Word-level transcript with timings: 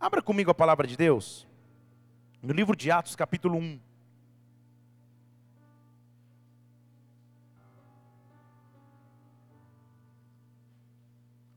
Abra 0.00 0.22
comigo 0.22 0.50
a 0.50 0.54
palavra 0.54 0.86
de 0.86 0.96
Deus, 0.96 1.44
no 2.40 2.54
livro 2.54 2.76
de 2.76 2.88
Atos, 2.88 3.16
capítulo 3.16 3.58
1. 3.58 3.80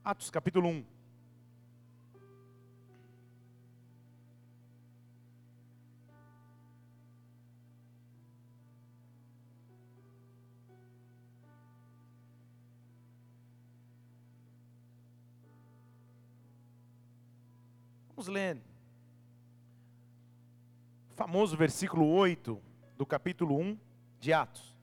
Atos, 0.03 0.31
capítulo 0.31 0.69
1. 0.69 1.00
Vamos 18.21 18.35
ler. 18.35 18.61
O 21.09 21.15
famoso 21.15 21.57
versículo 21.57 22.05
8 22.05 22.61
do 22.95 23.03
capítulo 23.03 23.59
1 23.59 23.75
de 24.19 24.31
Atos. 24.31 24.77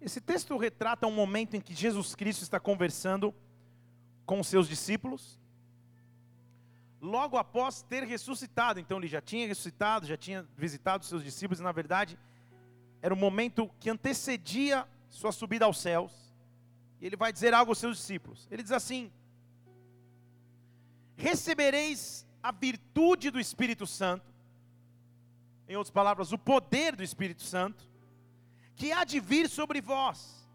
Esse 0.00 0.20
texto 0.20 0.56
retrata 0.56 1.06
um 1.06 1.12
momento 1.12 1.54
em 1.54 1.60
que 1.60 1.72
Jesus 1.72 2.16
Cristo 2.16 2.42
está 2.42 2.58
conversando 2.58 3.32
com 4.26 4.42
seus 4.42 4.68
discípulos, 4.68 5.38
logo 7.00 7.36
após 7.36 7.82
ter 7.82 8.02
ressuscitado. 8.02 8.80
Então 8.80 8.98
ele 8.98 9.06
já 9.06 9.20
tinha 9.20 9.46
ressuscitado, 9.46 10.04
já 10.04 10.16
tinha 10.16 10.44
visitado 10.56 11.04
seus 11.04 11.22
discípulos, 11.22 11.60
e 11.60 11.62
na 11.62 11.70
verdade 11.70 12.18
era 13.00 13.14
o 13.14 13.16
momento 13.16 13.70
que 13.78 13.88
antecedia 13.88 14.84
sua 15.08 15.30
subida 15.30 15.64
aos 15.64 15.78
céus. 15.78 16.27
E 17.00 17.06
ele 17.06 17.16
vai 17.16 17.32
dizer 17.32 17.54
algo 17.54 17.70
aos 17.70 17.78
seus 17.78 17.96
discípulos. 17.96 18.46
Ele 18.50 18.62
diz 18.62 18.72
assim: 18.72 19.10
Recebereis 21.16 22.26
a 22.42 22.52
virtude 22.52 23.30
do 23.30 23.40
Espírito 23.40 23.86
Santo, 23.86 24.32
em 25.68 25.76
outras 25.76 25.92
palavras, 25.92 26.32
o 26.32 26.38
poder 26.38 26.96
do 26.96 27.02
Espírito 27.02 27.42
Santo, 27.42 27.88
que 28.74 28.92
há 28.92 29.04
de 29.04 29.20
vir 29.20 29.48
sobre 29.48 29.80
vós, 29.80 30.48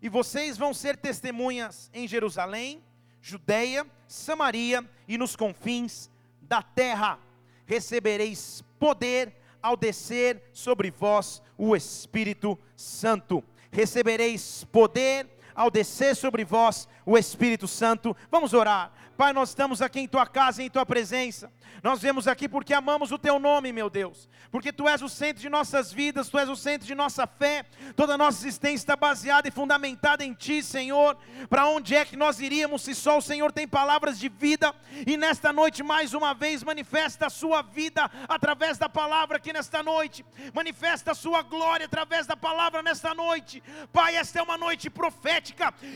e 0.00 0.08
vocês 0.08 0.58
vão 0.58 0.74
ser 0.74 0.96
testemunhas 0.96 1.90
em 1.92 2.06
Jerusalém, 2.06 2.82
Judeia, 3.20 3.86
Samaria 4.06 4.88
e 5.08 5.18
nos 5.18 5.34
confins 5.34 6.10
da 6.40 6.62
terra. 6.62 7.18
Recebereis 7.64 8.62
poder 8.78 9.34
ao 9.60 9.76
descer 9.76 10.42
sobre 10.52 10.90
vós 10.90 11.42
o 11.58 11.74
Espírito 11.74 12.58
Santo. 12.76 13.42
Recebereis 13.72 14.62
poder 14.64 15.28
ao 15.56 15.70
descer 15.70 16.14
sobre 16.14 16.44
vós 16.44 16.86
o 17.04 17.16
Espírito 17.16 17.66
Santo. 17.66 18.14
Vamos 18.30 18.52
orar. 18.52 18.92
Pai, 19.16 19.32
nós 19.32 19.48
estamos 19.48 19.80
aqui 19.80 20.00
em 20.00 20.06
tua 20.06 20.26
casa, 20.26 20.62
em 20.62 20.68
tua 20.68 20.84
presença. 20.84 21.50
Nós 21.82 22.02
viemos 22.02 22.28
aqui 22.28 22.46
porque 22.46 22.74
amamos 22.74 23.10
o 23.10 23.18
teu 23.18 23.38
nome, 23.38 23.72
meu 23.72 23.88
Deus. 23.88 24.28
Porque 24.50 24.70
tu 24.70 24.86
és 24.86 25.00
o 25.00 25.08
centro 25.08 25.40
de 25.40 25.48
nossas 25.48 25.90
vidas, 25.90 26.28
tu 26.28 26.38
és 26.38 26.48
o 26.50 26.56
centro 26.56 26.86
de 26.86 26.94
nossa 26.94 27.26
fé. 27.26 27.64
Toda 27.94 28.14
a 28.14 28.18
nossa 28.18 28.38
existência 28.42 28.76
está 28.76 28.94
baseada 28.94 29.48
e 29.48 29.50
fundamentada 29.50 30.22
em 30.22 30.34
ti, 30.34 30.62
Senhor. 30.62 31.16
Para 31.48 31.66
onde 31.66 31.94
é 31.94 32.04
que 32.04 32.14
nós 32.14 32.40
iríamos 32.40 32.82
se 32.82 32.94
só 32.94 33.16
o 33.16 33.22
Senhor 33.22 33.50
tem 33.52 33.66
palavras 33.66 34.18
de 34.18 34.28
vida? 34.28 34.74
E 35.06 35.16
nesta 35.16 35.50
noite, 35.50 35.82
mais 35.82 36.12
uma 36.12 36.34
vez, 36.34 36.62
manifesta 36.62 37.26
a 37.26 37.30
sua 37.30 37.62
vida 37.62 38.10
através 38.28 38.76
da 38.76 38.88
palavra 38.88 39.38
aqui 39.38 39.50
nesta 39.50 39.82
noite. 39.82 40.26
Manifesta 40.52 41.12
a 41.12 41.14
sua 41.14 41.40
glória 41.40 41.86
através 41.86 42.26
da 42.26 42.36
palavra 42.36 42.82
nesta 42.82 43.14
noite. 43.14 43.62
Pai, 43.90 44.14
esta 44.16 44.40
é 44.40 44.42
uma 44.42 44.58
noite 44.58 44.90
profética 44.90 45.45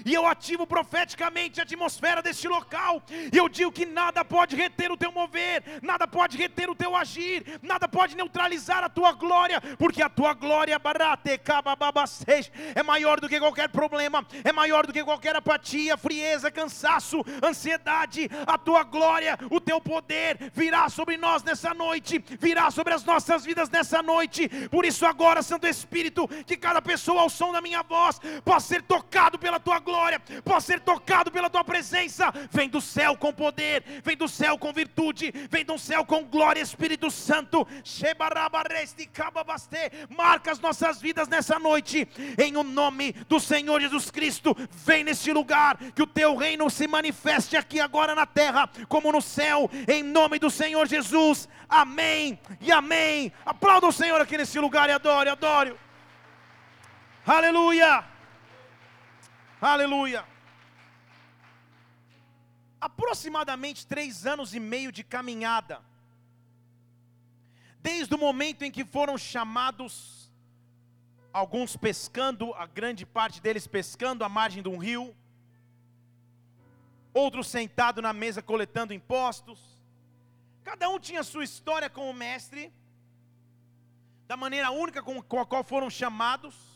e 0.05 0.15
eu 0.15 0.27
ativo 0.27 0.67
profeticamente 0.67 1.61
a 1.61 1.62
atmosfera 1.62 2.23
deste 2.23 2.48
local. 2.48 3.03
E 3.33 3.37
eu 3.37 3.48
digo 3.48 3.73
que 3.73 3.87
nada 3.87 4.25
pode 4.25 4.56
reter 4.56 4.91
o 4.91 4.97
teu 4.97 5.12
mover, 5.12 5.62
nada 5.83 6.06
pode 6.06 6.37
reter 6.37 6.69
o 6.70 6.75
teu 6.75 6.97
agir, 6.97 7.59
nada 7.62 7.89
pode 7.89 8.17
neutralizar 8.17 8.84
a 8.84 8.89
tua 8.89 9.12
glória, 9.12 9.61
porque 9.78 10.03
a 10.03 10.09
tua 10.09 10.34
glória 10.34 10.81
é 12.75 12.83
maior 12.83 13.21
do 13.21 13.28
que 13.28 13.38
qualquer 13.38 13.69
problema, 13.69 14.27
é 14.44 14.53
maior 14.53 14.87
do 14.87 14.93
que 14.93 15.05
qualquer 15.05 15.37
apatia, 15.37 15.97
frieza, 15.97 16.50
cansaço, 16.50 17.25
ansiedade. 17.43 18.28
A 18.47 18.59
tua 18.59 18.82
glória, 18.82 19.38
o 19.50 19.61
teu 19.61 19.81
poder 19.81 20.50
virá 20.53 20.88
sobre 20.88 21.17
nós 21.17 21.43
nessa 21.43 21.72
noite, 21.75 22.22
virá 22.38 22.71
sobre 22.71 22.94
as 22.94 23.05
nossas 23.05 23.44
vidas 23.44 23.71
nessa 23.71 24.03
noite. 24.03 24.49
Por 24.69 24.84
isso, 24.84 25.06
agora, 25.06 25.43
Santo 25.43 25.67
Espírito, 25.67 26.28
que 26.47 26.56
cada 26.56 26.82
pessoa 26.82 27.22
ao 27.22 27.31
som 27.31 27.53
da 27.53 27.61
minha 27.61 27.82
voz 27.82 28.21
possa 28.44 28.69
ser 28.69 28.82
tocado 28.82 29.38
pela 29.41 29.59
tua 29.59 29.78
glória, 29.78 30.21
possa 30.45 30.67
ser 30.69 30.81
tocado 30.81 31.31
pela 31.31 31.51
tua 31.51 31.65
presença. 31.65 32.33
Vem 32.51 32.69
do 32.69 32.81
céu 32.81 33.17
com 33.17 33.33
poder, 33.33 33.83
vem 34.05 34.17
do 34.17 34.28
céu 34.28 34.59
com 34.59 34.73
virtude, 34.73 35.33
vem 35.51 35.65
do 35.65 35.78
céu 35.78 36.05
com 36.05 36.25
glória, 36.25 36.61
Espírito 36.61 37.11
Santo. 37.11 37.67
Marca 40.09 40.53
as 40.53 40.61
nossas 40.61 41.00
vidas 41.00 41.27
nessa 41.29 41.59
noite, 41.59 42.06
em 42.39 42.56
o 42.56 42.62
nome 42.62 43.12
do 43.29 43.41
Senhor 43.41 43.81
Jesus 43.81 44.11
Cristo. 44.11 44.56
Vem 44.71 45.03
neste 45.03 45.33
lugar, 45.33 45.77
que 45.95 46.03
o 46.03 46.06
teu 46.06 46.37
reino 46.37 46.69
se 46.71 46.87
manifeste 46.87 47.56
aqui 47.56 47.81
agora 47.81 48.15
na 48.15 48.27
terra, 48.27 48.69
como 48.89 49.11
no 49.11 49.23
céu, 49.23 49.71
em 49.89 50.03
nome 50.03 50.39
do 50.39 50.50
Senhor 50.50 50.87
Jesus. 50.87 51.49
Amém 51.69 52.39
e 52.61 52.71
amém. 52.71 53.33
Aplauda 53.47 53.87
o 53.87 53.93
Senhor 53.93 54.21
aqui 54.21 54.37
nesse 54.37 54.59
lugar 54.59 54.89
e 54.89 54.93
adore, 54.93 55.31
adore. 55.31 55.75
Aleluia. 57.27 58.05
Aleluia. 59.60 60.25
Aproximadamente 62.81 63.87
três 63.87 64.25
anos 64.25 64.54
e 64.54 64.60
meio 64.60 64.91
de 64.91 65.04
caminhada, 65.04 65.82
desde 67.82 68.15
o 68.15 68.19
momento 68.19 68.62
em 68.62 68.70
que 68.70 68.87
foram 68.87 69.19
chamados, 69.19 70.32
alguns 71.31 71.76
pescando, 71.76 72.54
a 72.54 72.65
grande 72.65 73.04
parte 73.04 73.43
deles 73.43 73.66
pescando 73.66 74.25
à 74.25 74.31
margem 74.31 74.62
de 74.62 74.69
um 74.70 74.78
rio, 74.78 75.15
outros 77.12 77.47
sentados 77.49 78.03
na 78.03 78.15
mesa 78.15 78.41
coletando 78.41 78.94
impostos, 78.94 79.60
cada 80.65 80.88
um 80.88 80.99
tinha 80.99 81.22
sua 81.22 81.44
história 81.44 81.91
com 81.91 82.09
o 82.09 82.15
mestre, 82.15 82.72
da 84.26 84.38
maneira 84.38 84.70
única 84.70 85.03
com 85.03 85.38
a 85.38 85.44
qual 85.44 85.62
foram 85.62 85.91
chamados, 85.91 86.69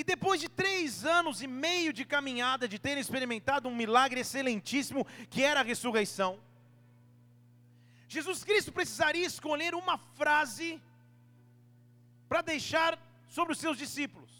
e 0.00 0.04
depois 0.12 0.40
de 0.40 0.48
três 0.48 1.04
anos 1.04 1.42
e 1.42 1.46
meio 1.46 1.92
de 1.92 2.04
caminhada, 2.06 2.66
de 2.66 2.78
terem 2.78 3.02
experimentado 3.02 3.68
um 3.68 3.76
milagre 3.82 4.20
excelentíssimo, 4.20 5.06
que 5.28 5.42
era 5.42 5.60
a 5.60 5.62
ressurreição, 5.62 6.30
Jesus 8.08 8.42
Cristo 8.42 8.72
precisaria 8.72 9.26
escolher 9.26 9.74
uma 9.74 9.98
frase 9.98 10.80
para 12.30 12.40
deixar 12.40 12.98
sobre 13.28 13.52
os 13.52 13.58
seus 13.58 13.76
discípulos. 13.76 14.30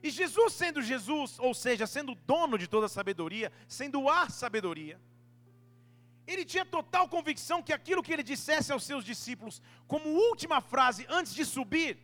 E 0.00 0.10
Jesus, 0.10 0.52
sendo 0.52 0.80
Jesus, 0.80 1.36
ou 1.40 1.52
seja, 1.52 1.84
sendo 1.84 2.14
dono 2.14 2.56
de 2.56 2.68
toda 2.68 2.86
a 2.86 2.94
sabedoria, 2.96 3.50
sendo 3.66 4.08
a 4.08 4.30
sabedoria, 4.30 4.96
ele 6.24 6.44
tinha 6.44 6.64
total 6.64 7.08
convicção 7.08 7.60
que 7.64 7.72
aquilo 7.72 8.02
que 8.02 8.12
ele 8.12 8.22
dissesse 8.22 8.70
aos 8.70 8.84
seus 8.84 9.04
discípulos, 9.04 9.60
como 9.88 10.08
última 10.30 10.60
frase 10.60 11.04
antes 11.08 11.34
de 11.34 11.44
subir, 11.44 11.98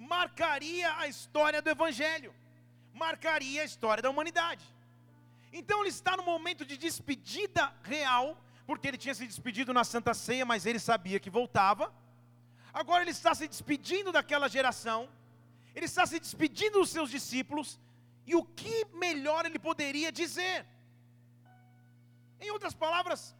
marcaria 0.00 0.96
a 0.96 1.06
história 1.06 1.60
do 1.60 1.68
Evangelho, 1.68 2.34
marcaria 2.94 3.60
a 3.60 3.64
história 3.64 4.02
da 4.02 4.08
humanidade. 4.08 4.64
Então 5.52 5.80
ele 5.80 5.90
está 5.90 6.16
no 6.16 6.22
momento 6.22 6.64
de 6.64 6.76
despedida 6.78 7.70
real, 7.82 8.42
porque 8.66 8.88
ele 8.88 8.96
tinha 8.96 9.14
se 9.14 9.26
despedido 9.26 9.74
na 9.74 9.84
Santa 9.84 10.14
Ceia, 10.14 10.46
mas 10.46 10.64
ele 10.64 10.78
sabia 10.78 11.20
que 11.20 11.28
voltava. 11.28 11.92
Agora 12.72 13.02
ele 13.02 13.10
está 13.10 13.34
se 13.34 13.46
despedindo 13.46 14.10
daquela 14.10 14.48
geração, 14.48 15.06
ele 15.74 15.84
está 15.84 16.06
se 16.06 16.18
despedindo 16.18 16.78
dos 16.78 16.90
seus 16.90 17.10
discípulos, 17.10 17.78
e 18.26 18.34
o 18.34 18.42
que 18.42 18.86
melhor 18.94 19.44
ele 19.44 19.58
poderia 19.58 20.10
dizer? 20.10 20.64
Em 22.40 22.50
outras 22.50 22.72
palavras, 22.72 23.36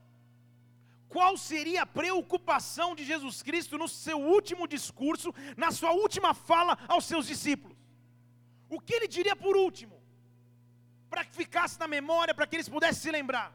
qual 1.15 1.37
seria 1.37 1.83
a 1.83 1.93
preocupação 2.01 2.95
de 2.95 3.05
Jesus 3.05 3.43
Cristo 3.43 3.77
no 3.77 3.89
seu 3.89 4.19
último 4.37 4.67
discurso, 4.75 5.35
na 5.57 5.71
sua 5.73 5.91
última 5.91 6.33
fala 6.33 6.79
aos 6.87 7.05
seus 7.05 7.27
discípulos. 7.27 7.77
O 8.69 8.79
que 8.81 8.95
ele 8.95 9.09
diria 9.09 9.35
por 9.35 9.57
último? 9.57 10.01
Para 11.11 11.25
que 11.25 11.35
ficasse 11.35 11.79
na 11.81 11.89
memória, 11.89 12.33
para 12.33 12.47
que 12.47 12.55
eles 12.55 12.69
pudessem 12.69 13.03
se 13.03 13.11
lembrar. 13.11 13.53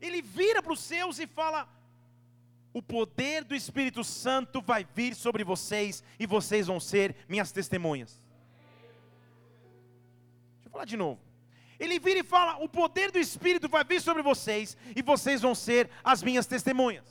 Ele 0.00 0.22
vira 0.22 0.62
para 0.62 0.72
os 0.72 0.80
seus 0.80 1.18
e 1.18 1.26
fala: 1.26 1.68
O 2.72 2.82
poder 2.82 3.44
do 3.44 3.54
Espírito 3.54 4.02
Santo 4.02 4.62
vai 4.62 4.86
vir 4.94 5.14
sobre 5.14 5.44
vocês 5.44 6.02
e 6.18 6.26
vocês 6.26 6.66
vão 6.66 6.80
ser 6.80 7.14
minhas 7.28 7.52
testemunhas. 7.52 8.22
Deixa 10.54 10.68
eu 10.68 10.70
falar 10.70 10.86
de 10.86 10.96
novo. 10.96 11.20
Ele 11.78 11.98
vira 11.98 12.20
e 12.20 12.24
fala: 12.24 12.56
O 12.62 12.68
poder 12.68 13.10
do 13.10 13.18
Espírito 13.18 13.68
vai 13.68 13.84
vir 13.84 14.00
sobre 14.00 14.22
vocês 14.22 14.76
e 14.94 15.02
vocês 15.02 15.40
vão 15.40 15.54
ser 15.54 15.90
as 16.02 16.22
minhas 16.22 16.46
testemunhas. 16.46 17.04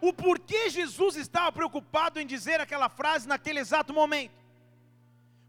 O 0.00 0.12
porquê 0.12 0.68
Jesus 0.68 1.16
estava 1.16 1.50
preocupado 1.50 2.20
em 2.20 2.26
dizer 2.26 2.60
aquela 2.60 2.88
frase 2.88 3.26
naquele 3.26 3.60
exato 3.60 3.92
momento? 3.92 4.34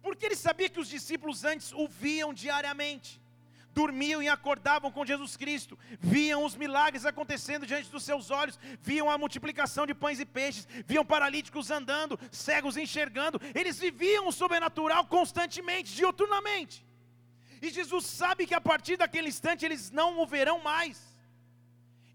Porque 0.02 0.26
ele 0.26 0.36
sabia 0.36 0.70
que 0.70 0.80
os 0.80 0.88
discípulos 0.88 1.44
antes 1.44 1.74
o 1.74 1.88
viam 1.88 2.34
diariamente 2.34 3.22
dormiam 3.76 4.24
e 4.24 4.30
acordavam 4.30 4.90
com 4.90 5.06
Jesus 5.06 5.36
Cristo, 5.36 5.78
viam 6.00 6.46
os 6.46 6.56
milagres 6.56 7.06
acontecendo 7.06 7.68
diante 7.68 7.90
dos 7.90 8.04
seus 8.04 8.32
olhos, 8.32 8.58
viam 8.82 9.10
a 9.10 9.18
multiplicação 9.18 9.86
de 9.86 9.94
pães 9.94 10.20
e 10.22 10.26
peixes, 10.26 10.66
viam 10.88 11.06
paralíticos 11.06 11.70
andando, 11.70 12.18
cegos 12.32 12.78
enxergando, 12.78 13.40
eles 13.54 13.78
viviam 13.78 14.30
o 14.30 14.32
sobrenatural 14.32 15.06
constantemente, 15.08 15.94
dioturnamente. 15.94 16.86
E 17.62 17.70
Jesus 17.70 18.06
sabe 18.06 18.46
que 18.46 18.54
a 18.54 18.62
partir 18.62 18.98
daquele 18.98 19.28
instante 19.28 19.66
eles 19.66 19.92
não 19.92 20.20
o 20.20 20.26
verão 20.26 20.62
mais. 20.62 21.16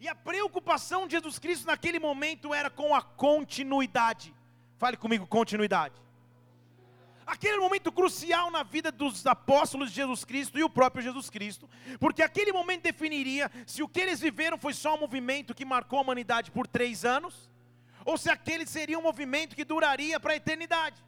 E 0.01 0.09
a 0.09 0.15
preocupação 0.15 1.07
de 1.07 1.13
Jesus 1.13 1.39
Cristo 1.39 1.67
naquele 1.67 1.99
momento 1.99 2.55
era 2.55 2.71
com 2.71 2.95
a 2.95 3.03
continuidade. 3.03 4.35
Fale 4.79 4.97
comigo, 4.97 5.27
continuidade. 5.27 5.95
Aquele 7.27 7.59
momento 7.59 7.93
crucial 7.93 8.51
na 8.51 8.63
vida 8.63 8.91
dos 8.91 9.25
apóstolos 9.27 9.91
de 9.91 9.97
Jesus 9.97 10.25
Cristo 10.25 10.59
e 10.59 10.65
o 10.65 10.71
próprio 10.71 11.03
Jesus 11.03 11.31
Cristo, 11.31 11.69
porque 12.01 12.23
aquele 12.23 12.53
momento 12.53 12.83
definiria 12.83 13.51
se 13.67 13.83
o 13.83 13.89
que 13.89 14.01
eles 14.01 14.19
viveram 14.19 14.59
foi 14.59 14.75
só 14.75 14.97
um 14.97 15.01
movimento 15.01 15.55
que 15.55 15.65
marcou 15.65 15.99
a 15.99 16.03
humanidade 16.03 16.51
por 16.51 16.67
três 16.67 17.05
anos, 17.05 17.49
ou 18.05 18.19
se 18.19 18.31
aquele 18.31 18.67
seria 18.67 18.99
um 18.99 19.03
movimento 19.03 19.55
que 19.55 19.65
duraria 19.65 20.19
para 20.19 20.33
a 20.33 20.37
eternidade. 20.37 21.05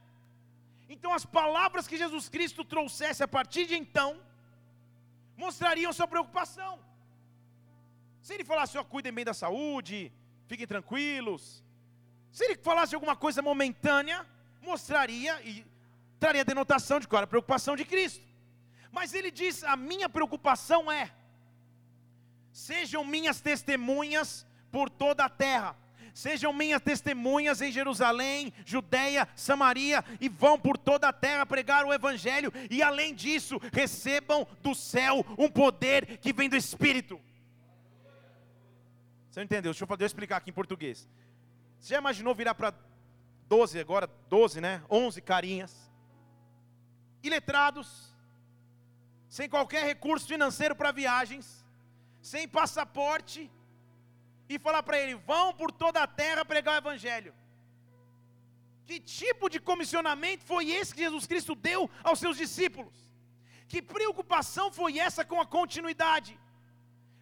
Então, 0.94 1.12
as 1.18 1.24
palavras 1.38 1.86
que 1.90 2.00
Jesus 2.02 2.28
Cristo 2.34 2.62
trouxesse 2.72 3.22
a 3.26 3.28
partir 3.36 3.64
de 3.70 3.74
então, 3.82 4.10
mostrariam 5.44 5.92
sua 5.98 6.08
preocupação. 6.14 6.72
Se 8.24 8.34
ele 8.34 8.44
falasse, 8.50 8.76
ó, 8.76 8.82
oh, 8.82 8.84
cuidem 8.84 9.14
bem 9.18 9.24
da 9.24 9.34
saúde, 9.42 10.12
fiquem 10.50 10.66
tranquilos. 10.74 11.64
Se 12.30 12.44
ele 12.44 12.56
falasse 12.68 12.94
alguma 12.94 13.16
coisa 13.24 13.40
momentânea, 13.50 14.18
mostraria 14.60 15.34
e 15.50 15.66
traria 16.20 16.44
denotação 16.44 17.00
de 17.00 17.08
qual 17.08 17.20
era 17.20 17.24
a 17.24 17.34
preocupação 17.34 17.74
de 17.80 17.86
Cristo. 17.92 18.24
Mas 18.90 19.14
ele 19.14 19.30
diz: 19.30 19.64
a 19.64 19.76
minha 19.76 20.08
preocupação 20.16 20.92
é, 20.92 21.10
sejam 22.52 23.02
minhas 23.02 23.40
testemunhas 23.40 24.46
por 24.70 24.90
toda 24.90 25.24
a 25.24 25.30
terra, 25.46 25.74
sejam 26.12 26.52
minhas 26.52 26.80
testemunhas 26.80 27.60
em 27.60 27.72
Jerusalém, 27.72 28.52
Judeia, 28.64 29.28
Samaria, 29.34 30.04
e 30.20 30.28
vão 30.28 30.58
por 30.58 30.76
toda 30.76 31.08
a 31.08 31.12
terra 31.12 31.46
pregar 31.46 31.84
o 31.84 31.92
Evangelho, 31.92 32.52
e 32.70 32.82
além 32.82 33.14
disso, 33.14 33.60
recebam 33.72 34.46
do 34.62 34.74
céu 34.74 35.24
um 35.38 35.48
poder 35.48 36.18
que 36.18 36.32
vem 36.32 36.48
do 36.48 36.56
Espírito. 36.56 37.20
Você 39.30 39.40
não 39.40 39.44
entendeu? 39.44 39.72
Deixa 39.72 39.86
eu 39.86 40.06
explicar 40.06 40.36
aqui 40.36 40.50
em 40.50 40.54
português. 40.54 41.08
Você 41.78 41.94
já 41.94 41.98
imaginou 41.98 42.34
virar 42.34 42.54
para 42.54 42.74
12 43.48 43.78
agora, 43.80 44.08
12, 44.28 44.60
né? 44.60 44.82
11 44.90 45.20
carinhas 45.22 45.90
iletrados, 47.22 48.12
sem 49.28 49.48
qualquer 49.48 49.84
recurso 49.84 50.26
financeiro 50.26 50.74
para 50.74 50.92
viagens, 50.92 51.64
sem 52.20 52.46
passaporte, 52.48 53.50
e 54.54 54.64
falar 54.66 54.82
para 54.82 54.98
ele: 54.98 55.14
vão 55.14 55.52
por 55.54 55.70
toda 55.70 56.02
a 56.02 56.06
terra 56.06 56.44
pregar 56.44 56.74
o 56.74 56.82
Evangelho. 56.84 57.34
Que 58.86 58.98
tipo 59.00 59.48
de 59.48 59.58
comissionamento 59.60 60.44
foi 60.44 60.70
esse 60.70 60.94
que 60.94 61.04
Jesus 61.06 61.26
Cristo 61.26 61.54
deu 61.54 61.90
aos 62.02 62.18
seus 62.18 62.36
discípulos? 62.36 62.94
Que 63.68 63.80
preocupação 63.80 64.70
foi 64.72 64.98
essa 64.98 65.24
com 65.24 65.40
a 65.40 65.46
continuidade? 65.46 66.38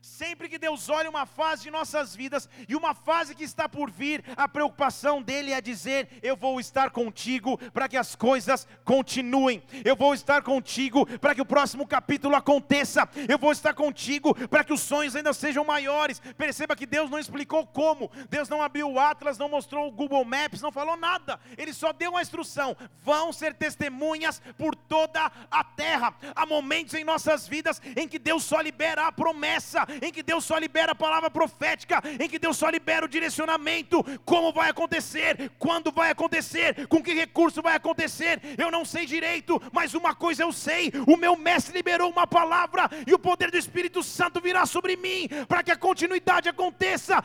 Sempre 0.02 0.48
que 0.48 0.58
Deus 0.58 0.88
olha 0.88 1.10
uma 1.10 1.26
fase 1.26 1.64
de 1.64 1.70
nossas 1.70 2.16
vidas 2.16 2.48
e 2.66 2.74
uma 2.74 2.94
fase 2.94 3.34
que 3.34 3.44
está 3.44 3.68
por 3.68 3.90
vir, 3.90 4.24
a 4.34 4.48
preocupação 4.48 5.20
dele 5.20 5.52
é 5.52 5.60
dizer: 5.60 6.08
Eu 6.22 6.34
vou 6.34 6.58
estar 6.58 6.90
contigo 6.90 7.58
para 7.70 7.86
que 7.86 7.98
as 7.98 8.16
coisas 8.16 8.66
continuem, 8.82 9.62
eu 9.84 9.94
vou 9.94 10.14
estar 10.14 10.42
contigo 10.42 11.04
para 11.18 11.34
que 11.34 11.42
o 11.42 11.46
próximo 11.46 11.86
capítulo 11.86 12.34
aconteça, 12.34 13.06
eu 13.28 13.38
vou 13.38 13.52
estar 13.52 13.74
contigo 13.74 14.34
para 14.48 14.64
que 14.64 14.72
os 14.72 14.80
sonhos 14.80 15.14
ainda 15.14 15.34
sejam 15.34 15.64
maiores. 15.66 16.18
Perceba 16.36 16.74
que 16.74 16.86
Deus 16.86 17.10
não 17.10 17.18
explicou 17.18 17.66
como, 17.66 18.10
Deus 18.30 18.48
não 18.48 18.62
abriu 18.62 18.90
o 18.90 18.98
Atlas, 18.98 19.36
não 19.36 19.50
mostrou 19.50 19.86
o 19.86 19.92
Google 19.92 20.24
Maps, 20.24 20.62
não 20.62 20.72
falou 20.72 20.96
nada, 20.96 21.38
Ele 21.58 21.74
só 21.74 21.92
deu 21.92 22.12
uma 22.12 22.22
instrução: 22.22 22.74
vão 23.02 23.34
ser 23.34 23.52
testemunhas 23.52 24.40
por 24.56 24.74
toda 24.74 25.30
a 25.50 25.62
terra. 25.62 26.14
Há 26.34 26.46
momentos 26.46 26.94
em 26.94 27.04
nossas 27.04 27.46
vidas 27.46 27.82
em 27.94 28.08
que 28.08 28.18
Deus 28.18 28.44
só 28.44 28.62
libera 28.62 29.06
a 29.06 29.12
promessa 29.12 29.89
em 30.02 30.12
que 30.12 30.22
Deus 30.22 30.44
só 30.44 30.58
libera 30.58 30.92
a 30.92 30.94
palavra 30.94 31.30
profética, 31.30 32.02
em 32.18 32.28
que 32.28 32.38
Deus 32.38 32.56
só 32.56 32.68
libera 32.68 33.06
o 33.06 33.08
direcionamento, 33.08 34.04
como 34.24 34.52
vai 34.52 34.70
acontecer, 34.70 35.50
quando 35.58 35.90
vai 35.90 36.10
acontecer, 36.10 36.86
com 36.88 37.02
que 37.02 37.12
recurso 37.12 37.62
vai 37.62 37.76
acontecer, 37.76 38.40
eu 38.58 38.70
não 38.70 38.84
sei 38.84 39.06
direito, 39.06 39.60
mas 39.72 39.94
uma 39.94 40.14
coisa 40.14 40.42
eu 40.42 40.52
sei: 40.52 40.92
o 41.06 41.16
meu 41.16 41.36
mestre 41.36 41.74
liberou 41.74 42.10
uma 42.10 42.26
palavra 42.26 42.88
e 43.06 43.14
o 43.14 43.18
poder 43.18 43.50
do 43.50 43.56
Espírito 43.56 44.02
Santo 44.02 44.40
virá 44.40 44.66
sobre 44.66 44.96
mim, 44.96 45.28
para 45.48 45.62
que 45.62 45.70
a 45.70 45.76
continuidade 45.76 46.48
aconteça. 46.48 47.22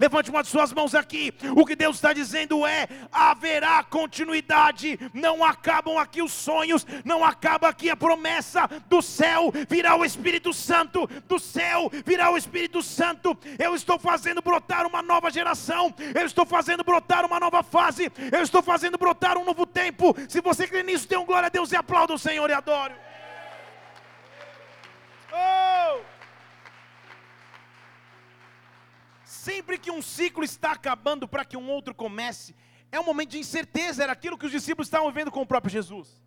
Levante 0.00 0.30
uma 0.30 0.42
de 0.42 0.48
suas 0.48 0.72
mãos 0.72 0.94
aqui. 0.94 1.32
O 1.56 1.64
que 1.64 1.76
Deus 1.76 1.96
está 1.96 2.12
dizendo 2.12 2.66
é: 2.66 2.88
haverá 3.10 3.82
continuidade, 3.84 4.98
não 5.12 5.44
acabam 5.44 5.98
aqui 5.98 6.22
os 6.22 6.32
sonhos, 6.32 6.86
não 7.04 7.24
acaba 7.24 7.68
aqui 7.68 7.90
a 7.90 7.96
promessa 7.96 8.68
do 8.88 9.02
céu, 9.02 9.52
virá 9.68 9.96
o 9.96 10.01
Espírito 10.04 10.52
Santo 10.52 11.06
do 11.26 11.38
céu, 11.38 11.90
virá 12.04 12.30
o 12.30 12.36
Espírito 12.36 12.82
Santo. 12.82 13.36
Eu 13.58 13.74
estou 13.74 13.98
fazendo 13.98 14.40
brotar 14.40 14.86
uma 14.86 15.02
nova 15.02 15.30
geração, 15.30 15.94
eu 16.14 16.26
estou 16.26 16.46
fazendo 16.46 16.84
brotar 16.84 17.24
uma 17.24 17.38
nova 17.38 17.62
fase, 17.62 18.10
eu 18.30 18.42
estou 18.42 18.62
fazendo 18.62 18.98
brotar 18.98 19.36
um 19.36 19.44
novo 19.44 19.66
tempo. 19.66 20.14
Se 20.28 20.40
você 20.40 20.66
crê 20.66 20.82
nisso, 20.82 21.08
dê 21.08 21.16
um 21.16 21.26
glória 21.26 21.46
a 21.46 21.50
Deus 21.50 21.72
e 21.72 21.76
aplauda 21.76 22.14
o 22.14 22.18
Senhor 22.18 22.48
e 22.48 22.52
adore. 22.52 22.94
Oh! 25.32 26.00
Sempre 29.24 29.76
que 29.76 29.90
um 29.90 30.00
ciclo 30.00 30.44
está 30.44 30.72
acabando 30.72 31.26
para 31.26 31.44
que 31.44 31.56
um 31.56 31.68
outro 31.68 31.94
comece, 31.94 32.54
é 32.92 33.00
um 33.00 33.04
momento 33.04 33.30
de 33.30 33.38
incerteza, 33.38 34.02
era 34.02 34.12
aquilo 34.12 34.38
que 34.38 34.46
os 34.46 34.52
discípulos 34.52 34.86
estavam 34.86 35.10
vendo 35.10 35.32
com 35.32 35.40
o 35.40 35.46
próprio 35.46 35.72
Jesus. 35.72 36.21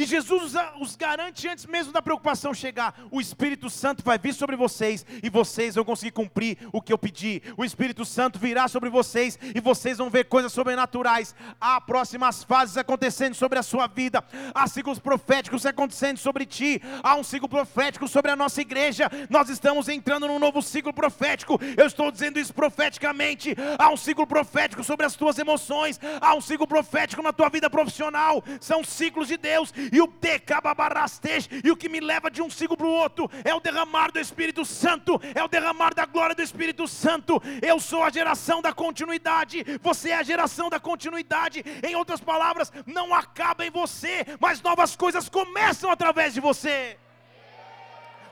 E 0.00 0.06
Jesus 0.06 0.54
os 0.80 0.96
garante 0.96 1.46
antes 1.46 1.66
mesmo 1.66 1.92
da 1.92 2.00
preocupação 2.00 2.54
chegar: 2.54 2.98
o 3.10 3.20
Espírito 3.20 3.68
Santo 3.68 4.02
vai 4.02 4.18
vir 4.18 4.32
sobre 4.32 4.56
vocês 4.56 5.04
e 5.22 5.28
vocês 5.28 5.74
vão 5.74 5.84
conseguir 5.84 6.12
cumprir 6.12 6.56
o 6.72 6.80
que 6.80 6.90
eu 6.90 6.96
pedi. 6.96 7.42
O 7.54 7.66
Espírito 7.66 8.06
Santo 8.06 8.38
virá 8.38 8.66
sobre 8.66 8.88
vocês 8.88 9.38
e 9.54 9.60
vocês 9.60 9.98
vão 9.98 10.08
ver 10.08 10.24
coisas 10.24 10.54
sobrenaturais. 10.54 11.34
Há 11.60 11.78
próximas 11.82 12.42
fases 12.42 12.78
acontecendo 12.78 13.34
sobre 13.34 13.58
a 13.58 13.62
sua 13.62 13.86
vida, 13.88 14.24
há 14.54 14.66
ciclos 14.66 14.98
proféticos 14.98 15.66
acontecendo 15.66 16.16
sobre 16.16 16.46
ti, 16.46 16.80
há 17.02 17.16
um 17.16 17.22
ciclo 17.22 17.46
profético 17.46 18.08
sobre 18.08 18.30
a 18.30 18.36
nossa 18.36 18.62
igreja. 18.62 19.10
Nós 19.28 19.50
estamos 19.50 19.86
entrando 19.86 20.26
num 20.26 20.38
novo 20.38 20.62
ciclo 20.62 20.94
profético. 20.94 21.60
Eu 21.76 21.86
estou 21.86 22.10
dizendo 22.10 22.38
isso 22.38 22.54
profeticamente. 22.54 23.54
Há 23.78 23.90
um 23.90 23.98
ciclo 23.98 24.26
profético 24.26 24.82
sobre 24.82 25.04
as 25.04 25.14
tuas 25.14 25.38
emoções, 25.38 26.00
há 26.22 26.34
um 26.34 26.40
ciclo 26.40 26.66
profético 26.66 27.22
na 27.22 27.34
tua 27.34 27.50
vida 27.50 27.68
profissional. 27.68 28.42
São 28.62 28.82
ciclos 28.82 29.28
de 29.28 29.36
Deus 29.36 29.70
e 29.92 30.00
o 30.00 30.06
decababarastej, 30.06 31.48
e 31.64 31.70
o 31.70 31.76
que 31.76 31.88
me 31.88 32.00
leva 32.00 32.30
de 32.30 32.42
um 32.42 32.50
ciclo 32.50 32.76
para 32.76 32.86
o 32.86 32.92
outro 32.92 33.30
é 33.44 33.54
o 33.54 33.60
derramar 33.60 34.10
do 34.12 34.18
Espírito 34.18 34.64
Santo, 34.64 35.20
é 35.34 35.42
o 35.42 35.48
derramar 35.48 35.94
da 35.94 36.06
glória 36.06 36.34
do 36.34 36.42
Espírito 36.42 36.86
Santo. 36.86 37.40
Eu 37.62 37.80
sou 37.80 38.02
a 38.02 38.10
geração 38.10 38.60
da 38.60 38.72
continuidade, 38.72 39.64
você 39.82 40.10
é 40.10 40.16
a 40.16 40.22
geração 40.22 40.68
da 40.68 40.80
continuidade. 40.80 41.64
Em 41.82 41.94
outras 41.94 42.20
palavras, 42.20 42.72
não 42.86 43.14
acaba 43.14 43.64
em 43.66 43.70
você, 43.70 44.26
mas 44.38 44.62
novas 44.62 44.96
coisas 44.96 45.28
começam 45.28 45.90
através 45.90 46.34
de 46.34 46.40
você. 46.40 46.98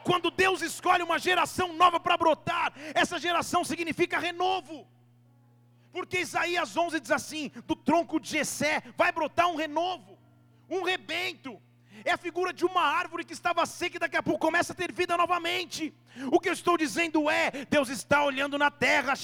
Quando 0.05 0.31
Deus 0.31 0.62
escolhe 0.62 1.03
uma 1.03 1.19
geração 1.19 1.75
nova 1.75 2.00
para 2.00 2.17
brotar, 2.17 2.73
essa 2.95 3.19
geração 3.19 3.62
significa 3.62 4.19
renovo. 4.19 4.87
Porque 5.93 6.21
Isaías 6.21 6.77
11 6.77 7.00
diz 7.00 7.11
assim: 7.11 7.50
do 7.67 7.77
tronco 7.77 8.21
de 8.21 8.31
Jessé 8.31 8.83
vai 8.97 9.12
brotar 9.12 9.49
um 9.49 9.57
renovo 9.57 10.18
um 10.69 10.83
rebento, 10.83 11.61
é 12.05 12.13
a 12.13 12.19
figura 12.19 12.53
de 12.53 12.65
uma 12.65 12.83
árvore 12.83 13.25
que 13.25 13.33
estava 13.33 13.65
seca 13.67 13.97
e 13.97 14.01
daqui 14.01 14.17
a 14.17 14.23
pouco 14.23 14.41
começa 14.41 14.73
a 14.73 14.77
ter 14.77 14.93
vida 14.93 15.17
novamente. 15.17 15.93
O 16.31 16.41
que 16.41 16.49
eu 16.49 16.53
estou 16.53 16.77
dizendo 16.77 17.31
é: 17.31 17.50
Deus 17.71 17.88
está 17.88 18.25
olhando 18.25 18.59
na 18.59 18.71
terra, 18.71 19.15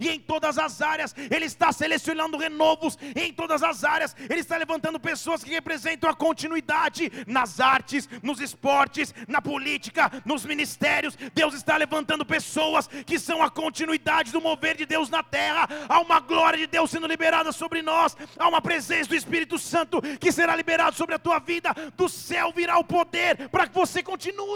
e 0.00 0.08
em 0.08 0.20
todas 0.20 0.58
as 0.58 0.82
áreas, 0.82 1.14
Ele 1.30 1.44
está 1.44 1.72
selecionando 1.72 2.36
renovos, 2.36 2.98
em 3.14 3.32
todas 3.32 3.62
as 3.62 3.84
áreas, 3.84 4.14
Ele 4.28 4.40
está 4.40 4.56
levantando 4.56 5.00
pessoas 5.00 5.42
que 5.42 5.50
representam 5.50 6.10
a 6.10 6.14
continuidade 6.14 7.10
nas 7.26 7.60
artes, 7.60 8.08
nos 8.22 8.40
esportes, 8.40 9.14
na 9.26 9.40
política, 9.40 10.10
nos 10.24 10.44
ministérios. 10.44 11.16
Deus 11.34 11.54
está 11.54 11.76
levantando 11.76 12.24
pessoas 12.24 12.88
que 13.06 13.18
são 13.18 13.42
a 13.42 13.50
continuidade 13.50 14.32
do 14.32 14.40
mover 14.40 14.76
de 14.76 14.86
Deus 14.86 15.08
na 15.08 15.22
terra. 15.22 15.68
Há 15.88 16.00
uma 16.00 16.20
glória 16.20 16.58
de 16.58 16.66
Deus 16.66 16.90
sendo 16.90 17.06
liberada 17.06 17.52
sobre 17.52 17.82
nós, 17.82 18.16
há 18.38 18.48
uma 18.48 18.60
presença 18.60 19.08
do 19.08 19.14
Espírito 19.14 19.58
Santo 19.58 20.00
que 20.18 20.32
será 20.32 20.54
liberado 20.54 20.96
sobre 20.96 21.14
a 21.14 21.18
tua 21.18 21.38
vida. 21.38 21.74
Do 21.96 22.08
céu 22.08 22.52
virá 22.54 22.78
o 22.78 22.84
poder 22.84 23.48
para 23.48 23.66
que 23.66 23.74
você 23.74 24.02
continue. 24.02 24.47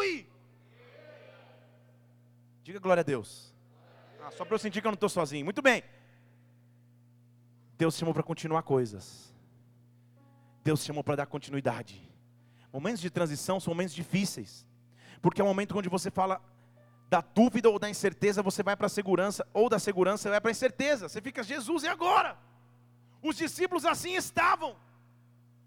Diga 2.63 2.79
glória 2.79 3.01
a 3.01 3.05
Deus. 3.05 3.53
Ah, 4.23 4.31
só 4.31 4.45
para 4.45 4.55
eu 4.55 4.59
sentir 4.59 4.81
que 4.81 4.87
eu 4.87 4.93
não 4.93 4.95
estou 4.95 5.09
sozinho. 5.09 5.45
Muito 5.45 5.61
bem. 5.61 5.83
Deus 7.77 7.97
chamou 7.97 8.15
para 8.15 8.23
continuar 8.23 8.63
coisas. 8.63 9.35
Deus 10.63 10.85
chamou 10.85 11.03
para 11.03 11.17
dar 11.17 11.27
continuidade. 11.27 12.01
Momentos 12.73 13.01
de 13.01 13.11
transição 13.11 13.59
são 13.59 13.75
momentos 13.75 13.95
difíceis, 13.95 14.65
porque 15.21 15.41
é 15.41 15.45
um 15.45 15.49
momento 15.49 15.77
onde 15.77 15.89
você 15.89 16.11
fala 16.11 16.41
da 17.11 17.21
dúvida 17.21 17.69
ou 17.69 17.79
da 17.79 17.91
incerteza, 17.91 18.43
você 18.43 18.63
vai 18.63 18.75
para 18.75 18.87
a 18.87 18.89
segurança, 18.89 19.47
ou 19.53 19.69
da 19.69 19.79
segurança 19.79 20.31
vai 20.31 20.41
para 20.41 20.51
a 20.51 20.53
incerteza. 20.53 21.09
Você 21.09 21.21
fica, 21.21 21.43
Jesus, 21.43 21.83
e 21.83 21.89
agora? 21.89 22.39
Os 23.23 23.37
discípulos 23.37 23.85
assim 23.85 24.15
estavam. 24.15 24.75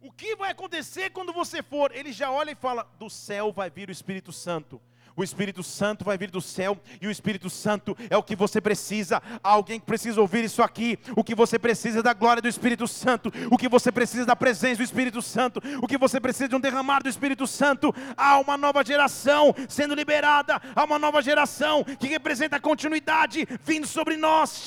O 0.05 0.11
que 0.11 0.35
vai 0.35 0.51
acontecer 0.51 1.09
quando 1.09 1.33
você 1.33 1.63
for? 1.63 1.91
Ele 1.91 2.13
já 2.13 2.29
olha 2.29 2.51
e 2.51 2.55
fala: 2.55 2.83
do 2.99 3.09
céu 3.09 3.51
vai 3.51 3.71
vir 3.71 3.89
o 3.89 3.91
Espírito 3.91 4.31
Santo 4.31 4.79
o 5.15 5.23
Espírito 5.23 5.63
Santo 5.63 6.03
vai 6.03 6.17
vir 6.17 6.29
do 6.29 6.41
céu 6.41 6.77
e 7.01 7.07
o 7.07 7.11
Espírito 7.11 7.49
Santo 7.49 7.95
é 8.09 8.17
o 8.17 8.23
que 8.23 8.35
você 8.35 8.59
precisa. 8.59 9.21
Alguém 9.41 9.79
que 9.79 9.85
precisa 9.85 10.19
ouvir 10.19 10.43
isso 10.43 10.61
aqui. 10.61 10.99
O 11.15 11.23
que 11.23 11.33
você 11.33 11.57
precisa 11.57 11.99
é 11.99 12.03
da 12.03 12.13
glória 12.13 12.41
do 12.41 12.47
Espírito 12.47 12.87
Santo, 12.87 13.31
o 13.49 13.57
que 13.57 13.69
você 13.69 13.91
precisa 13.91 14.23
é 14.23 14.25
da 14.25 14.35
presença 14.35 14.77
do 14.77 14.83
Espírito 14.83 15.21
Santo, 15.21 15.61
o 15.81 15.87
que 15.87 15.97
você 15.97 16.19
precisa 16.19 16.49
de 16.49 16.55
um 16.55 16.59
derramar 16.59 17.01
do 17.01 17.09
Espírito 17.09 17.47
Santo. 17.47 17.93
Há 18.17 18.37
uma 18.39 18.57
nova 18.57 18.83
geração 18.83 19.55
sendo 19.69 19.95
liberada, 19.95 20.61
há 20.75 20.83
uma 20.83 20.99
nova 20.99 21.21
geração 21.21 21.83
que 21.83 22.07
representa 22.07 22.57
a 22.57 22.59
continuidade 22.59 23.47
vindo 23.63 23.87
sobre 23.87 24.17
nós. 24.17 24.65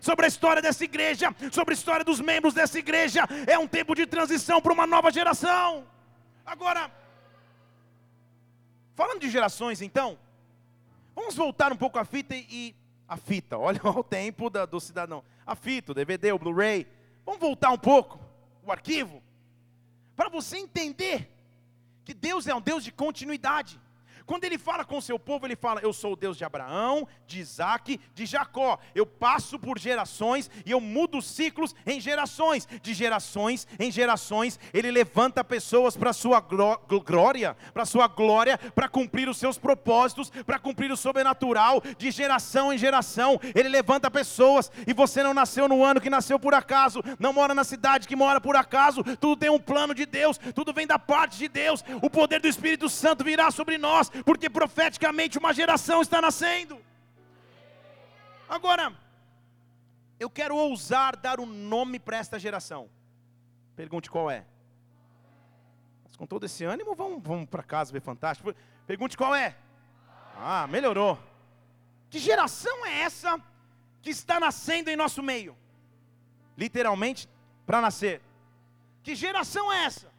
Sobre 0.00 0.24
a 0.24 0.28
história 0.28 0.62
dessa 0.62 0.84
igreja, 0.84 1.34
sobre 1.50 1.74
a 1.74 1.76
história 1.76 2.04
dos 2.04 2.20
membros 2.20 2.54
dessa 2.54 2.78
igreja. 2.78 3.24
É 3.46 3.58
um 3.58 3.66
tempo 3.66 3.94
de 3.94 4.06
transição 4.06 4.60
para 4.60 4.72
uma 4.72 4.86
nova 4.86 5.10
geração. 5.10 5.84
Agora, 6.44 6.90
Falando 8.94 9.20
de 9.20 9.30
gerações, 9.30 9.80
então, 9.80 10.18
vamos 11.14 11.34
voltar 11.34 11.72
um 11.72 11.76
pouco 11.76 11.98
a 11.98 12.04
fita 12.04 12.34
e. 12.34 12.74
A 13.08 13.16
fita, 13.16 13.56
olha 13.58 13.80
o 13.84 14.02
tempo 14.02 14.48
da, 14.48 14.64
do 14.64 14.80
cidadão. 14.80 15.22
A 15.46 15.54
fita, 15.54 15.92
o 15.92 15.94
DVD, 15.94 16.32
o 16.32 16.38
Blu-ray. 16.38 16.86
Vamos 17.24 17.40
voltar 17.40 17.70
um 17.70 17.78
pouco, 17.78 18.18
o 18.64 18.72
arquivo, 18.72 19.22
para 20.16 20.28
você 20.28 20.58
entender 20.58 21.28
que 22.04 22.12
Deus 22.12 22.46
é 22.46 22.54
um 22.54 22.60
Deus 22.60 22.82
de 22.82 22.90
continuidade. 22.90 23.80
Quando 24.26 24.44
ele 24.44 24.58
fala 24.58 24.84
com 24.84 24.98
o 24.98 25.02
seu 25.02 25.18
povo, 25.18 25.46
ele 25.46 25.56
fala: 25.56 25.80
Eu 25.80 25.92
sou 25.92 26.12
o 26.12 26.16
Deus 26.16 26.36
de 26.36 26.44
Abraão, 26.44 27.06
de 27.26 27.40
Isaac, 27.40 28.00
de 28.14 28.26
Jacó. 28.26 28.78
Eu 28.94 29.06
passo 29.06 29.58
por 29.58 29.78
gerações 29.78 30.50
e 30.64 30.70
eu 30.70 30.80
mudo 30.80 31.20
ciclos 31.20 31.74
em 31.86 32.00
gerações. 32.00 32.66
De 32.82 32.94
gerações 32.94 33.66
em 33.78 33.90
gerações, 33.90 34.58
ele 34.72 34.90
levanta 34.90 35.44
pessoas 35.44 35.96
para 35.96 36.10
a 36.10 36.14
sua 36.14 36.40
glória, 36.40 37.56
para 37.72 37.82
a 37.82 37.86
sua 37.86 38.06
glória, 38.06 38.58
para 38.58 38.88
cumprir 38.88 39.28
os 39.28 39.36
seus 39.36 39.58
propósitos, 39.58 40.30
para 40.30 40.58
cumprir 40.58 40.90
o 40.90 40.96
sobrenatural. 40.96 41.82
De 41.98 42.10
geração 42.10 42.72
em 42.72 42.78
geração, 42.78 43.40
ele 43.54 43.68
levanta 43.68 44.10
pessoas. 44.10 44.70
E 44.86 44.92
você 44.92 45.22
não 45.22 45.34
nasceu 45.34 45.68
no 45.68 45.84
ano 45.84 46.00
que 46.00 46.10
nasceu 46.10 46.38
por 46.38 46.54
acaso, 46.54 47.02
não 47.18 47.32
mora 47.32 47.54
na 47.54 47.64
cidade 47.64 48.08
que 48.08 48.16
mora 48.16 48.40
por 48.40 48.56
acaso. 48.56 49.02
Tudo 49.16 49.36
tem 49.36 49.50
um 49.50 49.58
plano 49.58 49.94
de 49.94 50.06
Deus, 50.06 50.38
tudo 50.54 50.72
vem 50.72 50.86
da 50.86 50.98
parte 50.98 51.38
de 51.38 51.48
Deus. 51.48 51.84
O 52.00 52.10
poder 52.10 52.40
do 52.40 52.48
Espírito 52.48 52.88
Santo 52.88 53.24
virá 53.24 53.50
sobre 53.50 53.78
nós 53.78 54.11
porque 54.24 54.50
profeticamente 54.50 55.38
uma 55.38 55.52
geração 55.52 56.02
está 56.02 56.20
nascendo. 56.20 56.80
Agora, 58.48 58.92
eu 60.20 60.28
quero 60.28 60.56
ousar 60.56 61.16
dar 61.16 61.40
um 61.40 61.46
nome 61.46 61.98
para 61.98 62.18
esta 62.18 62.38
geração. 62.38 62.88
Pergunte 63.74 64.10
qual 64.10 64.30
é. 64.30 64.44
Mas 66.04 66.16
com 66.16 66.26
todo 66.26 66.44
esse 66.44 66.64
ânimo, 66.64 66.94
vamos, 66.94 67.22
vamos 67.22 67.48
para 67.48 67.62
casa 67.62 67.92
ver 67.92 68.02
fantástico. 68.02 68.54
Pergunte 68.86 69.16
qual 69.16 69.34
é. 69.34 69.56
Ah, 70.36 70.66
melhorou. 70.66 71.18
Que 72.10 72.18
geração 72.18 72.84
é 72.84 73.00
essa 73.00 73.40
que 74.02 74.10
está 74.10 74.38
nascendo 74.38 74.90
em 74.90 74.96
nosso 74.96 75.22
meio? 75.22 75.56
Literalmente, 76.56 77.28
para 77.64 77.80
nascer. 77.80 78.20
Que 79.02 79.14
geração 79.14 79.72
é 79.72 79.84
essa? 79.84 80.12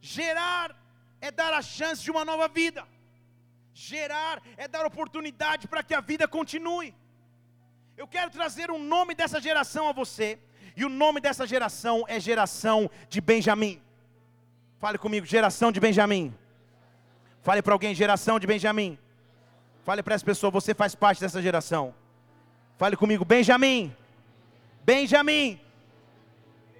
Gerar 0.00 0.76
é 1.20 1.30
dar 1.30 1.52
a 1.52 1.62
chance 1.62 2.02
de 2.02 2.10
uma 2.10 2.24
nova 2.24 2.48
vida. 2.48 2.86
Gerar 3.74 4.42
é 4.56 4.66
dar 4.66 4.84
oportunidade 4.86 5.68
para 5.68 5.82
que 5.82 5.94
a 5.94 6.00
vida 6.00 6.26
continue. 6.26 6.94
Eu 7.96 8.06
quero 8.06 8.30
trazer 8.30 8.70
um 8.70 8.78
nome 8.78 9.14
dessa 9.14 9.40
geração 9.40 9.88
a 9.88 9.92
você, 9.92 10.38
e 10.76 10.84
o 10.84 10.88
nome 10.88 11.20
dessa 11.20 11.46
geração 11.46 12.04
é 12.08 12.20
geração 12.20 12.90
de 13.08 13.20
Benjamim. 13.20 13.80
Fale 14.78 14.98
comigo, 14.98 15.26
geração 15.26 15.72
de 15.72 15.80
Benjamim. 15.80 16.32
Fale 17.42 17.62
para 17.62 17.72
alguém, 17.72 17.94
geração 17.94 18.38
de 18.38 18.46
Benjamim. 18.46 18.96
Fale 19.84 20.02
para 20.02 20.14
essa 20.14 20.24
pessoa, 20.24 20.50
você 20.50 20.74
faz 20.74 20.94
parte 20.94 21.20
dessa 21.20 21.42
geração. 21.42 21.94
Fale 22.76 22.96
comigo, 22.96 23.24
Benjamim. 23.24 23.94
Benjamim. 24.84 25.60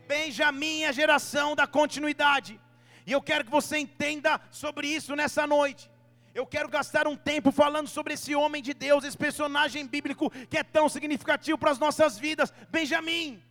Benjamim 0.06 0.82
é 0.82 0.88
a 0.88 0.92
geração 0.92 1.56
da 1.56 1.66
continuidade. 1.66 2.60
E 3.08 3.12
eu 3.16 3.22
quero 3.28 3.42
que 3.46 3.50
você 3.58 3.78
entenda 3.78 4.38
sobre 4.62 4.86
isso 4.86 5.16
nessa 5.16 5.46
noite. 5.46 5.90
Eu 6.34 6.46
quero 6.54 6.68
gastar 6.68 7.04
um 7.08 7.16
tempo 7.16 7.50
falando 7.50 7.88
sobre 7.88 8.12
esse 8.12 8.32
homem 8.40 8.62
de 8.66 8.74
Deus, 8.74 9.02
esse 9.02 9.16
personagem 9.16 9.86
bíblico 9.94 10.28
que 10.50 10.58
é 10.58 10.62
tão 10.62 10.90
significativo 10.90 11.56
para 11.56 11.70
as 11.70 11.78
nossas 11.78 12.18
vidas, 12.18 12.52
Benjamim. 12.68 13.42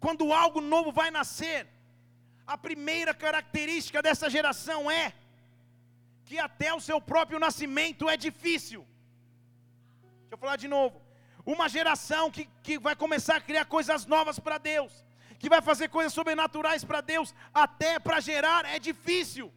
Quando 0.00 0.32
algo 0.32 0.60
novo 0.60 0.90
vai 0.90 1.08
nascer, 1.18 1.68
a 2.44 2.58
primeira 2.58 3.14
característica 3.14 4.02
dessa 4.02 4.28
geração 4.28 4.90
é 4.90 5.12
que 6.24 6.36
até 6.48 6.74
o 6.74 6.80
seu 6.80 7.00
próprio 7.00 7.38
nascimento 7.38 8.10
é 8.10 8.16
difícil. 8.16 8.84
Deixa 10.22 10.32
eu 10.32 10.38
falar 10.38 10.56
de 10.56 10.66
novo. 10.66 11.00
Uma 11.46 11.68
geração 11.68 12.28
que, 12.28 12.48
que 12.60 12.76
vai 12.76 12.96
começar 12.96 13.36
a 13.36 13.46
criar 13.48 13.66
coisas 13.66 14.04
novas 14.04 14.40
para 14.40 14.58
Deus 14.58 14.92
que 15.42 15.48
vai 15.54 15.60
fazer 15.60 15.88
coisas 15.88 16.12
sobrenaturais 16.18 16.84
para 16.84 17.00
Deus, 17.00 17.34
até 17.52 17.98
para 17.98 18.20
gerar, 18.20 18.64
é 18.64 18.78
difícil. 18.78 19.52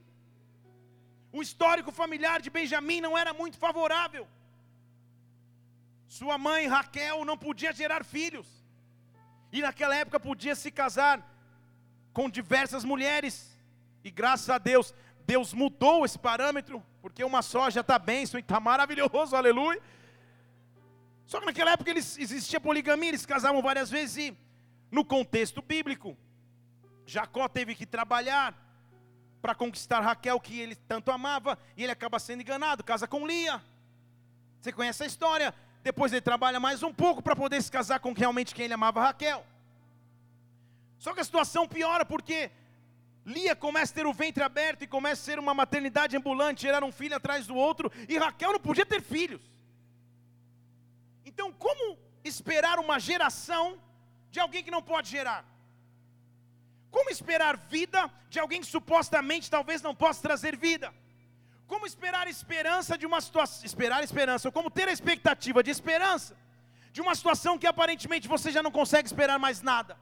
O 1.31 1.43
histórico 1.43 1.91
familiar 1.91 2.41
de 2.41 2.49
Benjamim 2.49 2.99
não 2.99 3.15
era 3.15 3.31
muito 3.41 3.57
favorável. 3.65 4.27
Sua 6.07 6.39
mãe 6.39 6.65
Raquel 6.65 7.23
não 7.23 7.37
podia 7.37 7.71
gerar 7.71 8.03
filhos, 8.03 8.47
e 9.51 9.61
naquela 9.61 9.95
época 9.95 10.19
podia 10.19 10.55
se 10.55 10.71
casar 10.71 11.17
com 12.11 12.27
diversas 12.31 12.83
mulheres, 12.83 13.55
e 14.03 14.09
graças 14.09 14.49
a 14.49 14.57
Deus, 14.57 14.91
Deus 15.27 15.53
mudou 15.53 16.03
esse 16.03 16.17
parâmetro, 16.17 16.83
porque 16.99 17.23
uma 17.23 17.43
só 17.43 17.69
já 17.69 17.81
está 17.81 17.99
bem, 17.99 18.23
isso 18.23 18.39
está 18.39 18.59
maravilhoso, 18.59 19.35
aleluia. 19.35 19.79
Só 21.27 21.39
que 21.39 21.45
naquela 21.45 21.73
época 21.73 21.91
eles, 21.91 22.17
existia 22.17 22.59
poligamia, 22.59 23.09
eles 23.09 23.25
casavam 23.25 23.61
várias 23.61 23.91
vezes 23.91 24.17
e 24.17 24.44
no 24.95 25.03
contexto 25.03 25.61
bíblico, 25.61 26.17
Jacó 27.05 27.49
teve 27.49 27.75
que 27.75 27.85
trabalhar 27.85 28.55
para 29.41 29.53
conquistar 29.53 29.99
Raquel, 29.99 30.39
que 30.39 30.57
ele 30.57 30.73
tanto 30.73 31.11
amava, 31.11 31.59
e 31.75 31.83
ele 31.83 31.91
acaba 31.91 32.17
sendo 32.17 32.41
enganado, 32.41 32.81
casa 32.81 33.05
com 33.05 33.27
Lia. 33.27 33.61
Você 34.61 34.71
conhece 34.71 35.03
a 35.03 35.05
história? 35.05 35.53
Depois 35.83 36.13
ele 36.13 36.21
trabalha 36.21 36.61
mais 36.61 36.81
um 36.81 36.93
pouco 36.93 37.21
para 37.21 37.35
poder 37.35 37.61
se 37.61 37.69
casar 37.69 37.99
com 37.99 38.13
realmente 38.13 38.55
quem 38.55 38.63
ele 38.65 38.73
amava, 38.73 39.01
Raquel. 39.01 39.45
Só 40.97 41.13
que 41.13 41.19
a 41.19 41.25
situação 41.25 41.67
piora 41.67 42.05
porque 42.05 42.49
Lia 43.25 43.53
começa 43.53 43.91
a 43.91 43.95
ter 43.95 44.07
o 44.07 44.13
ventre 44.13 44.43
aberto 44.43 44.83
e 44.83 44.87
começa 44.87 45.21
a 45.21 45.25
ser 45.25 45.39
uma 45.39 45.53
maternidade 45.53 46.15
ambulante, 46.15 46.61
gerar 46.61 46.85
um 46.85 46.91
filho 46.91 47.17
atrás 47.17 47.45
do 47.45 47.55
outro, 47.55 47.91
e 48.07 48.17
Raquel 48.17 48.53
não 48.53 48.61
podia 48.61 48.85
ter 48.85 49.01
filhos. 49.01 49.41
Então, 51.25 51.51
como 51.51 51.99
esperar 52.23 52.79
uma 52.79 52.97
geração 52.97 53.77
de 54.35 54.39
alguém 54.45 54.63
que 54.65 54.75
não 54.75 54.83
pode 54.91 55.07
gerar? 55.15 55.41
Como 56.95 57.09
esperar 57.09 57.53
vida 57.75 58.01
de 58.33 58.39
alguém 58.43 58.61
que 58.63 58.73
supostamente 58.75 59.49
talvez 59.55 59.81
não 59.87 59.93
possa 60.03 60.21
trazer 60.27 60.53
vida? 60.67 60.87
Como 61.71 61.85
esperar 61.91 62.25
esperança 62.27 62.97
de 63.01 63.05
uma 63.09 63.19
situação, 63.27 63.65
esperar 63.71 64.01
esperança, 64.03 64.51
como 64.57 64.69
ter 64.77 64.87
a 64.89 64.95
expectativa 64.97 65.63
de 65.65 65.71
esperança 65.71 66.33
de 66.95 67.01
uma 67.05 67.15
situação 67.19 67.57
que 67.61 67.69
aparentemente 67.73 68.27
você 68.33 68.49
já 68.55 68.61
não 68.65 68.73
consegue 68.79 69.07
esperar 69.11 69.37
mais 69.45 69.61
nada? 69.71 69.93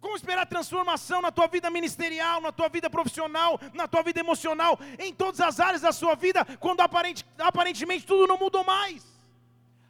Como 0.00 0.16
esperar 0.16 0.46
transformação 0.54 1.20
na 1.26 1.30
tua 1.30 1.46
vida 1.54 1.68
ministerial, 1.78 2.40
na 2.46 2.52
tua 2.58 2.68
vida 2.76 2.88
profissional, 2.96 3.60
na 3.80 3.86
tua 3.86 4.02
vida 4.08 4.20
emocional, 4.26 4.78
em 4.98 5.12
todas 5.22 5.40
as 5.40 5.60
áreas 5.60 5.82
da 5.82 5.92
sua 5.92 6.14
vida, 6.14 6.44
quando 6.58 6.80
aparente, 6.80 7.24
aparentemente 7.38 8.06
tudo 8.06 8.26
não 8.26 8.38
mudou 8.38 8.64
mais? 8.64 9.04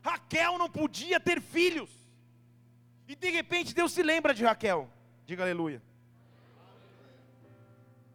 Raquel 0.03 0.59
não 0.59 0.71
podia 0.81 1.21
ter 1.21 1.41
filhos. 1.41 2.00
E 3.11 3.17
de 3.17 3.29
repente 3.29 3.75
Deus 3.75 3.91
se 3.91 4.05
lembra 4.05 4.33
de 4.33 4.45
Raquel. 4.45 4.89
Diga 5.27 5.43
aleluia. 5.43 5.83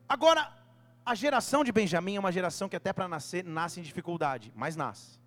Agora, 0.07 0.53
a 1.05 1.13
geração 1.13 1.65
de 1.65 1.71
Benjamim 1.73 2.15
é 2.15 2.19
uma 2.19 2.31
geração 2.31 2.69
que 2.69 2.77
até 2.77 2.93
para 2.93 3.05
nascer 3.05 3.43
nasce 3.43 3.81
em 3.81 3.83
dificuldade, 3.83 4.53
mas 4.55 4.77
nasce. 4.77 5.19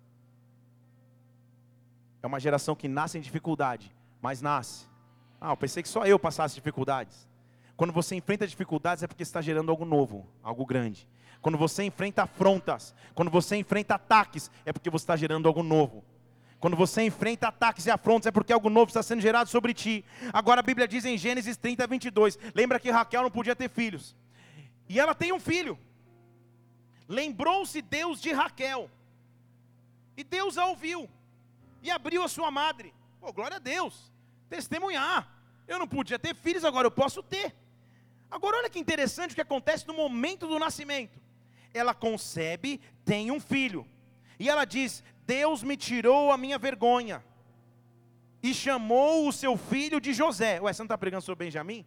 É 2.23 2.25
uma 2.25 2.39
geração 2.39 2.75
que 2.75 2.87
nasce 2.87 3.19
em 3.19 3.21
dificuldade, 3.21 3.95
mas 4.19 4.41
nasce. 4.41 4.87
Ah, 5.39 5.51
eu 5.51 5.57
pensei 5.57 5.83
que 5.83 5.89
só 5.89 6.03
eu 6.03 6.17
passasse 6.17 6.55
dificuldades. 6.55 7.29
Quando 7.77 7.93
você 7.93 8.15
enfrenta 8.15 8.47
dificuldades 8.47 9.03
é 9.03 9.07
porque 9.07 9.21
está 9.21 9.39
gerando 9.39 9.69
algo 9.69 9.85
novo, 9.85 10.27
algo 10.41 10.65
grande. 10.65 11.07
Quando 11.41 11.59
você 11.59 11.83
enfrenta 11.83 12.23
afrontas, 12.23 12.95
quando 13.13 13.29
você 13.29 13.55
enfrenta 13.55 13.93
ataques, 13.93 14.49
é 14.65 14.73
porque 14.73 14.89
você 14.89 15.03
está 15.03 15.15
gerando 15.15 15.47
algo 15.47 15.61
novo. 15.61 16.03
Quando 16.59 16.75
você 16.75 17.03
enfrenta 17.03 17.47
ataques 17.47 17.85
e 17.85 17.91
afrontas, 17.91 18.27
é 18.27 18.31
porque 18.31 18.51
algo 18.51 18.69
novo 18.69 18.89
está 18.89 19.01
sendo 19.01 19.21
gerado 19.21 19.49
sobre 19.49 19.73
ti. 19.73 20.03
Agora 20.33 20.59
a 20.59 20.63
Bíblia 20.63 20.87
diz 20.87 21.05
em 21.05 21.17
Gênesis 21.17 21.55
30, 21.55 21.87
22. 21.87 22.37
Lembra 22.53 22.79
que 22.79 22.91
Raquel 22.91 23.23
não 23.23 23.31
podia 23.31 23.55
ter 23.55 23.69
filhos. 23.69 24.15
E 24.87 24.99
ela 24.99 25.15
tem 25.15 25.31
um 25.31 25.39
filho. 25.39 25.79
Lembrou-se 27.07 27.81
Deus 27.81 28.21
de 28.21 28.33
Raquel. 28.33 28.89
E 30.17 30.23
Deus 30.23 30.57
a 30.57 30.65
ouviu. 30.65 31.09
E 31.81 31.89
abriu 31.89 32.23
a 32.23 32.27
sua 32.27 32.51
madre. 32.51 32.93
Pô, 33.21 33.31
glória 33.31 33.55
a 33.55 33.59
Deus. 33.59 34.11
Testemunhar. 34.49 35.27
Eu 35.65 35.79
não 35.79 35.87
podia 35.87 36.19
ter 36.19 36.35
filhos, 36.35 36.65
agora 36.65 36.87
eu 36.87 36.91
posso 36.91 37.23
ter. 37.23 37.55
Agora 38.29 38.57
olha 38.57 38.69
que 38.69 38.79
interessante 38.79 39.31
o 39.31 39.35
que 39.35 39.41
acontece 39.41 39.87
no 39.87 39.93
momento 39.93 40.45
do 40.45 40.59
nascimento. 40.59 41.19
Ela 41.73 41.93
concebe, 41.93 42.81
tem 43.05 43.31
um 43.31 43.39
filho. 43.39 43.87
E 44.37 44.49
ela 44.49 44.65
diz: 44.65 45.03
Deus 45.29 45.61
me 45.69 45.77
tirou 45.77 46.31
a 46.31 46.37
minha 46.43 46.57
vergonha 46.57 47.23
e 48.41 48.51
chamou 48.51 49.27
o 49.27 49.31
seu 49.31 49.55
filho 49.71 50.01
de 50.05 50.11
José. 50.11 50.59
Ué, 50.59 50.73
você 50.73 50.81
não 50.81 50.87
está 50.87 50.97
pregando 50.97 51.23
sobre 51.23 51.45
Benjamim? 51.45 51.85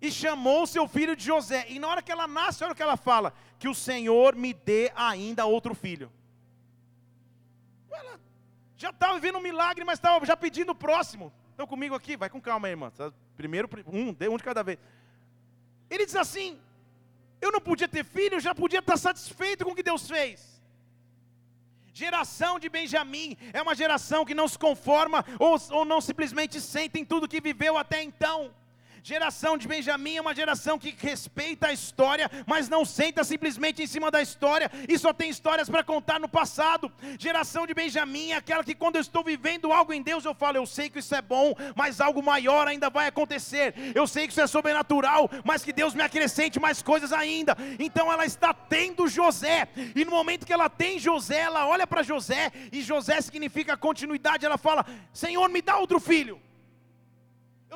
E 0.00 0.10
chamou 0.10 0.62
o 0.62 0.66
seu 0.66 0.88
filho 0.88 1.14
de 1.14 1.24
José. 1.24 1.66
E 1.68 1.78
na 1.78 1.88
hora 1.88 2.02
que 2.02 2.10
ela 2.10 2.26
nasce, 2.26 2.64
olha 2.64 2.72
o 2.72 2.76
que 2.76 2.82
ela 2.82 2.96
fala: 2.96 3.34
Que 3.58 3.68
o 3.68 3.74
Senhor 3.74 4.34
me 4.34 4.54
dê 4.54 4.90
ainda 4.96 5.44
outro 5.44 5.74
filho. 5.74 6.10
Ela 7.90 8.18
já 8.76 8.88
estava 8.88 9.14
vivendo 9.14 9.36
um 9.36 9.46
milagre, 9.50 9.84
mas 9.84 9.98
estava 9.98 10.24
já 10.24 10.36
pedindo 10.36 10.72
o 10.72 10.80
próximo. 10.86 11.30
Estão 11.50 11.66
comigo 11.66 11.94
aqui? 11.94 12.16
Vai 12.16 12.30
com 12.30 12.40
calma 12.40 12.68
aí, 12.68 12.72
irmã. 12.72 12.90
Primeiro, 13.36 13.68
um, 13.86 14.08
um 14.32 14.36
de 14.38 14.44
cada 14.44 14.62
vez. 14.62 14.78
Ele 15.90 16.06
diz 16.06 16.16
assim: 16.16 16.58
Eu 17.38 17.52
não 17.52 17.60
podia 17.60 17.88
ter 17.88 18.04
filho, 18.04 18.36
eu 18.36 18.40
já 18.40 18.54
podia 18.54 18.78
estar 18.78 18.96
satisfeito 18.96 19.62
com 19.62 19.72
o 19.72 19.76
que 19.76 19.82
Deus 19.82 20.08
fez. 20.08 20.55
Geração 21.96 22.58
de 22.58 22.68
Benjamim 22.68 23.38
é 23.54 23.62
uma 23.62 23.74
geração 23.74 24.22
que 24.22 24.34
não 24.34 24.46
se 24.46 24.58
conforma 24.58 25.24
ou, 25.38 25.58
ou 25.70 25.82
não 25.82 25.98
simplesmente 25.98 26.60
sente 26.60 27.00
em 27.00 27.06
tudo 27.06 27.26
que 27.26 27.40
viveu 27.40 27.78
até 27.78 28.02
então. 28.02 28.54
Geração 29.06 29.56
de 29.56 29.68
Benjamim 29.68 30.16
é 30.16 30.20
uma 30.20 30.34
geração 30.34 30.76
que 30.76 30.92
respeita 30.98 31.68
a 31.68 31.72
história, 31.72 32.28
mas 32.44 32.68
não 32.68 32.84
senta 32.84 33.22
simplesmente 33.22 33.80
em 33.80 33.86
cima 33.86 34.10
da 34.10 34.20
história 34.20 34.68
e 34.88 34.98
só 34.98 35.12
tem 35.12 35.30
histórias 35.30 35.70
para 35.70 35.84
contar 35.84 36.18
no 36.18 36.28
passado. 36.28 36.90
Geração 37.16 37.68
de 37.68 37.72
Benjamim 37.72 38.32
é 38.32 38.34
aquela 38.34 38.64
que, 38.64 38.74
quando 38.74 38.96
eu 38.96 39.00
estou 39.00 39.22
vivendo 39.22 39.72
algo 39.72 39.92
em 39.92 40.02
Deus, 40.02 40.24
eu 40.24 40.34
falo: 40.34 40.56
eu 40.56 40.66
sei 40.66 40.90
que 40.90 40.98
isso 40.98 41.14
é 41.14 41.22
bom, 41.22 41.54
mas 41.76 42.00
algo 42.00 42.20
maior 42.20 42.66
ainda 42.66 42.90
vai 42.90 43.06
acontecer. 43.06 43.74
Eu 43.94 44.08
sei 44.08 44.26
que 44.26 44.32
isso 44.32 44.40
é 44.40 44.46
sobrenatural, 44.48 45.30
mas 45.44 45.62
que 45.62 45.72
Deus 45.72 45.94
me 45.94 46.02
acrescente 46.02 46.58
mais 46.58 46.82
coisas 46.82 47.12
ainda. 47.12 47.56
Então 47.78 48.12
ela 48.12 48.26
está 48.26 48.52
tendo 48.52 49.06
José, 49.06 49.68
e 49.94 50.04
no 50.04 50.10
momento 50.10 50.44
que 50.44 50.52
ela 50.52 50.68
tem 50.68 50.98
José, 50.98 51.42
ela 51.42 51.68
olha 51.68 51.86
para 51.86 52.02
José, 52.02 52.50
e 52.72 52.82
José 52.82 53.20
significa 53.20 53.76
continuidade. 53.76 54.44
Ela 54.44 54.58
fala: 54.58 54.84
Senhor, 55.12 55.48
me 55.48 55.62
dá 55.62 55.76
outro 55.76 56.00
filho. 56.00 56.44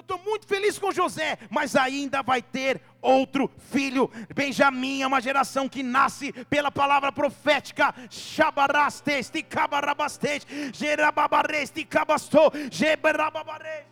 Eu 0.01 0.03
estou 0.03 0.19
muito 0.25 0.47
feliz 0.47 0.79
com 0.79 0.91
José, 0.91 1.37
mas 1.51 1.77
ainda 1.77 2.23
vai 2.23 2.41
ter 2.41 2.81
outro 3.03 3.51
filho. 3.71 4.11
Benjamim 4.35 5.03
é 5.03 5.07
uma 5.07 5.21
geração 5.21 5.69
que 5.69 5.83
nasce 5.83 6.33
pela 6.49 6.71
palavra 6.71 7.13
profética. 7.13 7.95
Shabarasteste, 8.09 9.43
cabarabasteste, 9.43 10.73
gerababareste, 10.73 11.85
cabastou, 11.85 12.51
geberababareste. 12.71 13.90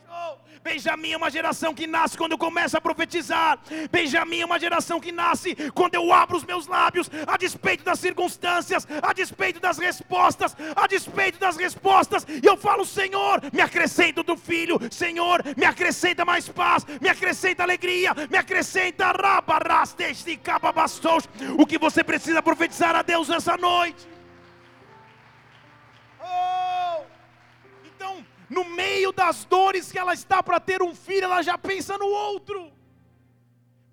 Benjamim 0.63 1.13
é 1.13 1.17
uma 1.17 1.31
geração 1.31 1.73
que 1.73 1.87
nasce 1.87 2.17
quando 2.17 2.33
eu 2.33 2.39
começo 2.39 2.77
a 2.77 2.81
profetizar. 2.81 3.59
Benjamim 3.91 4.41
é 4.41 4.45
uma 4.45 4.59
geração 4.59 5.01
que 5.01 5.13
nasce 5.13 5.55
quando 5.73 5.95
eu 5.95 6.13
abro 6.13 6.37
os 6.37 6.45
meus 6.45 6.67
lábios, 6.67 7.11
a 7.27 7.37
despeito 7.37 7.85
das 7.85 7.99
circunstâncias, 7.99 8.87
a 9.03 9.13
despeito 9.13 9.61
das 9.61 9.79
respostas, 9.79 10.57
a 10.77 10.87
despeito 10.87 11.39
das 11.39 11.57
respostas, 11.57 12.27
e 12.29 12.47
eu 12.47 12.57
falo: 12.57 12.85
Senhor, 12.85 13.41
me 13.53 13.61
acrescenta 13.61 14.23
do 14.23 14.37
filho, 14.37 14.79
Senhor, 14.91 15.43
me 15.57 15.65
acrescenta 15.65 16.25
mais 16.25 16.49
paz, 16.49 16.85
me 17.01 17.09
acrescenta 17.09 17.63
alegria, 17.63 18.13
me 18.31 18.37
acrescenta 18.37 19.13
o 21.59 21.67
que 21.67 21.79
você 21.79 22.05
precisa 22.05 22.43
profetizar 22.43 22.95
a 22.95 23.03
Deus 23.03 23.29
nessa 23.29 23.57
noite. 23.57 24.07
No 28.49 28.65
meio 28.65 29.13
das 29.13 29.45
dores 29.45 29.93
que 29.93 29.99
ela 29.99 30.15
está 30.15 30.43
para 30.43 30.59
ter 30.59 30.83
um 30.83 30.95
filho, 30.95 31.25
ela 31.25 31.43
já 31.43 31.59
pensa 31.59 31.99
no 31.99 32.07
outro. 32.07 32.73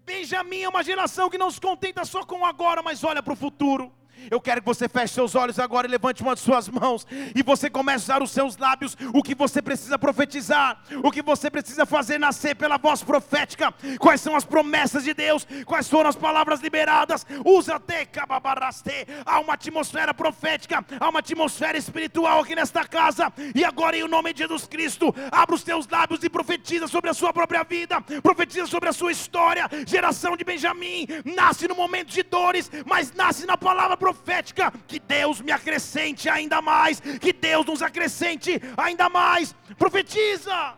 Benjamim 0.05 0.61
é 0.61 0.69
uma 0.69 0.83
geração 0.83 1.29
que 1.29 1.37
não 1.37 1.49
se 1.49 1.59
contenta 1.59 2.05
só 2.05 2.23
com 2.23 2.41
o 2.41 2.45
agora, 2.45 2.81
mas 2.81 3.03
olha 3.03 3.23
para 3.23 3.33
o 3.33 3.35
futuro. 3.35 3.91
Eu 4.29 4.41
quero 4.41 4.61
que 4.61 4.65
você 4.65 4.89
feche 4.89 5.13
seus 5.13 5.35
olhos 5.35 5.59
agora 5.59 5.87
e 5.87 5.89
levante 5.89 6.21
uma 6.21 6.35
de 6.35 6.41
suas 6.41 6.67
mãos. 6.67 7.05
E 7.35 7.43
você 7.43 7.69
comece 7.69 8.11
a 8.11 8.15
usar 8.15 8.23
os 8.23 8.31
seus 8.31 8.57
lábios. 8.57 8.97
O 9.13 9.21
que 9.21 9.35
você 9.35 9.61
precisa 9.61 9.97
profetizar. 9.99 10.81
O 11.03 11.11
que 11.11 11.21
você 11.21 11.49
precisa 11.49 11.85
fazer 11.85 12.17
nascer 12.17 12.55
pela 12.55 12.77
voz 12.77 13.03
profética. 13.03 13.73
Quais 13.99 14.21
são 14.21 14.35
as 14.35 14.45
promessas 14.45 15.03
de 15.03 15.13
Deus. 15.13 15.47
Quais 15.65 15.89
foram 15.89 16.09
as 16.09 16.15
palavras 16.15 16.61
liberadas. 16.61 17.25
Usa 17.45 17.75
até 17.75 18.05
cababaraste. 18.05 19.07
Há 19.25 19.39
uma 19.39 19.53
atmosfera 19.53 20.13
profética. 20.13 20.83
Há 20.99 21.09
uma 21.09 21.19
atmosfera 21.19 21.77
espiritual 21.77 22.41
aqui 22.41 22.55
nesta 22.55 22.85
casa. 22.85 23.31
E 23.53 23.63
agora, 23.63 23.97
em 23.97 24.03
o 24.03 24.07
nome 24.07 24.33
de 24.33 24.39
Jesus 24.39 24.65
Cristo, 24.65 25.13
abra 25.31 25.55
os 25.55 25.63
teus 25.63 25.87
lábios 25.87 26.23
e 26.23 26.29
profetiza 26.29 26.87
sobre 26.87 27.09
a 27.09 27.13
sua 27.13 27.31
própria 27.31 27.63
vida. 27.63 28.01
Profetiza 28.21 28.67
sobre 28.67 28.89
a 28.89 28.93
sua 28.93 29.11
história. 29.11 29.69
Geração 29.85 30.35
de 30.35 30.43
Benjamim. 30.43 31.07
Nasce 31.23 31.67
no 31.67 31.75
momento 31.75 32.09
de 32.09 32.23
dores, 32.23 32.71
mas 32.85 33.13
nasce 33.13 33.45
na 33.45 33.57
palavra 33.57 33.95
profética 33.95 34.14
profética, 34.15 34.71
que 34.87 34.99
Deus 34.99 35.41
me 35.41 35.51
acrescente 35.51 36.29
ainda 36.29 36.61
mais, 36.61 36.99
que 36.99 37.33
Deus 37.33 37.65
nos 37.65 37.81
acrescente 37.81 38.51
ainda 38.77 39.09
mais. 39.09 39.53
Profetiza! 39.77 40.77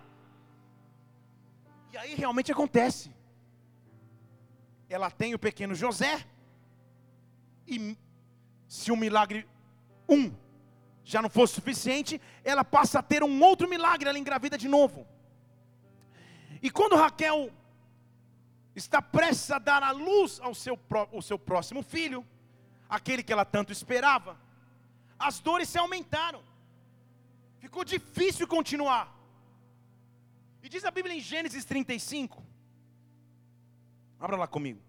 E 1.94 1.98
aí 1.98 2.16
realmente 2.16 2.52
acontece. 2.52 3.14
Ela 4.90 5.12
tem 5.12 5.34
o 5.36 5.40
pequeno 5.40 5.76
José, 5.76 6.26
e 7.68 7.98
se 8.68 8.92
o 8.92 8.98
milagre 8.98 9.48
um 10.10 10.34
já 11.04 11.22
não 11.22 11.30
fosse 11.30 11.54
suficiente, 11.54 12.20
ela 12.44 12.64
passa 12.64 13.00
a 13.00 13.04
ter 13.04 13.24
um 13.24 13.42
outro 13.42 13.70
milagre, 13.70 14.10
ela 14.10 14.20
engravida 14.20 14.58
de 14.58 14.68
novo. 14.68 15.06
E 16.62 16.70
quando 16.70 16.96
Raquel 16.96 17.52
está 18.76 19.02
prestes 19.02 19.52
a 19.52 19.60
dar 19.60 19.84
a 19.84 19.92
luz 19.92 20.40
ao 20.42 20.54
seu, 20.54 20.80
ao 21.14 21.22
seu 21.22 21.38
próximo 21.38 21.82
filho, 21.82 22.26
aquele 22.90 23.24
que 23.24 23.34
ela 23.34 23.46
tanto 23.46 23.72
esperava, 23.72 24.38
as 25.20 25.40
dores 25.40 25.70
se 25.70 25.78
aumentaram, 25.78 26.42
ficou 27.60 27.84
difícil 27.84 28.48
continuar. 28.48 29.14
E 30.62 30.70
diz 30.70 30.86
a 30.86 30.92
Bíblia 30.92 31.16
em 31.16 31.20
Gênesis 31.20 31.66
35, 31.66 32.44
abra 34.20 34.38
lá 34.38 34.48
comigo. 34.48 34.82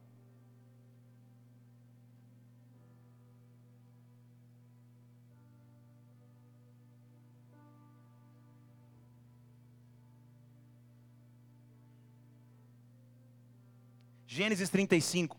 Gênesis 14.27 14.69
35, 14.71 15.37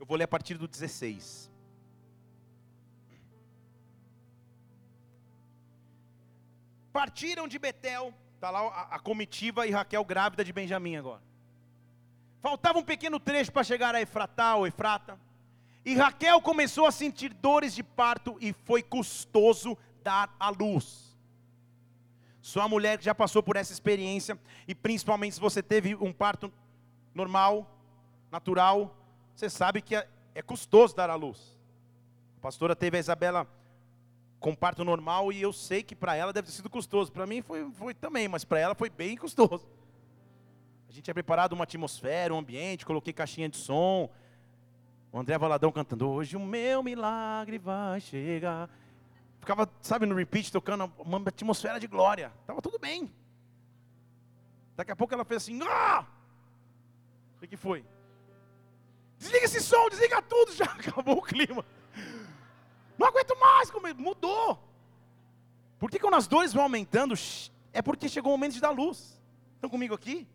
eu 0.00 0.06
vou 0.06 0.16
ler 0.16 0.24
a 0.24 0.28
partir 0.28 0.58
do 0.58 0.66
16. 0.66 1.53
Partiram 7.04 7.46
de 7.46 7.58
Betel, 7.58 8.14
está 8.34 8.48
lá 8.50 8.60
a, 8.60 8.94
a, 8.94 8.98
comitiva 8.98 9.66
e 9.66 9.70
Raquel 9.70 10.02
grávida 10.06 10.42
de 10.42 10.54
Benjamim 10.54 10.96
agora. 10.96 11.20
Faltava 12.40 12.78
um 12.78 12.82
pequeno 12.82 13.20
trecho 13.20 13.52
para 13.52 13.62
chegar 13.62 13.94
a 13.94 14.00
Efratá 14.00 14.56
ou 14.56 14.66
Efrata. 14.66 15.20
E 15.84 15.94
Raquel 15.94 16.40
começou 16.40 16.86
a 16.86 16.90
sentir 16.90 17.34
dores 17.34 17.74
de 17.74 17.82
parto 17.82 18.38
e 18.40 18.54
foi 18.54 18.82
custoso 18.82 19.76
dar 20.02 20.34
à 20.40 20.48
luz. 20.48 21.14
Sua 22.40 22.66
mulher 22.66 22.96
que 22.96 23.04
já 23.04 23.14
passou 23.14 23.42
por 23.42 23.56
essa 23.56 23.74
experiência, 23.74 24.38
e 24.66 24.74
principalmente 24.74 25.34
se 25.34 25.40
você 25.42 25.62
teve 25.62 25.94
um 25.96 26.10
parto 26.10 26.50
normal, 27.14 27.70
natural, 28.30 28.96
você 29.36 29.50
sabe 29.50 29.82
que 29.82 29.94
é, 29.94 30.08
é 30.34 30.40
custoso 30.40 30.96
dar 30.96 31.10
à 31.10 31.14
luz. 31.16 31.60
A 32.38 32.40
pastora 32.40 32.74
teve 32.74 32.96
a 32.96 33.00
Isabela 33.00 33.46
com 34.44 34.54
parto 34.54 34.84
normal 34.84 35.32
e 35.32 35.40
eu 35.40 35.54
sei 35.54 35.82
que 35.82 35.96
para 35.96 36.14
ela 36.14 36.30
deve 36.30 36.48
ter 36.48 36.52
sido 36.52 36.68
custoso. 36.68 37.10
Para 37.10 37.24
mim 37.24 37.40
foi, 37.40 37.66
foi 37.72 37.94
também, 37.94 38.28
mas 38.28 38.44
para 38.44 38.60
ela 38.60 38.74
foi 38.74 38.90
bem 38.90 39.16
custoso. 39.16 39.66
A 40.86 40.92
gente 40.92 41.04
tinha 41.04 41.14
preparado 41.14 41.54
uma 41.54 41.64
atmosfera, 41.64 42.34
um 42.34 42.36
ambiente, 42.36 42.84
coloquei 42.84 43.10
caixinha 43.10 43.48
de 43.48 43.56
som. 43.56 44.10
O 45.10 45.18
André 45.18 45.38
Valadão 45.38 45.72
cantando, 45.72 46.10
hoje 46.10 46.36
o 46.36 46.40
meu 46.40 46.82
milagre 46.82 47.56
vai 47.56 48.02
chegar. 48.02 48.68
Ficava, 49.40 49.66
sabe, 49.80 50.04
no 50.04 50.14
repeat, 50.14 50.52
tocando 50.52 50.92
uma 50.98 51.22
atmosfera 51.26 51.80
de 51.80 51.86
glória. 51.86 52.30
Estava 52.42 52.60
tudo 52.60 52.78
bem. 52.78 53.10
Daqui 54.76 54.92
a 54.92 54.96
pouco 54.96 55.14
ela 55.14 55.24
fez 55.24 55.44
assim, 55.44 55.58
ah! 55.62 56.04
O 57.38 57.40
que, 57.40 57.46
que 57.46 57.56
foi? 57.56 57.82
Desliga 59.18 59.46
esse 59.46 59.62
som, 59.62 59.88
desliga 59.88 60.20
tudo, 60.20 60.52
já 60.54 60.66
acabou 60.66 61.16
o 61.16 61.22
clima. 61.22 61.64
Não 62.98 63.06
aguento 63.06 63.38
mais, 63.38 63.70
mudou. 63.96 64.58
Porque 65.78 65.98
quando 65.98 66.14
as 66.14 66.26
dores 66.26 66.52
vão 66.52 66.62
aumentando, 66.62 67.14
é 67.72 67.82
porque 67.82 68.08
chegou 68.08 68.32
o 68.32 68.36
momento 68.36 68.54
de 68.54 68.60
dar 68.60 68.70
luz. 68.70 69.20
Estão 69.56 69.68
comigo 69.68 69.94
aqui? 69.94 70.26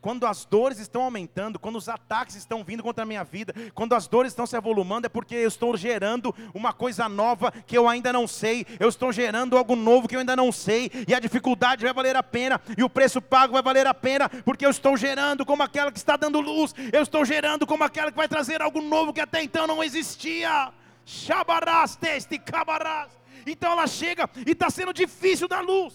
Quando 0.00 0.26
as 0.26 0.46
dores 0.46 0.78
estão 0.78 1.02
aumentando, 1.02 1.58
quando 1.58 1.76
os 1.76 1.88
ataques 1.88 2.34
estão 2.34 2.64
vindo 2.64 2.82
contra 2.82 3.02
a 3.02 3.06
minha 3.06 3.22
vida, 3.22 3.52
quando 3.74 3.94
as 3.94 4.08
dores 4.08 4.32
estão 4.32 4.46
se 4.46 4.56
avolumando, 4.56 5.04
é 5.04 5.08
porque 5.10 5.34
eu 5.34 5.48
estou 5.48 5.76
gerando 5.76 6.34
uma 6.54 6.72
coisa 6.72 7.06
nova 7.06 7.52
que 7.66 7.76
eu 7.76 7.86
ainda 7.86 8.10
não 8.10 8.26
sei, 8.26 8.66
eu 8.78 8.88
estou 8.88 9.12
gerando 9.12 9.58
algo 9.58 9.76
novo 9.76 10.08
que 10.08 10.16
eu 10.16 10.20
ainda 10.20 10.34
não 10.34 10.50
sei, 10.50 10.90
e 11.06 11.14
a 11.14 11.20
dificuldade 11.20 11.84
vai 11.84 11.92
valer 11.92 12.16
a 12.16 12.22
pena, 12.22 12.58
e 12.78 12.82
o 12.82 12.88
preço 12.88 13.20
pago 13.20 13.52
vai 13.52 13.62
valer 13.62 13.86
a 13.86 13.92
pena, 13.92 14.26
porque 14.28 14.64
eu 14.64 14.70
estou 14.70 14.96
gerando 14.96 15.44
como 15.44 15.62
aquela 15.62 15.92
que 15.92 15.98
está 15.98 16.16
dando 16.16 16.40
luz, 16.40 16.74
eu 16.92 17.02
estou 17.02 17.22
gerando 17.22 17.66
como 17.66 17.84
aquela 17.84 18.10
que 18.10 18.16
vai 18.16 18.28
trazer 18.28 18.62
algo 18.62 18.80
novo 18.80 19.12
que 19.12 19.20
até 19.20 19.42
então 19.42 19.66
não 19.66 19.84
existia. 19.84 20.72
Shabarás, 21.10 21.96
teste, 21.96 22.38
cabarás. 22.38 23.10
Então 23.44 23.72
ela 23.72 23.86
chega 23.86 24.30
e 24.46 24.52
está 24.52 24.70
sendo 24.70 24.92
difícil 24.92 25.48
dar 25.48 25.60
luz. 25.60 25.94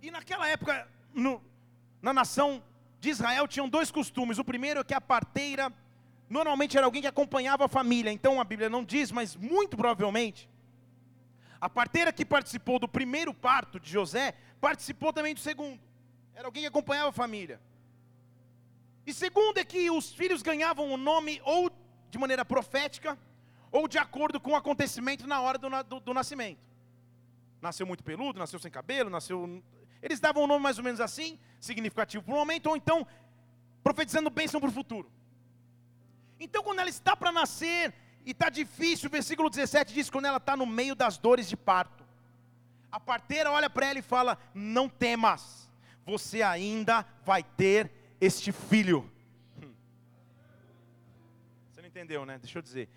E 0.00 0.10
naquela 0.10 0.48
época, 0.48 0.88
no, 1.12 1.42
na 2.00 2.14
nação 2.14 2.62
de 2.98 3.10
Israel 3.10 3.46
tinham 3.46 3.68
dois 3.68 3.90
costumes. 3.90 4.38
O 4.38 4.44
primeiro 4.44 4.80
é 4.80 4.84
que 4.84 4.94
a 4.94 5.00
parteira 5.00 5.70
normalmente 6.30 6.78
era 6.78 6.86
alguém 6.86 7.02
que 7.02 7.08
acompanhava 7.08 7.66
a 7.66 7.68
família. 7.68 8.10
Então 8.10 8.40
a 8.40 8.44
Bíblia 8.44 8.70
não 8.70 8.82
diz, 8.82 9.12
mas 9.12 9.36
muito 9.36 9.76
provavelmente 9.76 10.48
a 11.60 11.68
parteira 11.68 12.10
que 12.10 12.24
participou 12.24 12.78
do 12.78 12.88
primeiro 12.88 13.34
parto 13.34 13.78
de 13.78 13.88
José 13.88 14.34
participou 14.62 15.12
também 15.12 15.34
do 15.34 15.40
segundo. 15.40 15.78
Era 16.34 16.48
alguém 16.48 16.62
que 16.62 16.68
acompanhava 16.68 17.10
a 17.10 17.12
família. 17.12 17.60
E 19.06 19.12
segundo 19.12 19.58
é 19.58 19.64
que 19.64 19.90
os 19.90 20.10
filhos 20.12 20.40
ganhavam 20.40 20.90
o 20.90 20.96
nome 20.96 21.40
ou 21.44 21.70
de 22.10 22.18
maneira 22.18 22.44
profética 22.44 23.18
ou 23.72 23.88
de 23.88 23.98
acordo 23.98 24.38
com 24.38 24.52
o 24.52 24.56
acontecimento 24.56 25.26
na 25.26 25.40
hora 25.40 25.58
do, 25.58 25.68
do, 25.82 26.00
do 26.00 26.14
nascimento. 26.14 26.60
Nasceu 27.60 27.86
muito 27.86 28.04
peludo, 28.04 28.38
nasceu 28.38 28.60
sem 28.60 28.70
cabelo, 28.70 29.10
nasceu 29.10 29.62
eles 30.02 30.18
davam 30.18 30.42
um 30.42 30.46
nome 30.48 30.62
mais 30.64 30.78
ou 30.78 30.84
menos 30.84 31.00
assim, 31.00 31.38
significativo 31.60 32.24
para 32.24 32.34
o 32.34 32.36
momento, 32.36 32.66
ou 32.66 32.76
então 32.76 33.06
profetizando 33.84 34.28
bênção 34.28 34.60
para 34.60 34.68
o 34.68 34.72
futuro. 34.72 35.10
Então, 36.40 36.62
quando 36.62 36.80
ela 36.80 36.88
está 36.88 37.16
para 37.16 37.30
nascer 37.30 37.94
e 38.26 38.32
está 38.32 38.50
difícil, 38.50 39.08
o 39.08 39.12
versículo 39.12 39.48
17 39.48 39.94
diz: 39.94 40.10
quando 40.10 40.24
ela 40.24 40.38
está 40.38 40.56
no 40.56 40.66
meio 40.66 40.96
das 40.96 41.16
dores 41.16 41.48
de 41.48 41.56
parto, 41.56 42.04
a 42.90 42.98
parteira 42.98 43.52
olha 43.52 43.70
para 43.70 43.86
ela 43.86 44.00
e 44.00 44.02
fala: 44.02 44.36
Não 44.52 44.88
temas, 44.88 45.70
você 46.04 46.42
ainda 46.42 47.06
vai 47.24 47.44
ter 47.44 47.92
este 48.20 48.50
filho. 48.50 49.08
Hum. 49.62 49.72
Você 51.70 51.80
não 51.80 51.88
entendeu, 51.88 52.26
né? 52.26 52.38
Deixa 52.38 52.58
eu 52.58 52.62
dizer. 52.62 52.88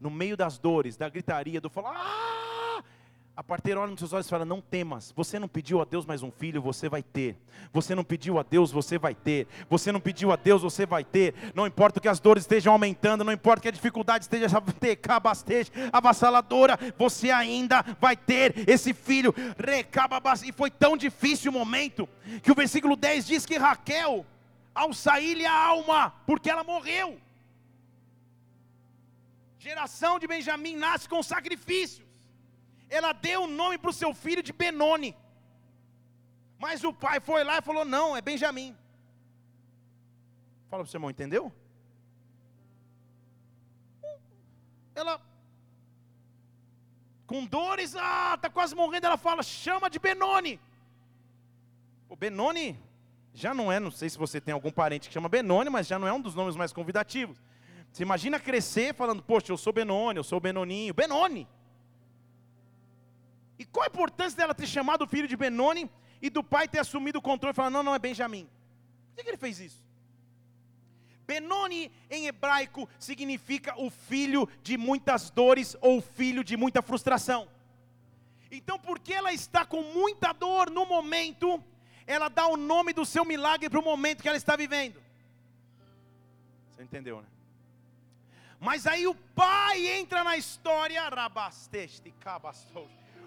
No 0.00 0.10
meio 0.10 0.36
das 0.36 0.58
dores, 0.58 0.96
da 0.96 1.08
gritaria, 1.08 1.60
do 1.60 1.68
falar, 1.68 1.94
ah! 1.94 2.40
A 3.40 3.42
parteira 3.42 3.80
olha 3.80 3.90
nos 3.90 4.00
seus 4.00 4.12
olhos 4.12 4.26
e 4.26 4.28
fala: 4.28 4.44
Não 4.44 4.60
temas, 4.60 5.14
você 5.16 5.38
não 5.38 5.48
pediu 5.48 5.80
a 5.80 5.84
Deus 5.86 6.04
mais 6.04 6.22
um 6.22 6.30
filho, 6.30 6.60
você 6.60 6.90
vai 6.90 7.02
ter. 7.02 7.38
Você 7.72 7.94
não 7.94 8.04
pediu 8.04 8.38
a 8.38 8.42
Deus, 8.42 8.70
você 8.70 8.98
vai 8.98 9.14
ter. 9.14 9.46
Você 9.70 9.90
não 9.90 9.98
pediu 9.98 10.30
a 10.30 10.36
Deus, 10.36 10.60
você 10.60 10.84
vai 10.84 11.02
ter. 11.02 11.34
Não 11.54 11.66
importa 11.66 12.00
que 12.00 12.08
as 12.08 12.20
dores 12.20 12.42
estejam 12.42 12.70
aumentando, 12.70 13.24
não 13.24 13.32
importa 13.32 13.62
que 13.62 13.68
a 13.68 13.72
dificuldade 13.72 14.24
esteja 14.24 14.46
avassaladora, 15.90 16.78
você 16.98 17.30
ainda 17.30 17.82
vai 17.98 18.14
ter 18.14 18.68
esse 18.68 18.92
filho. 18.92 19.34
E 20.44 20.52
foi 20.52 20.70
tão 20.70 20.94
difícil 20.94 21.50
o 21.50 21.54
momento 21.54 22.06
que 22.42 22.52
o 22.52 22.54
versículo 22.54 22.94
10 22.94 23.26
diz 23.26 23.46
que 23.46 23.56
Raquel, 23.56 24.26
ao 24.74 24.92
sair-lhe 24.92 25.46
a 25.46 25.66
alma, 25.66 26.12
porque 26.26 26.50
ela 26.50 26.62
morreu. 26.62 27.18
Geração 29.66 30.12
de 30.20 30.26
Benjamim 30.34 30.76
nasce 30.84 31.08
com 31.12 31.22
sacrifício 31.34 32.04
ela 32.90 33.12
deu 33.12 33.44
o 33.44 33.46
nome 33.46 33.78
para 33.78 33.90
o 33.90 33.98
seu 34.00 34.12
filho 34.12 34.42
de 34.42 34.52
Benoni. 34.52 35.16
Mas 36.58 36.82
o 36.84 36.92
pai 36.92 37.20
foi 37.20 37.42
lá 37.44 37.58
e 37.58 37.62
falou: 37.62 37.84
não, 37.84 38.16
é 38.16 38.20
Benjamim. 38.20 38.76
Fala 40.68 40.82
para 40.82 40.88
o 40.88 40.90
seu 40.90 40.98
irmão, 40.98 41.10
entendeu? 41.10 41.52
Ela, 44.94 45.20
com 47.26 47.46
dores, 47.46 47.94
ah, 47.96 48.34
está 48.34 48.50
quase 48.50 48.74
morrendo. 48.74 49.06
Ela 49.06 49.16
fala: 49.16 49.42
chama 49.42 49.88
de 49.88 50.00
Benoni. 50.00 50.60
O 52.08 52.16
Benoni 52.16 52.78
já 53.32 53.54
não 53.54 53.70
é, 53.70 53.78
não 53.78 53.92
sei 53.92 54.10
se 54.10 54.18
você 54.18 54.40
tem 54.40 54.52
algum 54.52 54.72
parente 54.72 55.06
que 55.08 55.14
chama 55.14 55.28
Benoni, 55.28 55.70
mas 55.70 55.86
já 55.86 55.96
não 55.96 56.08
é 56.08 56.12
um 56.12 56.20
dos 56.20 56.34
nomes 56.34 56.56
mais 56.56 56.72
convidativos. 56.72 57.40
Você 57.92 58.02
imagina 58.02 58.38
crescer 58.38 58.94
falando: 58.94 59.22
poxa, 59.22 59.52
eu 59.52 59.56
sou 59.56 59.72
Benoni, 59.72 60.18
eu 60.18 60.24
sou 60.24 60.40
Benoninho. 60.40 60.94
Benoni. 60.94 61.46
E 63.58 63.64
qual 63.64 63.84
a 63.84 63.88
importância 63.88 64.36
dela 64.36 64.54
ter 64.54 64.66
chamado 64.66 65.02
o 65.02 65.06
filho 65.06 65.28
de 65.28 65.36
Benoni 65.36 65.90
e 66.22 66.30
do 66.30 66.42
pai 66.42 66.66
ter 66.66 66.78
assumido 66.78 67.18
o 67.18 67.22
controle 67.22 67.52
e 67.52 67.54
falar, 67.54 67.68
não, 67.68 67.82
não 67.82 67.94
é 67.94 67.98
Benjamim? 67.98 68.48
Por 69.14 69.22
que, 69.22 69.28
ele 69.28 69.36
fez 69.36 69.60
isso? 69.60 69.84
Benoni 71.26 71.92
em 72.08 72.26
hebraico 72.26 72.88
significa 72.98 73.78
o 73.78 73.90
filho 73.90 74.48
de 74.62 74.78
muitas 74.78 75.30
dores 75.30 75.76
ou 75.80 76.00
filho 76.00 76.42
de 76.42 76.56
muita 76.56 76.80
frustração. 76.80 77.48
Então, 78.50 78.78
porque 78.78 79.12
ela 79.12 79.32
está 79.32 79.64
com 79.64 79.82
muita 79.82 80.32
dor 80.32 80.70
no 80.70 80.86
momento, 80.86 81.62
ela 82.06 82.28
dá 82.28 82.46
o 82.46 82.56
nome 82.56 82.92
do 82.92 83.04
seu 83.04 83.24
milagre 83.24 83.68
para 83.68 83.78
o 83.78 83.84
momento 83.84 84.22
que 84.22 84.28
ela 84.28 84.38
está 84.38 84.56
vivendo. 84.56 85.00
Você 86.70 86.82
entendeu, 86.82 87.20
né? 87.20 87.28
Mas 88.60 88.86
aí 88.86 89.06
o 89.06 89.14
pai 89.14 89.86
entra 89.86 90.22
na 90.22 90.36
história, 90.36 91.08
rabasteste, 91.08 92.10
cabastou. 92.20 92.86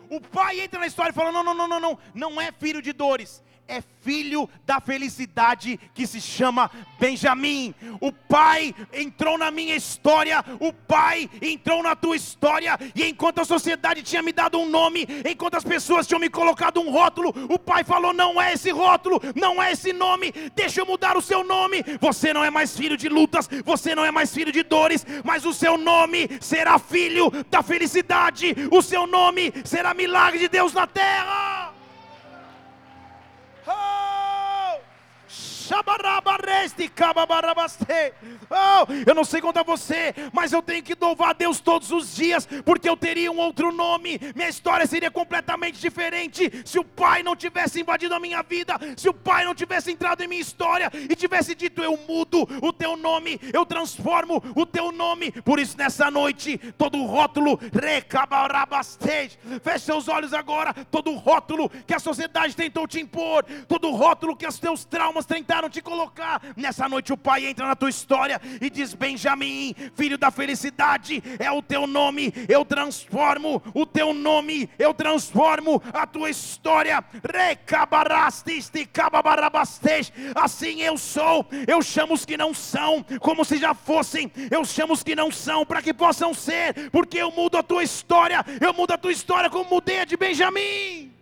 O 0.10 0.22
pai 0.22 0.62
entra 0.62 0.80
na 0.80 0.88
história 0.88 1.12
e 1.12 1.14
fala: 1.14 1.32
não, 1.32 1.44
não, 1.44 1.54
não, 1.54 1.68
não, 1.68 1.80
não, 1.80 2.00
não 2.14 2.42
é 2.42 2.52
filho 2.52 2.82
de 2.82 2.94
dores, 2.94 3.44
é 3.68 3.82
filho 4.02 4.50
da 4.66 4.82
felicidade 4.82 5.80
que 5.94 6.06
se 6.06 6.20
chama 6.20 6.70
Benjamim. 7.00 7.74
O 8.02 8.12
pai 8.12 8.76
entrou 8.92 9.38
na 9.38 9.50
minha 9.50 9.76
história, 9.76 10.44
o 10.60 10.74
pai 10.74 11.30
entrou 11.42 11.82
na 11.82 11.96
tua 11.96 12.16
história, 12.16 12.78
e 12.94 13.06
enquanto 13.06 13.40
a 13.40 13.46
sociedade 13.46 14.04
tinha 14.04 14.22
me 14.22 14.34
dado 14.34 14.60
um 14.60 14.70
nome, 14.70 15.08
enquanto 15.26 15.56
as 15.56 15.64
pessoas 15.64 16.06
tinham 16.06 16.20
me 16.20 16.30
colocado 16.30 16.82
um 16.82 16.92
rótulo, 16.92 17.34
o 17.50 17.58
pai 17.58 17.84
falou: 17.84 18.14
não 18.14 18.42
é 18.42 18.54
esse 18.54 18.72
rótulo, 18.72 19.22
não 19.36 19.62
é 19.62 19.72
esse 19.72 19.94
nome, 19.94 20.32
deixa 20.54 20.82
eu 20.82 20.86
mudar 20.86 21.18
o 21.18 21.22
seu 21.22 21.44
nome. 21.44 21.84
Você 22.02 22.34
não 22.34 22.44
é 22.44 22.50
mais 22.50 22.76
filho 22.76 22.98
de 22.98 23.08
lutas, 23.08 23.50
você 23.64 23.96
não 23.96 24.06
é 24.06 24.12
mais 24.12 24.34
filho 24.34 24.52
de 24.52 24.64
dores, 24.64 25.06
mas 25.24 25.46
o 25.46 25.54
seu 25.54 25.78
nome 25.78 26.30
será 26.42 26.78
filho 26.78 27.32
da 27.50 27.64
felicidade, 27.64 28.54
o 28.72 28.82
seu 28.82 29.08
nome 29.08 29.54
será 29.64 29.94
milagre 30.04 30.40
de 30.40 30.50
Deus 30.50 30.74
na 30.74 30.86
terra. 30.86 31.74
Oh, 33.66 33.93
eu 39.06 39.16
não 39.16 39.24
sei 39.24 39.42
quanto 39.42 39.60
a 39.60 39.64
você, 39.64 40.14
mas 40.32 40.52
eu 40.52 40.62
tenho 40.62 40.84
que 40.84 40.96
louvar 41.00 41.30
a 41.30 41.34
Deus 41.34 41.60
todos 41.60 41.92
os 41.92 42.16
dias, 42.16 42.48
porque 42.66 42.90
eu 42.90 42.98
teria 42.98 43.32
um 43.32 43.38
outro 43.38 43.72
nome, 43.72 44.20
minha 44.36 44.50
história 44.50 44.86
seria 44.86 45.10
completamente 45.10 45.80
diferente 45.80 46.52
se 46.66 46.78
o 46.78 46.84
Pai 46.84 47.24
não 47.24 47.36
tivesse 47.36 47.80
invadido 47.80 48.14
a 48.14 48.20
minha 48.20 48.42
vida, 48.44 48.76
se 48.98 49.08
o 49.08 49.14
Pai 49.14 49.46
não 49.46 49.56
tivesse 49.56 49.92
entrado 49.92 50.22
em 50.22 50.28
minha 50.28 50.42
história 50.42 50.92
e 50.94 51.16
tivesse 51.16 51.56
dito: 51.56 51.82
Eu 51.82 51.98
mudo 52.08 52.48
o 52.62 52.74
teu 52.74 52.98
nome, 52.98 53.40
eu 53.54 53.66
transformo 53.66 54.44
o 54.56 54.66
teu 54.66 54.92
nome. 54.92 55.32
Por 55.32 55.60
isso, 55.60 55.78
nessa 55.78 56.12
noite, 56.12 56.58
todo 56.78 57.04
rótulo, 57.06 57.60
feche 59.64 59.86
seus 59.86 60.08
olhos 60.08 60.34
agora, 60.34 60.74
todo 60.92 61.14
rótulo 61.14 61.70
que 61.70 61.94
a 61.94 62.00
sociedade 62.00 62.56
tentou 62.56 62.88
te 62.88 63.00
impor, 63.00 63.46
todo 63.68 63.92
rótulo 63.92 64.36
que 64.36 64.48
os 64.48 64.60
teus 64.60 64.86
traumas 64.86 65.26
tentaram 65.26 65.53
tentaram 65.54 65.70
te 65.70 65.82
colocar. 65.82 66.42
Nessa 66.56 66.90
noite 66.90 67.14
o 67.14 67.18
Pai 67.18 67.46
entra 67.46 67.68
na 67.68 67.76
tua 67.76 67.90
história 67.90 68.42
e 68.60 68.70
diz: 68.70 68.96
Benjamim, 68.96 69.76
filho 69.94 70.18
da 70.18 70.32
felicidade, 70.32 71.22
é 71.38 71.52
o 71.52 71.62
teu 71.62 71.86
nome, 71.86 72.34
eu 72.50 72.66
transformo 72.66 73.62
o 73.74 73.86
teu 73.86 74.14
nome, 74.14 74.68
eu 74.80 74.94
transformo 74.94 75.82
a 75.94 76.08
tua 76.08 76.30
história. 76.30 77.04
Assim 80.36 80.82
eu 80.82 80.98
sou, 80.98 81.46
eu 81.68 81.82
chamo 81.82 82.14
os 82.16 82.26
que 82.26 82.36
não 82.36 82.54
são, 82.54 83.06
como 83.20 83.46
se 83.46 83.58
já 83.58 83.76
fossem, 83.76 84.32
eu 84.50 84.66
chamo 84.66 84.94
os 84.94 85.04
que 85.04 85.16
não 85.16 85.32
são, 85.32 85.66
para 85.66 85.82
que 85.82 85.94
possam 85.94 86.34
ser, 86.34 86.90
porque 86.90 87.18
eu 87.20 87.32
mudo 87.32 87.58
a 87.58 87.64
tua 87.64 87.84
história, 87.84 88.44
eu 88.60 88.74
mudo 88.74 88.94
a 88.94 88.98
tua 88.98 89.12
história 89.12 89.50
como 89.50 89.70
mudei 89.70 90.00
a 90.00 90.06
de 90.06 90.18
Benjamim. 90.18 91.13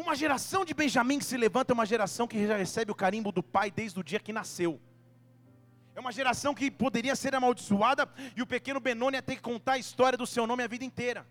Uma 0.00 0.14
geração 0.14 0.64
de 0.64 0.72
Benjamim 0.72 1.18
que 1.18 1.26
se 1.26 1.36
levanta 1.36 1.72
é 1.72 1.74
uma 1.74 1.84
geração 1.84 2.26
que 2.26 2.46
já 2.46 2.56
recebe 2.56 2.90
o 2.90 2.94
carimbo 2.94 3.30
do 3.30 3.42
pai 3.42 3.70
desde 3.70 4.00
o 4.00 4.02
dia 4.02 4.18
que 4.18 4.32
nasceu. 4.32 4.80
É 5.94 6.00
uma 6.00 6.10
geração 6.10 6.54
que 6.54 6.70
poderia 6.70 7.14
ser 7.14 7.34
amaldiçoada 7.34 8.08
e 8.34 8.40
o 8.40 8.46
pequeno 8.46 8.80
Benoni 8.80 9.18
ia 9.18 9.22
ter 9.22 9.36
que 9.36 9.42
contar 9.42 9.72
a 9.72 9.78
história 9.78 10.16
do 10.16 10.26
seu 10.26 10.46
nome 10.46 10.62
a 10.62 10.66
vida 10.66 10.86
inteira. 10.86 11.26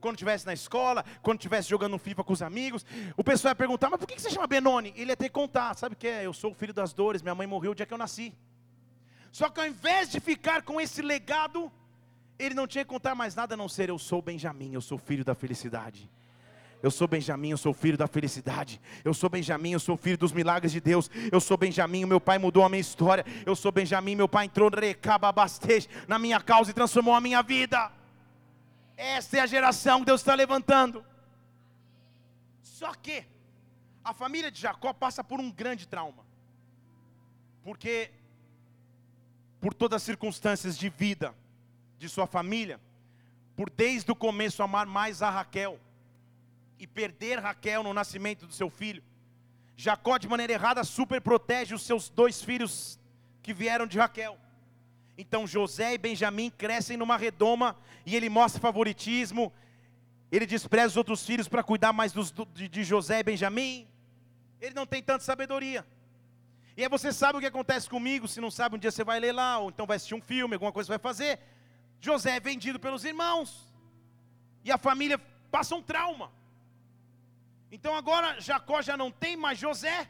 Quando 0.00 0.14
estivesse 0.14 0.46
na 0.46 0.54
escola, 0.54 1.04
quando 1.20 1.38
estivesse 1.38 1.68
jogando 1.68 1.98
FIFA 1.98 2.24
com 2.24 2.32
os 2.32 2.40
amigos, 2.40 2.86
o 3.14 3.22
pessoal 3.22 3.50
ia 3.50 3.54
perguntar: 3.56 3.90
Mas 3.90 4.00
por 4.00 4.08
que 4.08 4.18
você 4.18 4.30
chama 4.30 4.46
Benoni? 4.46 4.94
Ele 4.96 5.10
ia 5.10 5.16
ter 5.16 5.24
que 5.24 5.34
contar: 5.34 5.76
Sabe 5.76 5.94
o 5.94 5.98
que 5.98 6.08
é? 6.08 6.24
Eu 6.24 6.32
sou 6.32 6.52
o 6.52 6.54
filho 6.54 6.72
das 6.72 6.94
dores, 6.94 7.20
minha 7.20 7.34
mãe 7.34 7.46
morreu 7.46 7.72
o 7.72 7.74
dia 7.74 7.84
que 7.84 7.92
eu 7.92 7.98
nasci. 7.98 8.32
Só 9.30 9.50
que 9.50 9.60
ao 9.60 9.66
invés 9.66 10.10
de 10.10 10.18
ficar 10.18 10.62
com 10.62 10.80
esse 10.80 11.02
legado, 11.02 11.70
Ele 12.38 12.54
não 12.54 12.66
tinha 12.66 12.84
que 12.84 12.88
contar 12.88 13.14
mais 13.14 13.34
nada 13.34 13.52
a 13.52 13.56
não 13.56 13.68
ser: 13.68 13.90
Eu 13.90 13.98
sou 13.98 14.22
Benjamim, 14.22 14.72
eu 14.72 14.80
sou 14.80 14.96
filho 14.96 15.26
da 15.26 15.34
felicidade. 15.34 16.08
Eu 16.82 16.90
sou 16.90 17.08
Benjamim, 17.08 17.50
eu 17.50 17.56
sou 17.56 17.72
filho 17.72 17.96
da 17.96 18.06
felicidade. 18.06 18.80
Eu 19.04 19.14
sou 19.14 19.30
Benjamim, 19.30 19.72
eu 19.72 19.80
sou 19.80 19.96
filho 19.96 20.18
dos 20.18 20.32
milagres 20.32 20.72
de 20.72 20.80
Deus. 20.80 21.10
Eu 21.32 21.40
sou 21.40 21.56
Benjamim, 21.56 22.04
meu 22.04 22.20
pai 22.20 22.38
mudou 22.38 22.64
a 22.64 22.68
minha 22.68 22.80
história. 22.80 23.24
Eu 23.44 23.56
sou 23.56 23.72
Benjamim, 23.72 24.14
meu 24.14 24.28
pai 24.28 24.46
entrou 24.46 24.70
na 26.06 26.18
minha 26.18 26.40
causa 26.40 26.70
e 26.70 26.74
transformou 26.74 27.14
a 27.14 27.20
minha 27.20 27.42
vida. 27.42 27.90
Essa 28.96 29.38
é 29.38 29.40
a 29.40 29.46
geração 29.46 30.00
que 30.00 30.06
Deus 30.06 30.20
está 30.20 30.34
levantando. 30.34 31.04
Só 32.62 32.92
que 32.94 33.24
a 34.04 34.12
família 34.12 34.50
de 34.50 34.60
Jacó 34.60 34.92
passa 34.92 35.24
por 35.24 35.40
um 35.40 35.50
grande 35.50 35.88
trauma. 35.88 36.24
Porque, 37.64 38.10
por 39.60 39.74
todas 39.74 39.96
as 39.96 40.02
circunstâncias 40.02 40.76
de 40.78 40.88
vida 40.88 41.34
de 41.98 42.08
sua 42.08 42.26
família, 42.26 42.80
por 43.56 43.70
desde 43.70 44.12
o 44.12 44.14
começo 44.14 44.62
amar 44.62 44.86
mais 44.86 45.22
a 45.22 45.30
Raquel 45.30 45.80
e 46.78 46.86
perder 46.86 47.38
Raquel 47.38 47.82
no 47.82 47.94
nascimento 47.94 48.46
do 48.46 48.52
seu 48.52 48.68
filho, 48.68 49.02
Jacó, 49.76 50.16
de 50.16 50.26
maneira 50.26 50.54
errada, 50.54 50.82
super 50.82 51.20
protege 51.20 51.74
os 51.74 51.82
seus 51.82 52.08
dois 52.08 52.42
filhos 52.42 52.98
que 53.42 53.52
vieram 53.52 53.86
de 53.86 53.98
Raquel. 53.98 54.38
Então 55.18 55.46
José 55.46 55.94
e 55.94 55.98
Benjamim 55.98 56.50
crescem 56.50 56.96
numa 56.96 57.16
redoma 57.16 57.76
e 58.04 58.16
ele 58.16 58.28
mostra 58.28 58.60
favoritismo. 58.60 59.52
Ele 60.32 60.46
despreza 60.46 60.88
os 60.88 60.96
outros 60.96 61.24
filhos 61.24 61.46
para 61.46 61.62
cuidar 61.62 61.92
mais 61.92 62.12
dos, 62.12 62.32
de, 62.54 62.68
de 62.68 62.84
José 62.84 63.20
e 63.20 63.22
Benjamim. 63.22 63.86
Ele 64.60 64.74
não 64.74 64.86
tem 64.86 65.02
tanta 65.02 65.22
sabedoria. 65.22 65.86
E 66.76 66.82
aí 66.82 66.88
você 66.88 67.12
sabe 67.12 67.38
o 67.38 67.40
que 67.40 67.46
acontece 67.46 67.88
comigo, 67.88 68.28
se 68.28 68.40
não 68.40 68.50
sabe, 68.50 68.76
um 68.76 68.78
dia 68.78 68.90
você 68.90 69.04
vai 69.04 69.18
ler 69.18 69.32
lá, 69.32 69.58
ou 69.58 69.70
então 69.70 69.86
vai 69.86 69.96
assistir 69.96 70.14
um 70.14 70.20
filme, 70.20 70.54
alguma 70.54 70.72
coisa 70.72 70.88
vai 70.88 70.98
fazer. 70.98 71.38
José 72.00 72.36
é 72.36 72.40
vendido 72.40 72.78
pelos 72.78 73.04
irmãos. 73.04 73.72
E 74.64 74.70
a 74.70 74.76
família 74.76 75.18
passa 75.50 75.74
um 75.74 75.82
trauma. 75.82 76.30
Então 77.70 77.94
agora 77.94 78.40
Jacó 78.40 78.80
já 78.82 78.96
não 78.96 79.10
tem 79.10 79.36
mais 79.36 79.58
José. 79.58 80.08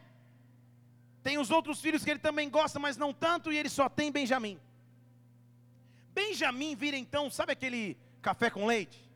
Tem 1.23 1.37
os 1.37 1.51
outros 1.51 1.81
filhos 1.81 2.03
que 2.03 2.09
ele 2.09 2.19
também 2.19 2.49
gosta, 2.49 2.79
mas 2.79 2.95
não 2.95 3.13
tanto, 3.13 3.51
e 3.51 3.57
ele 3.57 3.69
só 3.69 3.89
tem 3.89 4.11
Benjamim. 4.11 4.59
Benjamim 6.13 6.75
vira 6.75 6.97
então, 6.97 7.29
sabe 7.29 7.51
aquele 7.51 7.97
café 8.21 8.49
com 8.49 8.65
leite? 8.65 9.07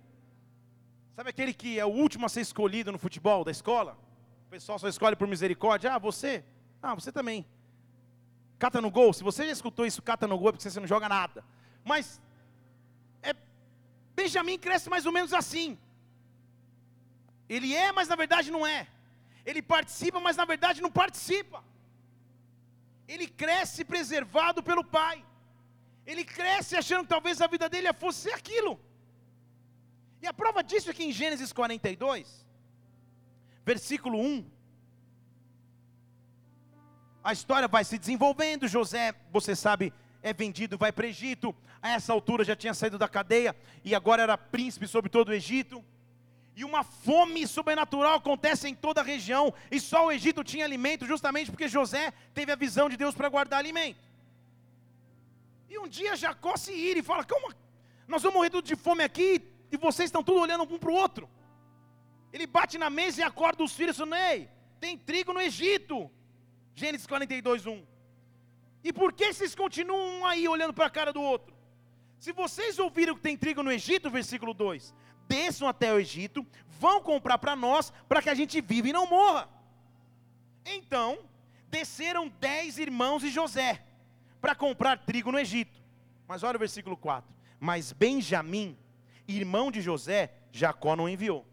Sabe 1.15 1.29
aquele 1.29 1.53
que 1.53 1.79
é 1.79 1.85
o 1.85 1.89
último 1.89 2.25
a 2.25 2.29
ser 2.29 2.41
escolhido 2.41 2.91
no 2.91 2.97
futebol 2.97 3.43
da 3.43 3.51
escola? 3.51 3.97
O 4.47 4.49
pessoal 4.49 4.77
só 4.79 4.87
escolhe 4.87 5.15
por 5.15 5.27
misericórdia. 5.27 5.93
Ah, 5.93 5.99
você? 5.99 6.43
Ah, 6.81 6.93
você 6.93 7.11
também. 7.11 7.45
Cata 8.57 8.81
no 8.81 8.91
gol. 8.91 9.13
Se 9.13 9.23
você 9.23 9.45
já 9.45 9.51
escutou 9.51 9.85
isso, 9.85 10.01
cata 10.01 10.27
no 10.27 10.37
gol, 10.37 10.49
é 10.49 10.51
porque 10.51 10.69
você 10.69 10.79
não 10.79 10.87
joga 10.87 11.07
nada. 11.07 11.43
Mas 11.83 12.21
é, 13.21 13.33
Benjamim 14.15 14.57
cresce 14.57 14.89
mais 14.89 15.05
ou 15.05 15.11
menos 15.11 15.33
assim. 15.33 15.77
Ele 17.47 17.75
é, 17.75 17.91
mas 17.91 18.07
na 18.07 18.15
verdade 18.15 18.51
não 18.51 18.65
é. 18.65 18.87
Ele 19.45 19.61
participa, 19.61 20.19
mas 20.19 20.37
na 20.37 20.45
verdade 20.45 20.81
não 20.81 20.91
participa. 20.91 21.63
Ele 23.07 23.27
cresce 23.27 23.83
preservado 23.83 24.63
pelo 24.63 24.83
pai. 24.83 25.25
Ele 26.05 26.23
cresce 26.23 26.75
achando 26.75 27.03
que 27.03 27.09
talvez 27.09 27.41
a 27.41 27.47
vida 27.47 27.67
dele 27.67 27.91
fosse 27.93 28.31
aquilo. 28.31 28.79
E 30.21 30.27
a 30.27 30.33
prova 30.33 30.63
disso 30.63 30.89
é 30.89 30.93
que 30.93 31.03
em 31.03 31.11
Gênesis 31.11 31.51
42, 31.51 32.45
versículo 33.65 34.19
1, 34.19 34.45
a 37.23 37.33
história 37.33 37.67
vai 37.67 37.83
se 37.83 37.97
desenvolvendo. 37.97 38.67
José, 38.67 39.13
você 39.31 39.55
sabe, 39.55 39.93
é 40.21 40.33
vendido, 40.33 40.77
vai 40.77 40.91
para 40.91 41.05
o 41.05 41.09
Egito. 41.09 41.55
A 41.81 41.89
essa 41.89 42.13
altura 42.13 42.43
já 42.43 42.55
tinha 42.55 42.73
saído 42.73 42.97
da 42.97 43.07
cadeia 43.07 43.55
e 43.83 43.95
agora 43.95 44.21
era 44.21 44.37
príncipe 44.37 44.87
sobre 44.87 45.09
todo 45.09 45.29
o 45.29 45.33
Egito. 45.33 45.83
E 46.55 46.65
uma 46.65 46.83
fome 46.83 47.47
sobrenatural 47.47 48.15
acontece 48.15 48.67
em 48.67 48.75
toda 48.75 49.01
a 49.01 49.03
região, 49.03 49.53
e 49.69 49.79
só 49.79 50.05
o 50.05 50.11
Egito 50.11 50.43
tinha 50.43 50.65
alimento, 50.65 51.05
justamente 51.05 51.49
porque 51.49 51.67
José 51.67 52.11
teve 52.33 52.51
a 52.51 52.55
visão 52.55 52.89
de 52.89 52.97
Deus 52.97 53.15
para 53.15 53.29
guardar 53.29 53.59
alimento. 53.59 53.99
E 55.69 55.77
um 55.79 55.87
dia 55.87 56.17
Jacó 56.17 56.57
se 56.57 56.73
ira 56.73 56.99
e 56.99 57.03
fala: 57.03 57.23
Calma, 57.23 57.55
nós 58.07 58.21
vamos 58.21 58.35
morrer 58.35 58.49
tudo 58.49 58.65
de 58.65 58.75
fome 58.75 59.03
aqui 59.03 59.41
e 59.71 59.77
vocês 59.77 60.07
estão 60.07 60.21
tudo 60.21 60.41
olhando 60.41 60.63
um 60.63 60.77
para 60.77 60.91
o 60.91 60.93
outro. 60.93 61.29
Ele 62.33 62.45
bate 62.45 62.77
na 62.77 62.89
mesa 62.89 63.21
e 63.21 63.23
acorda 63.23 63.63
os 63.63 63.73
filhos 63.73 63.95
e 63.95 63.99
fala: 63.99 64.31
Ei, 64.31 64.49
tem 64.79 64.97
trigo 64.97 65.31
no 65.31 65.41
Egito. 65.41 66.11
Gênesis 66.75 67.07
42, 67.07 67.65
1. 67.65 67.85
E 68.83 68.91
por 68.91 69.13
que 69.13 69.33
vocês 69.33 69.53
continuam 69.55 70.25
aí 70.25 70.47
olhando 70.47 70.73
para 70.73 70.87
a 70.87 70.89
cara 70.89 71.13
do 71.13 71.21
outro? 71.21 71.53
Se 72.19 72.31
vocês 72.31 72.77
ouviram 72.77 73.15
que 73.15 73.21
tem 73.21 73.37
trigo 73.37 73.63
no 73.63 73.71
Egito, 73.71 74.09
versículo 74.09 74.53
2: 74.53 74.93
Desçam 75.31 75.65
até 75.65 75.93
o 75.93 75.99
Egito, 75.99 76.45
vão 76.77 77.01
comprar 77.01 77.37
para 77.37 77.55
nós, 77.55 77.93
para 78.09 78.21
que 78.21 78.29
a 78.29 78.33
gente 78.33 78.59
viva 78.59 78.89
e 78.89 78.93
não 78.93 79.07
morra. 79.07 79.47
Então, 80.65 81.19
desceram 81.69 82.27
dez 82.27 82.77
irmãos 82.77 83.23
e 83.23 83.29
José 83.29 83.81
para 84.41 84.53
comprar 84.53 84.97
trigo 85.05 85.31
no 85.31 85.39
Egito. 85.39 85.79
Mas 86.27 86.43
olha 86.43 86.57
o 86.57 86.59
versículo 86.59 86.97
4. 86.97 87.33
Mas 87.61 87.93
Benjamim, 87.93 88.77
irmão 89.25 89.71
de 89.71 89.79
José, 89.79 90.33
Jacó 90.51 90.97
não 90.97 91.07
enviou. 91.07 91.45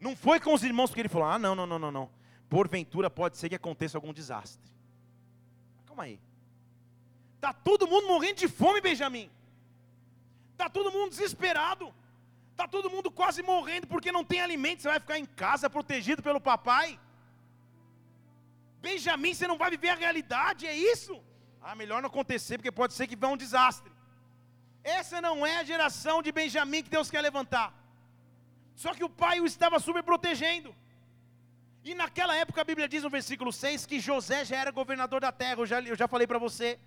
Não 0.00 0.16
foi 0.16 0.40
com 0.40 0.54
os 0.54 0.64
irmãos 0.64 0.88
porque 0.88 1.02
ele 1.02 1.10
falou: 1.10 1.28
ah, 1.28 1.38
não, 1.38 1.54
não, 1.54 1.66
não, 1.66 1.78
não, 1.78 1.92
não. 1.92 2.10
Porventura 2.48 3.10
pode 3.10 3.36
ser 3.36 3.50
que 3.50 3.54
aconteça 3.54 3.98
algum 3.98 4.14
desastre. 4.14 4.72
Calma 5.84 6.04
aí. 6.04 6.18
Está 7.36 7.52
todo 7.52 7.86
mundo 7.86 8.08
morrendo 8.08 8.36
de 8.36 8.48
fome, 8.48 8.80
Benjamim. 8.80 9.30
Está 10.52 10.70
todo 10.70 10.90
mundo 10.90 11.10
desesperado. 11.10 11.92
Está 12.60 12.68
todo 12.76 12.90
mundo 12.94 13.10
quase 13.10 13.42
morrendo 13.50 13.86
porque 13.92 14.12
não 14.16 14.22
tem 14.30 14.40
alimento. 14.46 14.82
Você 14.82 14.88
vai 14.92 15.00
ficar 15.04 15.18
em 15.18 15.28
casa 15.42 15.70
protegido 15.76 16.22
pelo 16.26 16.40
papai. 16.48 16.88
Benjamim, 18.86 19.32
você 19.32 19.46
não 19.50 19.56
vai 19.62 19.70
viver 19.74 19.88
a 19.92 20.00
realidade, 20.02 20.66
é 20.66 20.74
isso? 20.92 21.14
Ah, 21.62 21.74
melhor 21.74 22.02
não 22.02 22.10
acontecer, 22.10 22.58
porque 22.58 22.78
pode 22.80 22.92
ser 22.92 23.06
que 23.06 23.16
vá 23.16 23.28
um 23.28 23.40
desastre. 23.44 23.90
Essa 24.84 25.22
não 25.26 25.46
é 25.52 25.54
a 25.60 25.64
geração 25.64 26.16
de 26.26 26.30
Benjamim 26.40 26.82
que 26.82 26.94
Deus 26.96 27.10
quer 27.10 27.22
levantar. 27.22 27.68
Só 28.82 28.92
que 28.92 29.04
o 29.08 29.14
pai 29.22 29.40
o 29.40 29.46
estava 29.46 29.80
super 29.88 30.02
protegendo. 30.02 30.74
E 31.82 31.94
naquela 31.94 32.36
época 32.36 32.60
a 32.60 32.68
Bíblia 32.70 32.86
diz 32.94 33.02
no 33.02 33.16
versículo 33.18 33.50
6 33.50 33.86
que 33.86 34.00
José 34.00 34.44
já 34.44 34.56
era 34.56 34.78
governador 34.82 35.22
da 35.22 35.32
terra, 35.32 35.60
eu 35.62 35.66
já, 35.72 35.80
eu 35.80 35.96
já 35.96 36.06
falei 36.06 36.26
para 36.26 36.38
você. 36.46 36.78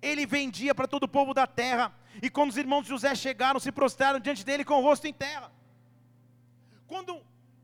Ele 0.00 0.26
vendia 0.26 0.74
para 0.74 0.86
todo 0.86 1.04
o 1.04 1.08
povo 1.08 1.32
da 1.32 1.46
terra. 1.46 1.94
E 2.22 2.30
quando 2.30 2.50
os 2.50 2.56
irmãos 2.56 2.82
de 2.82 2.88
José 2.90 3.14
chegaram, 3.14 3.58
se 3.58 3.72
prostraram 3.72 4.20
diante 4.20 4.44
dele 4.44 4.64
com 4.64 4.74
o 4.74 4.82
rosto 4.82 5.06
em 5.06 5.12
terra. 5.12 5.50
Quando 6.86 7.20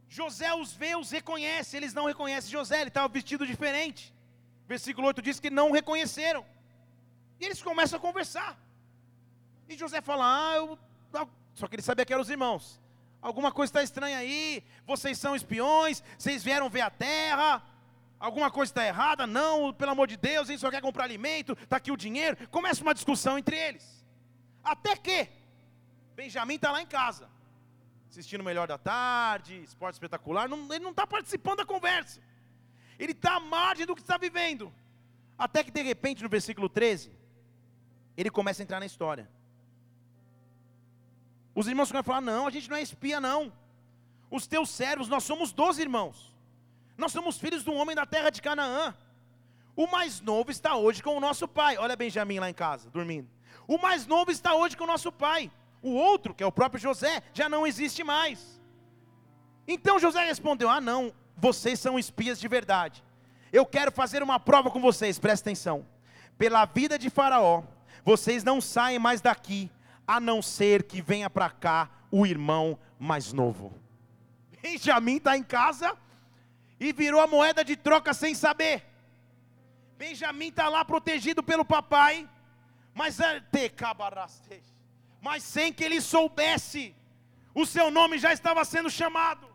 José 0.08 0.52
os 0.54 0.72
vê, 0.72 0.96
os 0.96 1.10
reconhece, 1.10 1.76
eles 1.76 1.94
não 1.94 2.06
reconhecem 2.06 2.50
José, 2.50 2.80
ele 2.80 2.88
estava 2.88 3.06
vestido 3.08 3.46
diferente. 3.46 4.12
Versículo 4.66 5.06
8 5.08 5.22
diz 5.22 5.38
que 5.38 5.50
não 5.50 5.70
o 5.70 5.72
reconheceram. 5.72 6.44
E 7.38 7.44
eles 7.44 7.62
começam 7.62 7.98
a 7.98 8.00
conversar. 8.00 8.58
E 9.68 9.76
José 9.76 10.00
fala: 10.00 10.24
Ah, 10.24 10.56
eu. 10.56 10.78
Só 11.54 11.66
que 11.66 11.76
ele 11.76 11.82
sabia 11.82 12.04
que 12.04 12.12
eram 12.12 12.22
os 12.22 12.30
irmãos. 12.30 12.80
Alguma 13.22 13.52
coisa 13.52 13.70
está 13.70 13.82
estranha 13.82 14.18
aí. 14.18 14.64
Vocês 14.86 15.18
são 15.18 15.36
espiões. 15.36 16.02
Vocês 16.18 16.42
vieram 16.42 16.70
ver 16.70 16.80
a 16.80 16.90
terra. 16.90 17.62
Alguma 18.20 18.50
coisa 18.50 18.70
está 18.70 18.86
errada? 18.86 19.26
Não, 19.26 19.72
pelo 19.72 19.92
amor 19.92 20.06
de 20.06 20.16
Deus, 20.16 20.48
a 20.48 20.52
gente 20.52 20.60
só 20.60 20.70
quer 20.70 20.82
comprar 20.82 21.04
alimento. 21.04 21.56
Está 21.60 21.78
aqui 21.78 21.90
o 21.90 21.96
dinheiro. 21.96 22.36
Começa 22.48 22.82
uma 22.82 22.94
discussão 22.94 23.38
entre 23.38 23.56
eles. 23.56 24.04
Até 24.62 24.94
que 24.94 25.28
Benjamin 26.14 26.56
está 26.56 26.70
lá 26.70 26.82
em 26.82 26.86
casa, 26.86 27.28
assistindo 28.10 28.42
o 28.42 28.44
Melhor 28.44 28.68
da 28.68 28.76
Tarde, 28.76 29.62
Esporte 29.62 29.94
Espetacular. 29.94 30.48
Não, 30.48 30.70
ele 30.72 30.84
não 30.84 30.90
está 30.90 31.06
participando 31.06 31.58
da 31.58 31.64
conversa 31.64 32.20
ele 33.00 33.12
está 33.12 33.36
à 33.36 33.40
margem 33.40 33.86
do 33.86 33.96
que 33.96 34.02
está 34.02 34.18
vivendo. 34.18 34.72
Até 35.38 35.64
que 35.64 35.70
de 35.70 35.80
repente, 35.80 36.22
no 36.22 36.28
versículo 36.28 36.68
13, 36.68 37.10
ele 38.14 38.30
começa 38.30 38.60
a 38.60 38.64
entrar 38.64 38.78
na 38.78 38.84
história. 38.84 39.28
Os 41.54 41.66
irmãos 41.66 41.90
começam 41.90 42.00
a 42.00 42.04
falar: 42.04 42.20
não, 42.20 42.46
a 42.46 42.50
gente 42.50 42.68
não 42.68 42.76
é 42.76 42.82
espia, 42.82 43.18
não. 43.18 43.50
Os 44.30 44.46
teus 44.46 44.68
servos, 44.68 45.08
nós 45.08 45.24
somos 45.24 45.50
doze 45.50 45.80
irmãos. 45.80 46.36
Nós 47.00 47.12
somos 47.12 47.38
filhos 47.38 47.64
de 47.64 47.70
um 47.70 47.76
homem 47.76 47.96
da 47.96 48.04
terra 48.04 48.28
de 48.28 48.42
Canaã. 48.42 48.94
O 49.74 49.86
mais 49.86 50.20
novo 50.20 50.50
está 50.50 50.76
hoje 50.76 51.02
com 51.02 51.16
o 51.16 51.20
nosso 51.20 51.48
pai. 51.48 51.78
Olha 51.78 51.96
Benjamim 51.96 52.38
lá 52.38 52.50
em 52.50 52.52
casa, 52.52 52.90
dormindo. 52.90 53.26
O 53.66 53.78
mais 53.78 54.06
novo 54.06 54.30
está 54.30 54.54
hoje 54.54 54.76
com 54.76 54.84
o 54.84 54.86
nosso 54.86 55.10
pai. 55.10 55.50
O 55.80 55.94
outro, 55.94 56.34
que 56.34 56.44
é 56.44 56.46
o 56.46 56.52
próprio 56.52 56.78
José, 56.78 57.22
já 57.32 57.48
não 57.48 57.66
existe 57.66 58.04
mais. 58.04 58.60
Então 59.66 59.98
José 59.98 60.26
respondeu: 60.26 60.68
Ah, 60.68 60.78
não, 60.78 61.10
vocês 61.38 61.80
são 61.80 61.98
espias 61.98 62.38
de 62.38 62.46
verdade. 62.46 63.02
Eu 63.50 63.64
quero 63.64 63.90
fazer 63.90 64.22
uma 64.22 64.38
prova 64.38 64.70
com 64.70 64.78
vocês, 64.78 65.18
presta 65.18 65.48
atenção. 65.48 65.86
Pela 66.36 66.66
vida 66.66 66.98
de 66.98 67.08
Faraó, 67.08 67.62
vocês 68.04 68.44
não 68.44 68.60
saem 68.60 68.98
mais 68.98 69.22
daqui, 69.22 69.70
a 70.06 70.20
não 70.20 70.42
ser 70.42 70.82
que 70.82 71.00
venha 71.00 71.30
para 71.30 71.48
cá 71.48 71.88
o 72.10 72.26
irmão 72.26 72.78
mais 72.98 73.32
novo. 73.32 73.72
Benjamim 74.60 75.16
está 75.16 75.34
em 75.34 75.42
casa 75.42 75.96
e 76.80 76.92
virou 76.92 77.20
a 77.20 77.26
moeda 77.26 77.62
de 77.62 77.76
troca 77.76 78.14
sem 78.14 78.34
saber. 78.34 78.82
Benjamim 79.98 80.48
está 80.48 80.68
lá 80.68 80.82
protegido 80.82 81.42
pelo 81.42 81.64
papai, 81.64 82.26
mas 82.94 83.20
é 83.20 83.38
mas 85.20 85.42
sem 85.42 85.72
que 85.72 85.84
ele 85.84 86.00
soubesse, 86.00 86.94
o 87.54 87.66
seu 87.66 87.90
nome 87.90 88.18
já 88.18 88.32
estava 88.32 88.64
sendo 88.64 88.88
chamado. 88.88 89.46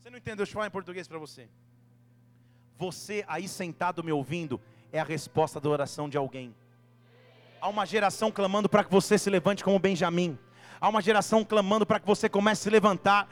Você 0.00 0.08
não 0.08 0.18
entendeu? 0.18 0.38
Deixa 0.38 0.50
eu 0.52 0.54
falar 0.54 0.68
em 0.68 0.70
português 0.70 1.08
para 1.08 1.18
você. 1.18 1.48
Você 2.78 3.24
aí 3.26 3.48
sentado 3.48 4.04
me 4.04 4.12
ouvindo 4.12 4.60
é 4.92 5.00
a 5.00 5.04
resposta 5.04 5.58
da 5.60 5.68
oração 5.68 6.08
de 6.08 6.16
alguém. 6.16 6.54
Há 7.60 7.68
uma 7.68 7.84
geração 7.84 8.30
clamando 8.30 8.68
para 8.68 8.84
que 8.84 8.90
você 8.90 9.18
se 9.18 9.28
levante 9.28 9.64
como 9.64 9.78
Benjamim. 9.78 10.38
Há 10.80 10.88
uma 10.88 11.00
geração 11.00 11.44
clamando 11.44 11.86
para 11.86 11.98
que 11.98 12.06
você 12.06 12.28
comece 12.28 12.60
a 12.60 12.64
se 12.64 12.70
levantar. 12.70 13.28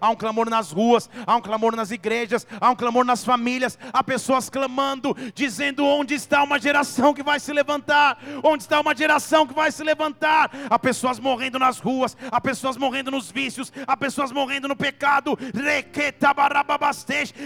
Há 0.00 0.10
um 0.10 0.16
clamor 0.16 0.50
nas 0.50 0.72
ruas, 0.72 1.08
há 1.26 1.36
um 1.36 1.40
clamor 1.40 1.76
nas 1.76 1.90
igrejas, 1.90 2.46
há 2.60 2.70
um 2.70 2.74
clamor 2.74 3.04
nas 3.04 3.24
famílias. 3.24 3.78
Há 3.92 4.02
pessoas 4.02 4.50
clamando, 4.50 5.16
dizendo: 5.34 5.84
onde 5.84 6.14
está 6.14 6.42
uma 6.42 6.58
geração 6.58 7.14
que 7.14 7.22
vai 7.22 7.38
se 7.38 7.52
levantar? 7.52 8.18
Onde 8.42 8.64
está 8.64 8.80
uma 8.80 8.96
geração 8.96 9.46
que 9.46 9.54
vai 9.54 9.70
se 9.70 9.84
levantar? 9.84 10.50
Há 10.68 10.78
pessoas 10.78 11.20
morrendo 11.20 11.58
nas 11.58 11.78
ruas, 11.78 12.16
há 12.30 12.40
pessoas 12.40 12.76
morrendo 12.76 13.10
nos 13.10 13.30
vícios, 13.30 13.72
há 13.86 13.96
pessoas 13.96 14.32
morrendo 14.32 14.68
no 14.68 14.76
pecado. 14.76 15.38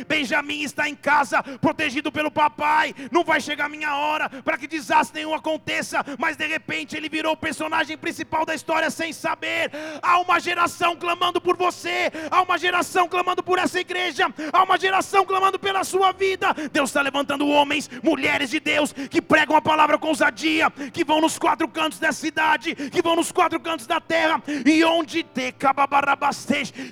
Benjamim 0.08 0.62
está 0.62 0.88
em 0.88 0.94
casa, 0.94 1.42
protegido 1.42 2.10
pelo 2.10 2.30
papai. 2.30 2.94
Não 3.10 3.22
vai 3.22 3.40
chegar 3.40 3.66
a 3.66 3.68
minha 3.68 3.94
hora 3.94 4.28
para 4.28 4.56
que 4.56 4.66
desastre 4.66 5.20
nenhum 5.20 5.34
aconteça, 5.34 6.04
mas 6.18 6.36
de 6.36 6.46
repente 6.46 6.96
ele 6.96 7.08
virou 7.08 7.32
o 7.32 7.36
personagem 7.36 7.98
principal 7.98 8.29
principal 8.30 8.46
da 8.46 8.54
história 8.54 8.90
sem 8.90 9.12
saber. 9.12 9.72
Há 10.00 10.20
uma 10.20 10.38
geração 10.38 10.94
clamando 10.94 11.40
por 11.40 11.56
você, 11.56 12.10
há 12.30 12.42
uma 12.42 12.56
geração 12.56 13.08
clamando 13.08 13.42
por 13.42 13.58
essa 13.58 13.80
igreja, 13.80 14.32
há 14.52 14.62
uma 14.62 14.78
geração 14.78 15.26
clamando 15.26 15.58
pela 15.58 15.82
sua 15.82 16.12
vida. 16.12 16.54
Deus 16.72 16.90
está 16.90 17.02
levantando 17.02 17.48
homens, 17.48 17.90
mulheres 18.02 18.48
de 18.48 18.60
Deus 18.60 18.92
que 18.92 19.20
pregam 19.20 19.56
a 19.56 19.62
palavra 19.62 19.98
com 19.98 20.08
ousadia, 20.08 20.70
que 20.92 21.04
vão 21.04 21.20
nos 21.20 21.38
quatro 21.38 21.66
cantos 21.66 21.98
da 21.98 22.12
cidade, 22.12 22.74
que 22.74 23.02
vão 23.02 23.16
nos 23.16 23.32
quatro 23.32 23.58
cantos 23.58 23.86
da 23.86 24.00
terra, 24.00 24.40
e 24.64 24.84
onde 24.84 25.24
te 25.24 25.54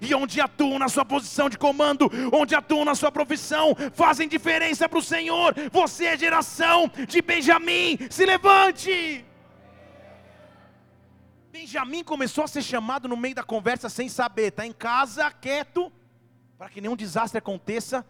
e 0.03 0.14
onde 0.14 0.40
atuam 0.40 0.79
na 0.79 0.88
sua 0.88 1.05
posição 1.05 1.48
de 1.48 1.57
comando, 1.57 2.11
onde 2.33 2.55
atuam 2.55 2.85
na 2.85 2.94
sua 2.94 3.12
profissão, 3.12 3.77
fazem 3.94 4.27
diferença 4.29 4.88
para 4.88 4.98
o 4.98 5.03
Senhor. 5.03 5.55
Você 5.70 6.07
é 6.07 6.18
geração 6.18 6.90
de 7.07 7.22
Benjamim, 7.22 7.98
se 8.11 8.27
levante. 8.27 9.27
Benjamim 11.58 12.04
começou 12.04 12.44
a 12.44 12.46
ser 12.46 12.62
chamado 12.62 13.08
no 13.08 13.16
meio 13.16 13.34
da 13.34 13.42
conversa 13.42 13.88
sem 13.88 14.08
saber, 14.08 14.50
está 14.50 14.64
em 14.64 14.72
casa, 14.72 15.28
quieto, 15.28 15.92
para 16.56 16.68
que 16.70 16.80
nenhum 16.80 16.94
desastre 16.94 17.36
aconteça. 17.36 18.06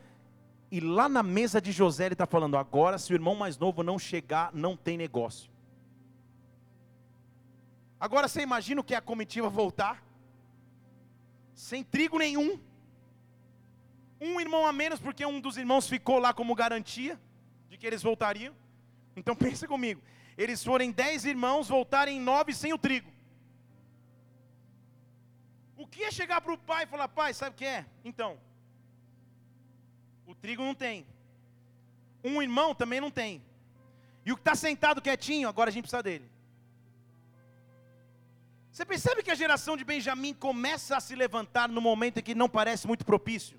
E 0.71 0.81
lá 0.81 1.09
na 1.09 1.23
mesa 1.23 1.59
de 1.59 1.73
José 1.73 2.05
ele 2.05 2.13
está 2.13 2.27
falando: 2.27 2.59
agora, 2.59 2.99
se 2.99 3.11
o 3.11 3.17
irmão 3.17 3.35
mais 3.35 3.57
novo 3.57 3.83
não 3.83 3.99
chegar, 3.99 4.51
não 4.53 4.77
tem 4.77 4.99
negócio. 4.99 5.51
Agora 7.99 8.29
você 8.29 8.43
imagina 8.43 8.83
o 8.83 8.85
que 8.85 8.93
é 8.93 8.99
a 8.99 9.01
comitiva 9.01 9.49
voltar? 9.49 10.05
Sem 11.55 11.83
trigo 11.83 12.19
nenhum. 12.19 12.61
Um 14.21 14.39
irmão 14.39 14.67
a 14.67 14.75
menos, 14.75 15.01
porque 15.01 15.25
um 15.25 15.41
dos 15.41 15.57
irmãos 15.57 15.89
ficou 15.89 16.19
lá 16.19 16.35
como 16.35 16.55
garantia 16.55 17.19
de 17.71 17.79
que 17.79 17.87
eles 17.87 18.03
voltariam. 18.03 18.55
Então 19.17 19.35
pensa 19.47 19.67
comigo: 19.67 20.03
eles 20.37 20.63
forem 20.63 20.91
dez 20.91 21.25
irmãos, 21.25 21.67
voltarem 21.67 22.21
nove 22.21 22.53
sem 22.53 22.75
o 22.75 22.79
trigo. 22.79 23.17
Que 25.91 26.05
é 26.05 26.11
chegar 26.11 26.41
para 26.41 26.53
o 26.53 26.59
pai 26.59 26.85
e 26.85 26.87
falar, 26.87 27.09
pai, 27.09 27.33
sabe 27.35 27.55
o 27.55 27.59
que 27.59 27.65
é? 27.65 27.87
Então, 28.05 28.39
o 30.27 30.35
trigo 30.35 30.63
não 30.63 30.75
tem. 30.75 31.07
Um 32.23 32.43
irmão 32.43 32.75
também 32.75 33.01
não 33.01 33.11
tem. 33.11 33.43
E 34.25 34.33
o 34.33 34.37
que 34.37 34.43
está 34.43 34.55
sentado 34.55 35.01
quietinho, 35.01 35.49
agora 35.49 35.71
a 35.71 35.73
gente 35.73 35.85
precisa 35.85 36.03
dele. 36.03 36.31
Você 38.71 38.85
percebe 38.85 39.23
que 39.23 39.31
a 39.31 39.35
geração 39.35 39.77
de 39.77 39.85
Benjamim 39.85 40.35
começa 40.35 40.97
a 40.97 41.01
se 41.01 41.15
levantar 41.17 41.69
no 41.69 41.81
momento 41.81 42.19
em 42.19 42.23
que 42.23 42.35
não 42.35 42.49
parece 42.49 42.87
muito 42.87 43.05
propício? 43.05 43.59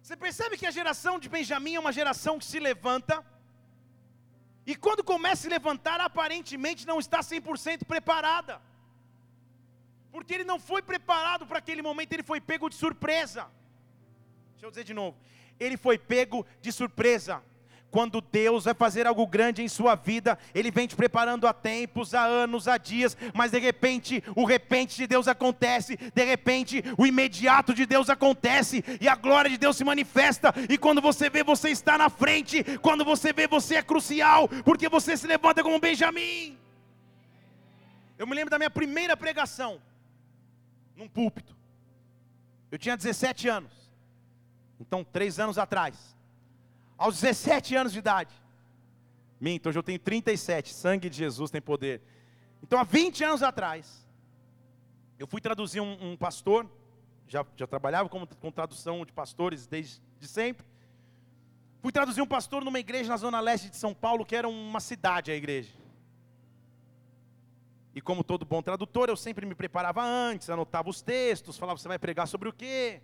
Você 0.00 0.16
percebe 0.16 0.56
que 0.56 0.64
a 0.64 0.70
geração 0.70 1.18
de 1.18 1.28
Benjamim 1.28 1.74
é 1.74 1.80
uma 1.80 1.92
geração 1.92 2.38
que 2.38 2.44
se 2.44 2.58
levanta, 2.58 3.22
e 4.64 4.74
quando 4.74 5.02
começa 5.04 5.40
a 5.40 5.44
se 5.44 5.48
levantar, 5.48 6.00
aparentemente 6.00 6.86
não 6.86 6.98
está 6.98 7.20
100% 7.20 7.84
preparada 7.84 8.67
porque 10.18 10.34
ele 10.34 10.42
não 10.42 10.58
foi 10.58 10.82
preparado 10.82 11.46
para 11.46 11.58
aquele 11.58 11.80
momento, 11.80 12.12
ele 12.12 12.24
foi 12.24 12.40
pego 12.40 12.68
de 12.68 12.74
surpresa. 12.74 13.46
Deixa 14.50 14.66
eu 14.66 14.70
dizer 14.70 14.82
de 14.82 14.92
novo, 14.92 15.16
ele 15.60 15.76
foi 15.76 15.96
pego 15.96 16.44
de 16.60 16.72
surpresa. 16.72 17.40
Quando 17.88 18.20
Deus 18.20 18.64
vai 18.64 18.74
fazer 18.74 19.06
algo 19.06 19.24
grande 19.28 19.62
em 19.62 19.68
sua 19.68 19.94
vida, 19.94 20.36
Ele 20.52 20.70
vem 20.70 20.86
te 20.86 20.94
preparando 20.94 21.46
há 21.46 21.54
tempos, 21.54 22.14
há 22.14 22.22
anos, 22.22 22.68
há 22.68 22.76
dias, 22.76 23.16
mas 23.32 23.52
de 23.52 23.58
repente 23.58 24.22
o 24.36 24.44
repente 24.44 24.96
de 24.96 25.06
Deus 25.06 25.26
acontece, 25.26 25.96
de 25.96 26.24
repente 26.24 26.84
o 26.98 27.06
imediato 27.06 27.72
de 27.72 27.86
Deus 27.86 28.10
acontece, 28.10 28.84
e 29.00 29.08
a 29.08 29.14
glória 29.14 29.48
de 29.48 29.56
Deus 29.56 29.76
se 29.76 29.84
manifesta, 29.84 30.52
e 30.68 30.76
quando 30.76 31.00
você 31.00 31.30
vê, 31.30 31.42
você 31.42 31.70
está 31.70 31.96
na 31.96 32.10
frente, 32.10 32.62
quando 32.82 33.04
você 33.06 33.32
vê, 33.32 33.46
você 33.46 33.76
é 33.76 33.82
crucial, 33.82 34.48
porque 34.64 34.88
você 34.88 35.16
se 35.16 35.26
levanta 35.26 35.62
como 35.62 35.80
Benjamim. 35.80 36.58
Eu 38.18 38.26
me 38.26 38.34
lembro 38.34 38.50
da 38.50 38.58
minha 38.58 38.68
primeira 38.68 39.16
pregação, 39.16 39.80
num 40.98 41.08
púlpito. 41.08 41.56
Eu 42.70 42.78
tinha 42.78 42.96
17 42.96 43.48
anos. 43.48 43.72
Então, 44.80 45.04
três 45.04 45.38
anos 45.38 45.56
atrás. 45.56 46.16
Aos 46.98 47.20
17 47.20 47.76
anos 47.76 47.92
de 47.92 48.00
idade. 48.00 48.34
Minto, 49.40 49.68
hoje 49.68 49.78
eu 49.78 49.82
tenho 49.82 49.98
37. 49.98 50.74
Sangue 50.74 51.08
de 51.08 51.16
Jesus 51.16 51.50
tem 51.50 51.62
poder. 51.62 52.02
Então, 52.62 52.78
há 52.78 52.82
20 52.82 53.24
anos 53.24 53.42
atrás, 53.42 54.04
eu 55.18 55.26
fui 55.26 55.40
traduzir 55.40 55.80
um, 55.80 56.12
um 56.12 56.16
pastor. 56.16 56.68
Já, 57.28 57.46
já 57.56 57.66
trabalhava 57.66 58.08
com, 58.08 58.26
com 58.26 58.50
tradução 58.50 59.04
de 59.06 59.12
pastores 59.12 59.66
desde 59.66 60.02
de 60.18 60.26
sempre. 60.26 60.66
Fui 61.80 61.92
traduzir 61.92 62.20
um 62.20 62.26
pastor 62.26 62.64
numa 62.64 62.80
igreja 62.80 63.08
na 63.10 63.16
zona 63.16 63.38
leste 63.38 63.70
de 63.70 63.76
São 63.76 63.94
Paulo, 63.94 64.26
que 64.26 64.34
era 64.34 64.48
uma 64.48 64.80
cidade 64.80 65.30
a 65.30 65.36
igreja. 65.36 65.70
E 67.94 68.00
como 68.00 68.22
todo 68.22 68.44
bom 68.44 68.62
tradutor, 68.62 69.08
eu 69.08 69.16
sempre 69.16 69.46
me 69.46 69.54
preparava 69.54 70.02
antes, 70.02 70.50
anotava 70.50 70.88
os 70.88 71.02
textos, 71.02 71.56
falava 71.56 71.78
você 71.78 71.88
vai 71.88 71.98
pregar 71.98 72.28
sobre 72.28 72.48
o 72.48 72.52
quê? 72.52 73.00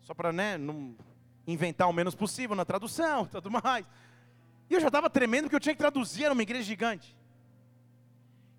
Só 0.00 0.14
para 0.14 0.32
né, 0.32 0.56
não 0.56 0.96
inventar 1.46 1.88
o 1.88 1.92
menos 1.92 2.14
possível 2.14 2.56
na 2.56 2.64
tradução 2.64 3.26
tudo 3.30 3.50
mais. 3.50 3.86
E 4.68 4.74
eu 4.74 4.80
já 4.80 4.88
estava 4.88 5.08
tremendo 5.08 5.44
porque 5.44 5.56
eu 5.56 5.60
tinha 5.60 5.74
que 5.74 5.78
traduzir, 5.78 6.24
era 6.24 6.32
uma 6.32 6.42
igreja 6.42 6.64
gigante. 6.64 7.16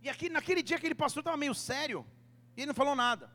E 0.01 0.09
aqui, 0.09 0.29
naquele 0.29 0.63
dia 0.63 0.77
aquele 0.77 0.95
pastor 0.95 1.21
estava 1.21 1.35
meio 1.35 1.53
sério, 1.53 2.05
e 2.55 2.61
ele 2.61 2.67
não 2.67 2.73
falou 2.73 2.95
nada. 2.95 3.29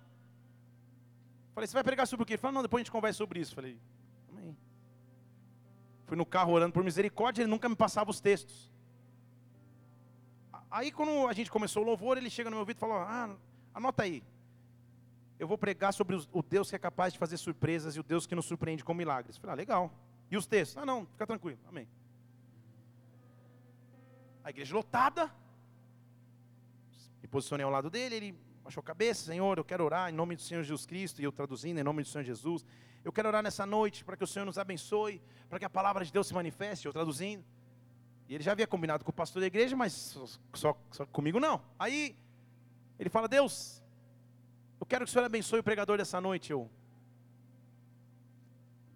Falei, 1.54 1.66
você 1.66 1.74
vai 1.74 1.85
pregar 1.85 2.06
sobre 2.06 2.22
o 2.22 2.26
quê? 2.26 2.35
Ele 2.35 2.40
falou, 2.40 2.54
não, 2.54 2.62
depois 2.62 2.80
a 2.80 2.82
gente 2.85 2.90
conversa 2.90 3.18
sobre 3.18 3.40
isso. 3.40 3.54
Falei, 3.54 3.78
amém. 4.30 4.56
Fui 6.06 6.16
no 6.16 6.24
carro 6.24 6.52
orando 6.52 6.72
por 6.72 6.82
misericórdia, 6.82 7.42
ele 7.42 7.50
nunca 7.50 7.68
me 7.68 7.76
passava 7.76 8.11
os 8.11 8.20
textos. 8.20 8.70
Aí 10.72 10.90
quando 10.90 11.28
a 11.28 11.35
gente 11.35 11.50
começou 11.50 11.82
o 11.82 11.87
louvor, 11.87 12.16
ele 12.16 12.30
chega 12.30 12.48
no 12.48 12.56
meu 12.56 12.61
ouvido 12.61 12.78
e 12.78 12.80
fala: 12.80 13.04
Ah, 13.06 13.37
anota 13.74 14.04
aí. 14.04 14.24
Eu 15.38 15.46
vou 15.46 15.58
pregar 15.58 15.92
sobre 15.92 16.16
o 16.16 16.42
Deus 16.42 16.70
que 16.70 16.76
é 16.76 16.78
capaz 16.78 17.12
de 17.12 17.18
fazer 17.18 17.37
surpresas 17.37 17.94
e 17.94 18.00
o 18.00 18.02
Deus 18.02 18.26
que 18.26 18.35
nos 18.35 18.46
surpreende 18.46 18.82
com 18.82 18.94
milagres. 18.94 19.37
Eu 19.37 19.40
falei, 19.42 19.52
ah, 19.52 19.56
legal. 19.56 19.92
E 20.30 20.37
os 20.37 20.46
textos? 20.46 20.78
Ah, 20.78 20.87
não, 20.87 21.04
fica 21.04 21.26
tranquilo. 21.26 21.58
Amém. 21.68 21.87
A 24.42 24.48
igreja 24.48 24.74
lotada. 24.74 25.30
Me 27.20 27.28
posicionei 27.28 27.64
ao 27.64 27.70
lado 27.70 27.90
dele, 27.90 28.14
ele 28.14 28.38
achou 28.64 28.80
a 28.80 28.85
cabeça, 28.85 29.26
Senhor, 29.26 29.58
eu 29.58 29.64
quero 29.64 29.85
orar 29.85 30.08
em 30.08 30.12
nome 30.12 30.37
do 30.37 30.42
Senhor 30.42 30.62
Jesus 30.62 30.87
Cristo, 30.87 31.20
e 31.20 31.24
eu 31.24 31.32
traduzindo 31.32 31.78
em 31.78 31.82
nome 31.82 32.02
do 32.02 32.08
Senhor 32.08 32.24
Jesus. 32.24 32.64
Eu 33.04 33.12
quero 33.12 33.28
orar 33.28 33.42
nessa 33.42 33.66
noite 33.66 34.04
para 34.04 34.16
que 34.16 34.24
o 34.24 34.26
Senhor 34.26 34.46
nos 34.46 34.58
abençoe, 34.58 35.20
para 35.50 35.58
que 35.58 35.64
a 35.64 35.70
palavra 35.70 36.04
de 36.04 36.12
Deus 36.12 36.28
se 36.28 36.35
manifeste, 36.35 36.87
eu 36.87 36.92
traduzindo. 36.92 37.44
E 38.28 38.35
ele 38.35 38.44
já 38.44 38.52
havia 38.52 38.66
combinado 38.66 39.04
com 39.04 39.11
o 39.11 39.14
pastor 39.14 39.40
da 39.40 39.46
igreja, 39.46 39.76
mas 39.76 39.92
só, 40.54 40.76
só, 40.90 41.06
comigo 41.06 41.38
não. 41.38 41.61
Aí 41.79 42.16
ele 42.98 43.10
fala: 43.10 43.29
Deus, 43.29 43.83
eu 44.81 44.87
quero 44.87 45.04
que 45.04 45.10
o 45.10 45.12
Senhor 45.12 45.25
abençoe 45.25 45.60
o 45.60 45.64
pregador 45.64 45.98
dessa 45.98 46.20
noite. 46.20 46.52
Eu, 46.52 46.70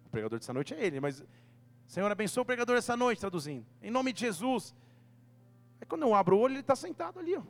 o 0.05 0.09
pregador 0.09 0.39
dessa 0.39 0.53
noite 0.53 0.73
é 0.73 0.85
ele, 0.85 0.99
mas 0.99 1.23
Senhor 1.87 2.11
abençoe 2.11 2.41
o 2.41 2.45
pregador 2.45 2.75
dessa 2.75 2.97
noite, 2.97 3.19
traduzindo. 3.19 3.65
Em 3.81 3.89
nome 3.89 4.11
de 4.11 4.19
Jesus. 4.19 4.75
Aí 5.79 5.87
quando 5.87 6.01
eu 6.01 6.13
abro 6.13 6.37
o 6.37 6.39
olho, 6.39 6.53
ele 6.53 6.59
está 6.59 6.75
sentado 6.75 7.19
ali. 7.19 7.35
Ó. 7.35 7.43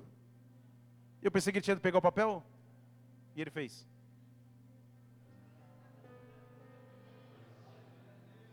Eu 1.22 1.32
pensei 1.32 1.52
que 1.52 1.58
ele 1.58 1.64
tinha 1.64 1.76
de 1.76 1.82
pegar 1.82 1.98
o 1.98 2.02
papel. 2.02 2.44
E 3.36 3.42
ele 3.42 3.50
fez. 3.50 3.86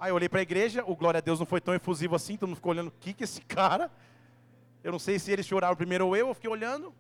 Aí 0.05 0.11
eu 0.11 0.17
olhei 0.17 0.29
para 0.29 0.41
a 0.41 0.43
igreja, 0.43 0.85
o 0.87 0.95
glória 0.95 1.17
a 1.17 1.21
Deus 1.23 1.39
não 1.39 1.47
foi 1.47 1.63
tão 1.63 1.73
efusivo 1.73 2.15
assim, 2.15 2.37
todo 2.37 2.51
mundo 2.51 2.57
ficou 2.57 2.73
olhando, 2.73 2.89
o 2.89 2.91
que 3.01 3.15
que 3.15 3.25
esse 3.25 3.41
cara? 3.41 3.91
Eu 4.83 4.93
não 4.93 4.99
sei 4.99 5.19
se 5.19 5.33
eles 5.33 5.47
choraram 5.47 5.75
primeiro 5.75 6.07
ou 6.07 6.15
eu, 6.15 6.29
eu 6.29 6.35
fiquei 6.35 6.51
olhando. 6.51 6.95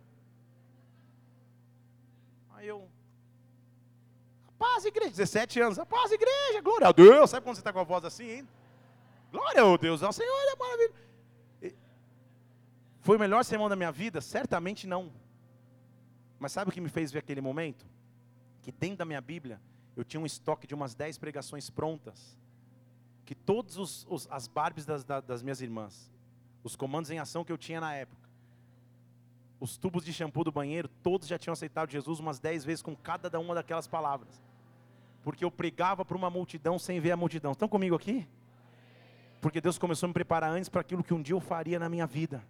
Aí 2.54 2.66
eu, 2.66 2.88
paz 4.58 4.86
igreja, 4.86 5.10
17 5.10 5.60
anos, 5.60 5.78
paz 5.86 6.12
igreja, 6.12 6.62
glória 6.62 6.88
a 6.88 6.92
Deus. 6.92 7.28
Sabe 7.28 7.44
quando 7.44 7.56
você 7.56 7.60
está 7.60 7.74
com 7.74 7.80
a 7.80 7.84
voz 7.84 8.06
assim, 8.06 8.26
hein? 8.26 8.48
Glória 9.30 9.62
a 9.62 9.76
Deus, 9.76 10.02
ao 10.02 10.10
Senhor 10.10 10.32
é 10.32 10.56
maravilhoso. 10.56 10.94
Foi 13.02 13.16
o 13.18 13.20
melhor 13.20 13.44
sermão 13.44 13.68
da 13.68 13.76
minha 13.76 13.92
vida? 13.92 14.22
Certamente 14.22 14.86
não. 14.86 15.12
Mas 16.38 16.52
sabe 16.52 16.70
o 16.70 16.72
que 16.72 16.80
me 16.80 16.88
fez 16.88 17.12
ver 17.12 17.18
aquele 17.18 17.42
momento? 17.42 17.84
Que 18.62 18.72
dentro 18.72 18.96
da 18.96 19.04
minha 19.04 19.20
Bíblia 19.20 19.60
eu 19.94 20.04
tinha 20.04 20.18
um 20.18 20.24
estoque 20.24 20.66
de 20.66 20.74
umas 20.74 20.94
10 20.94 21.18
pregações 21.18 21.68
prontas. 21.68 22.42
Que 23.24 23.34
todas 23.34 23.76
os, 23.76 24.06
os, 24.08 24.28
as 24.30 24.46
Barbies 24.46 24.84
das, 24.84 25.04
das 25.04 25.42
minhas 25.42 25.60
irmãs, 25.60 26.10
os 26.62 26.76
comandos 26.76 27.10
em 27.10 27.18
ação 27.18 27.44
que 27.44 27.52
eu 27.52 27.58
tinha 27.58 27.80
na 27.80 27.94
época, 27.94 28.28
os 29.60 29.76
tubos 29.76 30.04
de 30.04 30.12
shampoo 30.12 30.44
do 30.44 30.52
banheiro, 30.52 30.88
todos 31.02 31.26
já 31.26 31.38
tinham 31.38 31.52
aceitado 31.52 31.90
Jesus 31.90 32.20
umas 32.20 32.38
10 32.38 32.64
vezes 32.64 32.82
com 32.82 32.94
cada 32.94 33.38
uma 33.38 33.54
daquelas 33.54 33.86
palavras. 33.86 34.42
Porque 35.22 35.44
eu 35.44 35.50
pregava 35.50 36.04
para 36.04 36.16
uma 36.16 36.28
multidão 36.28 36.78
sem 36.78 37.00
ver 37.00 37.12
a 37.12 37.16
multidão. 37.16 37.52
Estão 37.52 37.66
comigo 37.66 37.96
aqui? 37.96 38.28
Porque 39.40 39.60
Deus 39.60 39.78
começou 39.78 40.06
a 40.06 40.08
me 40.08 40.14
preparar 40.14 40.50
antes 40.50 40.68
para 40.68 40.82
aquilo 40.82 41.02
que 41.02 41.14
um 41.14 41.22
dia 41.22 41.34
eu 41.34 41.40
faria 41.40 41.78
na 41.78 41.88
minha 41.88 42.06
vida. 42.06 42.44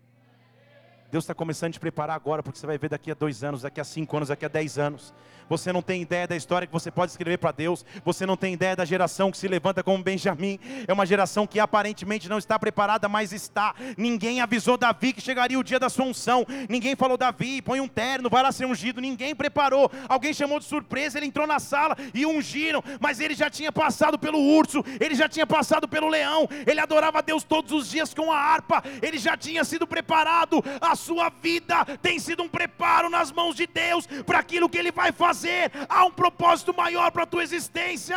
Deus 1.14 1.22
está 1.22 1.32
começando 1.32 1.68
a 1.68 1.72
te 1.74 1.78
preparar 1.78 2.16
agora, 2.16 2.42
porque 2.42 2.58
você 2.58 2.66
vai 2.66 2.76
ver 2.76 2.88
daqui 2.88 3.08
a 3.08 3.14
dois 3.14 3.44
anos, 3.44 3.62
daqui 3.62 3.80
a 3.80 3.84
cinco 3.84 4.16
anos, 4.16 4.30
daqui 4.30 4.44
a 4.44 4.48
dez 4.48 4.78
anos. 4.78 5.14
Você 5.48 5.72
não 5.72 5.82
tem 5.82 6.02
ideia 6.02 6.26
da 6.26 6.36
história 6.36 6.66
que 6.66 6.72
você 6.72 6.90
pode 6.90 7.12
escrever 7.12 7.38
para 7.38 7.52
Deus. 7.52 7.84
Você 8.04 8.26
não 8.26 8.36
tem 8.36 8.54
ideia 8.54 8.74
da 8.74 8.84
geração 8.84 9.30
que 9.30 9.38
se 9.38 9.46
levanta 9.46 9.82
como 9.82 10.02
Benjamim. 10.02 10.58
É 10.88 10.92
uma 10.92 11.04
geração 11.06 11.46
que 11.46 11.60
aparentemente 11.60 12.28
não 12.28 12.38
está 12.38 12.58
preparada, 12.58 13.08
mas 13.08 13.32
está. 13.32 13.74
Ninguém 13.96 14.40
avisou 14.40 14.76
Davi 14.76 15.12
que 15.12 15.20
chegaria 15.20 15.58
o 15.58 15.62
dia 15.62 15.78
da 15.78 15.88
sua 15.88 16.06
unção. 16.06 16.46
Ninguém 16.68 16.96
falou, 16.96 17.16
Davi, 17.16 17.60
põe 17.60 17.80
um 17.80 17.88
terno, 17.88 18.30
vai 18.30 18.42
lá 18.42 18.50
ser 18.50 18.66
ungido. 18.66 19.00
Ninguém 19.00 19.34
preparou. 19.34 19.90
Alguém 20.08 20.32
chamou 20.32 20.58
de 20.58 20.64
surpresa, 20.64 21.18
ele 21.18 21.26
entrou 21.26 21.46
na 21.46 21.58
sala 21.58 21.96
e 22.12 22.24
ungiram. 22.24 22.82
Mas 23.00 23.20
ele 23.20 23.34
já 23.34 23.50
tinha 23.50 23.70
passado 23.70 24.18
pelo 24.18 24.40
urso, 24.40 24.82
ele 24.98 25.14
já 25.14 25.28
tinha 25.28 25.46
passado 25.46 25.86
pelo 25.86 26.08
leão. 26.08 26.48
Ele 26.66 26.80
adorava 26.80 27.22
Deus 27.22 27.44
todos 27.44 27.70
os 27.72 27.90
dias 27.90 28.14
com 28.14 28.32
a 28.32 28.38
harpa. 28.38 28.82
Ele 29.02 29.18
já 29.18 29.36
tinha 29.36 29.62
sido 29.62 29.86
preparado. 29.86 30.64
A 30.80 30.96
sua 31.04 31.28
vida 31.28 31.84
tem 32.00 32.18
sido 32.18 32.42
um 32.42 32.48
preparo 32.48 33.10
nas 33.10 33.30
mãos 33.30 33.54
de 33.54 33.66
Deus 33.66 34.06
para 34.24 34.38
aquilo 34.38 34.68
que 34.68 34.78
ele 34.78 34.90
vai 34.90 35.12
fazer 35.12 35.70
há 35.88 36.04
um 36.04 36.10
propósito 36.10 36.74
maior 36.74 37.10
para 37.10 37.24
a 37.24 37.26
tua 37.26 37.42
existência. 37.42 38.16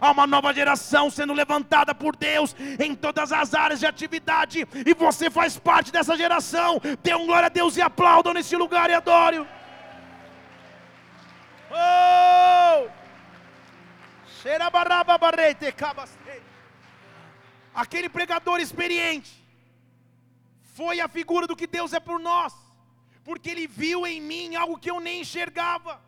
Há 0.00 0.10
uma 0.10 0.26
nova 0.26 0.54
geração 0.54 1.10
sendo 1.10 1.32
levantada 1.32 1.94
por 1.94 2.16
Deus 2.16 2.56
em 2.78 2.94
todas 2.94 3.32
as 3.32 3.54
áreas 3.54 3.80
de 3.80 3.86
atividade, 3.86 4.66
e 4.86 4.94
você 4.94 5.30
faz 5.30 5.58
parte 5.58 5.92
dessa 5.92 6.16
geração. 6.16 6.80
Dê 7.02 7.14
um 7.14 7.26
glória 7.26 7.46
a 7.46 7.50
Deus 7.50 7.76
e 7.76 7.82
aplaudam 7.82 8.32
nesse 8.32 8.56
lugar 8.56 8.88
e 8.90 8.94
adore. 8.94 9.46
Oh! 11.70 12.88
Aquele 17.74 18.08
pregador 18.08 18.58
experiente 18.58 19.39
foi 20.74 21.00
a 21.00 21.08
figura 21.08 21.46
do 21.46 21.56
que 21.56 21.66
Deus 21.66 21.92
é 21.92 22.00
por 22.00 22.18
nós 22.18 22.52
porque 23.24 23.50
Ele 23.50 23.66
viu 23.66 24.06
em 24.06 24.20
mim 24.20 24.56
algo 24.56 24.78
que 24.78 24.90
eu 24.90 24.98
nem 25.00 25.20
enxergava. 25.20 26.02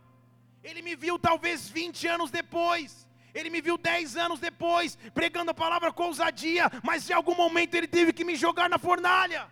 Ele 0.62 0.82
me 0.82 0.94
viu 0.94 1.18
talvez 1.18 1.68
20 1.68 2.06
anos 2.06 2.30
depois, 2.30 3.06
ele 3.34 3.50
me 3.50 3.60
viu 3.60 3.76
10 3.76 4.16
anos 4.16 4.38
depois, 4.38 4.96
pregando 5.12 5.50
a 5.50 5.54
palavra 5.54 5.92
com 5.92 6.04
ousadia, 6.04 6.70
mas 6.84 7.08
em 7.08 7.12
algum 7.12 7.34
momento 7.34 7.74
ele 7.74 7.88
teve 7.88 8.12
que 8.12 8.24
me 8.24 8.36
jogar 8.36 8.68
na 8.68 8.78
fornalha, 8.78 9.48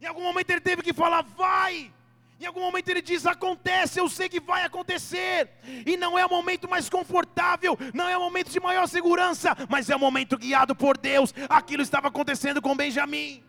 em 0.00 0.06
algum 0.06 0.22
momento 0.22 0.50
ele 0.50 0.60
teve 0.60 0.82
que 0.82 0.92
falar, 0.92 1.22
vai. 1.22 1.92
Em 2.40 2.46
algum 2.46 2.60
momento 2.60 2.88
ele 2.88 3.02
diz: 3.02 3.26
acontece, 3.26 3.98
eu 3.98 4.08
sei 4.08 4.28
que 4.28 4.38
vai 4.38 4.64
acontecer, 4.64 5.50
e 5.84 5.96
não 5.96 6.16
é 6.16 6.24
o 6.24 6.30
momento 6.30 6.68
mais 6.68 6.88
confortável, 6.88 7.76
não 7.92 8.08
é 8.08 8.16
o 8.16 8.20
momento 8.20 8.50
de 8.50 8.60
maior 8.60 8.86
segurança, 8.86 9.56
mas 9.68 9.90
é 9.90 9.96
o 9.96 10.00
momento 10.00 10.38
guiado 10.38 10.74
por 10.74 10.96
Deus. 10.96 11.34
Aquilo 11.48 11.82
estava 11.82 12.06
acontecendo 12.06 12.62
com 12.62 12.76
Benjamim. 12.76 13.47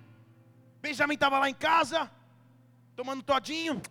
Benjamim 0.82 1.15
estava 1.15 1.39
lá 1.39 1.49
em 1.49 1.53
casa, 1.53 2.09
tomando 2.95 3.21
todinho, 3.21 3.82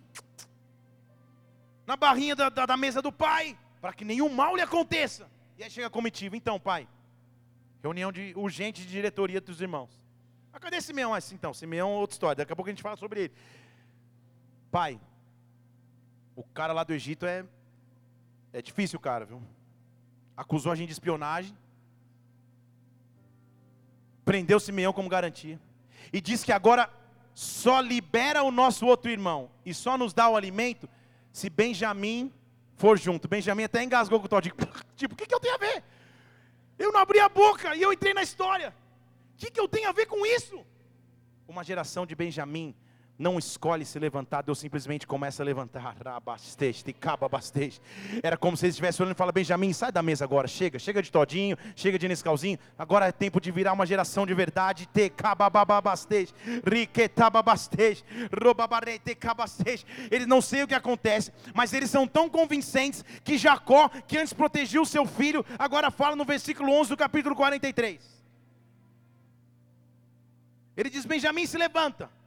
na 1.87 1.97
barrinha 1.97 2.35
da, 2.37 2.49
da, 2.49 2.67
da 2.67 2.77
mesa 2.77 3.01
do 3.01 3.13
pai, 3.13 3.59
para 3.81 3.93
que 3.93 4.05
nenhum 4.05 4.29
mal 4.29 4.57
lhe 4.57 4.63
aconteça. 4.63 5.29
E 5.57 5.63
aí 5.63 5.71
chega 5.71 5.87
a 5.87 5.91
comitiva, 5.91 6.37
então, 6.37 6.59
pai, 6.59 6.89
reunião 7.83 8.13
de 8.13 8.33
urgente 8.37 8.83
de 8.83 8.89
diretoria 8.89 9.41
dos 9.41 9.61
irmãos. 9.61 9.91
Ah, 10.53 10.61
cadê 10.61 10.81
Simeão? 10.81 11.15
Ah, 11.15 11.19
então, 11.33 11.55
Simeão 11.55 11.93
outra 11.93 12.15
história, 12.15 12.37
daqui 12.37 12.53
a 12.53 12.57
pouco 12.57 12.69
a 12.69 12.73
gente 12.73 12.83
fala 12.83 12.97
sobre 12.97 13.25
ele. 13.25 13.35
Pai, 14.71 15.01
o 16.37 16.43
cara 16.43 16.73
lá 16.73 16.85
do 16.85 16.93
Egito 16.93 17.27
é, 17.27 17.45
é 18.53 18.63
difícil, 18.63 18.99
cara, 19.01 19.25
viu? 19.25 19.43
Acusou 20.37 20.71
a 20.71 20.75
gente 20.75 20.89
de 20.89 20.93
espionagem, 20.93 21.57
prendeu 24.25 24.61
Simeão 24.61 24.93
como 24.93 25.09
garantia, 25.09 25.59
e 26.13 26.21
disse 26.21 26.45
que 26.45 26.53
agora 26.53 26.91
só 27.35 27.81
libera 27.81 28.43
o 28.43 28.51
nosso 28.51 28.87
outro 28.87 29.11
irmão 29.11 29.51
e 29.65 29.73
só 29.73 29.97
nos 29.97 30.13
dá 30.13 30.29
o 30.29 30.37
alimento 30.37 30.89
se 31.33 31.49
Benjamim 31.49 32.33
for 32.77 32.99
junto. 32.99 33.29
Benjamim 33.29 33.65
até 33.65 33.83
engasgou 33.83 34.19
com 34.19 34.27
o 34.27 34.29
Todd. 34.29 34.53
Tipo, 34.97 35.15
o 35.15 35.17
que, 35.17 35.27
que 35.27 35.35
eu 35.35 35.41
tenho 35.41 35.55
a 35.55 35.59
ver? 35.59 35.85
Eu 36.79 36.93
não 36.93 37.01
abri 37.01 37.21
a 37.21 37.29
boca 37.29 37.75
e 37.77 37.83
eu 37.83 37.93
entrei 37.93 38.13
na 38.15 38.23
história. 38.23 38.75
O 39.35 39.37
que, 39.37 39.51
que 39.51 39.61
eu 39.61 39.69
tenho 39.69 39.89
a 39.89 39.93
ver 39.93 40.07
com 40.07 40.25
isso? 40.27 40.65
Uma 41.47 41.63
geração 41.63 42.05
de 42.05 42.15
Benjamim 42.15 42.75
não 43.19 43.37
escolhe 43.37 43.85
se 43.85 43.99
levantar, 43.99 44.43
Deus 44.43 44.61
simplesmente 44.61 45.07
começa 45.07 45.43
a 45.43 45.45
levantar. 45.47 45.97
Era 48.23 48.37
como 48.37 48.57
se 48.57 48.65
ele 48.65 48.71
estivesse 48.71 49.03
olhando 49.03 49.15
e 49.15 49.19
fala: 49.19 49.33
Benjamin, 49.33 49.73
sai 49.73 49.91
da 49.91 50.03
mesa 50.03 50.25
agora, 50.25 50.47
chega, 50.47 50.79
chega 50.79 51.03
de 51.03 51.11
todinho, 51.11 51.57
chega 51.75 51.99
de 51.99 52.07
Nescauzinho. 52.07 52.59
Agora 52.79 53.09
é 53.09 53.13
tempo 53.13 53.41
de 53.41 53.51
virar 53.51 53.73
uma 53.73 53.85
geração 53.85 54.25
de 54.25 54.35
verdade. 54.35 54.89
Eles 60.11 60.27
não 60.27 60.41
sei 60.41 60.63
o 60.63 60.69
que 60.69 60.75
acontece, 60.75 61.33
mas 61.53 61.73
eles 61.73 61.91
são 61.91 62.07
tão 62.07 62.29
convincentes 62.31 63.05
que 63.25 63.37
Jacó, 63.37 63.89
que 64.07 64.17
antes 64.17 64.33
protegia 64.33 64.81
o 64.81 64.87
seu 64.87 65.05
filho, 65.05 65.45
agora 65.59 65.91
fala 65.91 66.15
no 66.15 66.25
versículo 66.25 66.73
11 66.73 66.91
do 66.91 66.97
capítulo 66.97 67.35
43. 67.35 68.19
Ele 70.77 70.89
diz: 70.89 71.05
Benjamim 71.05 71.45
se 71.45 71.59
levanta. 71.59 72.18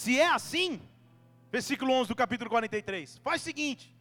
Se 0.00 0.18
é 0.18 0.26
assim, 0.26 0.80
versículo 1.52 1.92
11 1.92 2.08
do 2.08 2.16
capítulo 2.16 2.48
43, 2.48 3.18
faz 3.18 3.42
o 3.42 3.44
seguinte: 3.44 3.94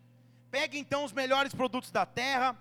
pega 0.49 0.77
então 0.77 1.03
os 1.03 1.11
melhores 1.11 1.53
produtos 1.53 1.91
da 1.91 2.05
terra, 2.05 2.57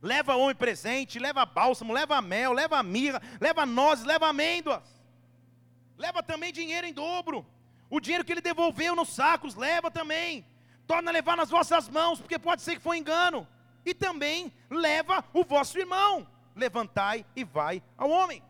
leva 0.00 0.34
homem 0.34 0.56
presente, 0.56 1.18
leva 1.18 1.44
bálsamo, 1.44 1.92
leva 1.92 2.22
mel, 2.22 2.54
leva 2.54 2.82
mirra, 2.82 3.20
leva 3.38 3.66
nozes, 3.66 4.06
leva 4.06 4.28
amêndoas, 4.28 4.82
leva 5.98 6.22
também 6.22 6.50
dinheiro 6.50 6.86
em 6.86 6.92
dobro, 6.94 7.46
o 7.90 8.00
dinheiro 8.00 8.24
que 8.24 8.32
ele 8.32 8.40
devolveu 8.40 8.96
nos 8.96 9.10
sacos, 9.10 9.54
leva 9.54 9.90
também, 9.90 10.42
torna 10.86 11.10
a 11.10 11.12
levar 11.12 11.36
nas 11.36 11.50
vossas 11.50 11.86
mãos, 11.86 12.18
porque 12.18 12.38
pode 12.38 12.62
ser 12.62 12.76
que 12.76 12.82
foi 12.82 12.96
engano, 12.96 13.46
e 13.84 13.92
também 13.92 14.50
leva 14.70 15.22
o 15.34 15.44
vosso 15.44 15.78
irmão, 15.78 16.26
levantai 16.56 17.26
e 17.36 17.44
vai 17.44 17.82
ao 17.94 18.08
homem. 18.08 18.42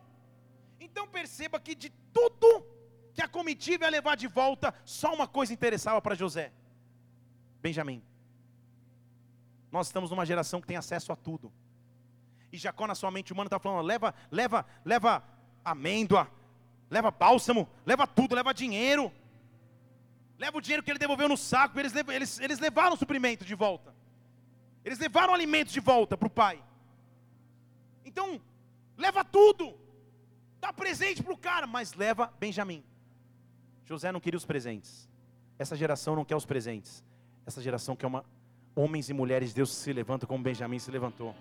Então 0.79 1.09
perceba 1.09 1.59
que 1.59 1.75
de 1.75 1.91
tudo 2.13 2.78
que 3.19 3.23
a 3.23 3.27
comitiva 3.27 3.85
ia 3.85 3.91
levar 3.91 4.17
de 4.17 4.29
volta, 4.29 4.73
só 4.85 5.13
uma 5.13 5.27
coisa 5.27 5.53
interessava 5.53 6.01
para 6.01 6.15
José: 6.15 6.53
Benjamim. 7.61 8.01
Nós 9.73 9.89
estamos 9.89 10.09
numa 10.13 10.25
geração 10.25 10.61
que 10.61 10.69
tem 10.69 10.77
acesso 10.77 11.11
a 11.13 11.17
tudo. 11.17 11.53
E 12.53 12.57
Jacó, 12.57 12.87
na 12.87 12.95
sua 12.95 13.11
mente 13.11 13.33
humana, 13.33 13.49
está 13.49 13.59
falando: 13.59 13.85
leva, 13.85 14.15
leva, 14.31 14.65
leva 14.85 15.25
amêndoa, 15.65 16.31
leva 16.89 17.11
bálsamo, 17.11 17.69
leva 17.85 18.07
tudo, 18.07 18.37
leva 18.37 18.55
dinheiro. 18.55 19.13
Leva 20.39 20.59
o 20.59 20.61
dinheiro 20.61 20.85
que 20.85 20.91
ele 20.93 21.01
devolveu 21.01 21.29
no 21.29 21.37
saco, 21.37 21.81
eles, 21.81 21.93
eles, 21.97 22.39
eles 22.39 22.61
levaram 22.61 22.95
o 22.95 22.97
suprimento 22.97 23.45
de 23.45 23.57
volta. 23.57 23.93
Eles 24.85 25.01
levaram 25.01 25.35
alimentos 25.35 25.73
de 25.73 25.81
volta 25.81 26.17
para 26.17 26.29
o 26.29 26.31
pai. 26.31 26.63
Então, 28.05 28.41
leva 28.97 29.25
tudo. 29.25 29.77
Dá 30.61 30.73
presente 30.73 31.21
para 31.21 31.33
o 31.33 31.37
cara, 31.37 31.67
mas 31.67 31.95
leva 31.95 32.33
Benjamim. 32.39 32.85
José 33.89 34.13
não 34.13 34.21
queria 34.21 34.37
os 34.37 34.45
presentes. 34.45 35.09
Essa 35.59 35.75
geração 35.75 36.15
não 36.15 36.23
quer 36.23 36.37
os 36.37 36.45
presentes. 36.45 37.03
Essa 37.47 37.63
geração 37.63 37.97
quer 37.97 38.07
uma 38.07 38.23
homens 38.77 39.09
e 39.09 39.15
mulheres, 39.15 39.55
Deus 39.55 39.73
se 39.73 39.93
levanta 39.93 40.27
como 40.27 40.45
Benjamim 40.45 40.79
se 40.79 40.91
levantou. 40.91 41.35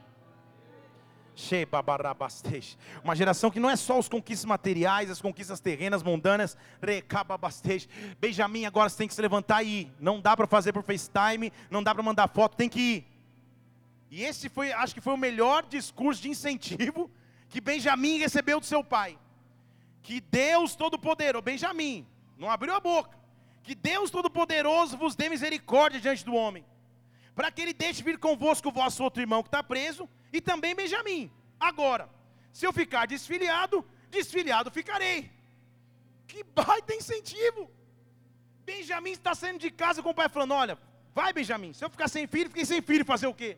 Uma 3.04 3.16
geração 3.16 3.52
que 3.52 3.60
não 3.60 3.70
é 3.70 3.76
só 3.76 4.00
os 4.00 4.08
conquistas 4.08 4.46
materiais, 4.46 5.12
as 5.12 5.22
conquistas 5.22 5.60
terrenas, 5.60 6.02
mundanas. 6.02 6.58
Benjamim 8.18 8.66
agora 8.66 8.90
você 8.90 8.98
tem 8.98 9.08
que 9.10 9.14
se 9.14 9.22
levantar 9.22 9.62
e 9.62 9.82
ir. 9.82 9.92
Não 10.00 10.22
dá 10.22 10.36
para 10.36 10.48
fazer 10.48 10.72
por 10.72 10.84
FaceTime, 10.84 11.52
não 11.70 11.84
dá 11.84 11.94
para 11.94 12.02
mandar 12.02 12.30
foto, 12.30 12.56
tem 12.56 12.70
que 12.70 12.80
ir. 12.80 13.08
E 14.10 14.24
esse 14.24 14.48
foi, 14.48 14.72
acho 14.72 14.96
que 14.96 15.02
foi 15.02 15.14
o 15.14 15.18
melhor 15.18 15.66
discurso 15.66 16.22
de 16.22 16.30
incentivo 16.30 17.12
que 17.50 17.60
Benjamim 17.60 18.18
recebeu 18.18 18.60
do 18.62 18.66
seu 18.66 18.82
pai. 18.82 19.20
Que 20.02 20.22
Deus 20.22 20.76
Todo-Poderoso, 20.76 21.44
Benjamim, 21.44 22.08
não 22.38 22.50
abriu 22.50 22.74
a 22.74 22.80
boca. 22.80 23.18
Que 23.64 23.76
Deus 23.76 24.10
Todo-Poderoso 24.10 24.98
vos 24.98 25.16
dê 25.16 25.30
misericórdia 25.30 26.00
diante 26.00 26.24
do 26.24 26.34
homem, 26.34 26.66
para 27.36 27.52
que 27.52 27.62
ele 27.62 27.74
deixe 27.74 28.02
vir 28.02 28.18
convosco 28.18 28.70
o 28.70 28.72
vosso 28.72 29.04
outro 29.04 29.22
irmão 29.22 29.44
que 29.44 29.50
está 29.50 29.62
preso, 29.62 30.10
e 30.32 30.40
também 30.40 30.76
Benjamim. 30.76 31.32
Agora, 31.60 32.10
Se 32.58 32.66
eu 32.66 32.74
ficar 32.74 33.06
desfiliado, 33.06 33.86
desfiliado 34.10 34.72
ficarei. 34.72 35.20
Que 36.30 36.44
baita 36.44 36.96
incentivo! 36.96 37.70
Benjamim 38.66 39.12
está 39.12 39.36
saindo 39.36 39.60
de 39.60 39.70
casa 39.70 40.02
com 40.02 40.10
o 40.10 40.14
pai 40.20 40.28
falando: 40.28 40.56
Olha, 40.56 40.76
vai 41.14 41.32
Benjamim, 41.32 41.72
se 41.72 41.86
eu 41.86 41.90
ficar 41.96 42.08
sem 42.08 42.26
filho, 42.26 42.50
fiquei 42.50 42.66
sem 42.66 42.82
filho, 42.82 43.06
fazer 43.06 43.28
o 43.28 43.34
quê? 43.42 43.58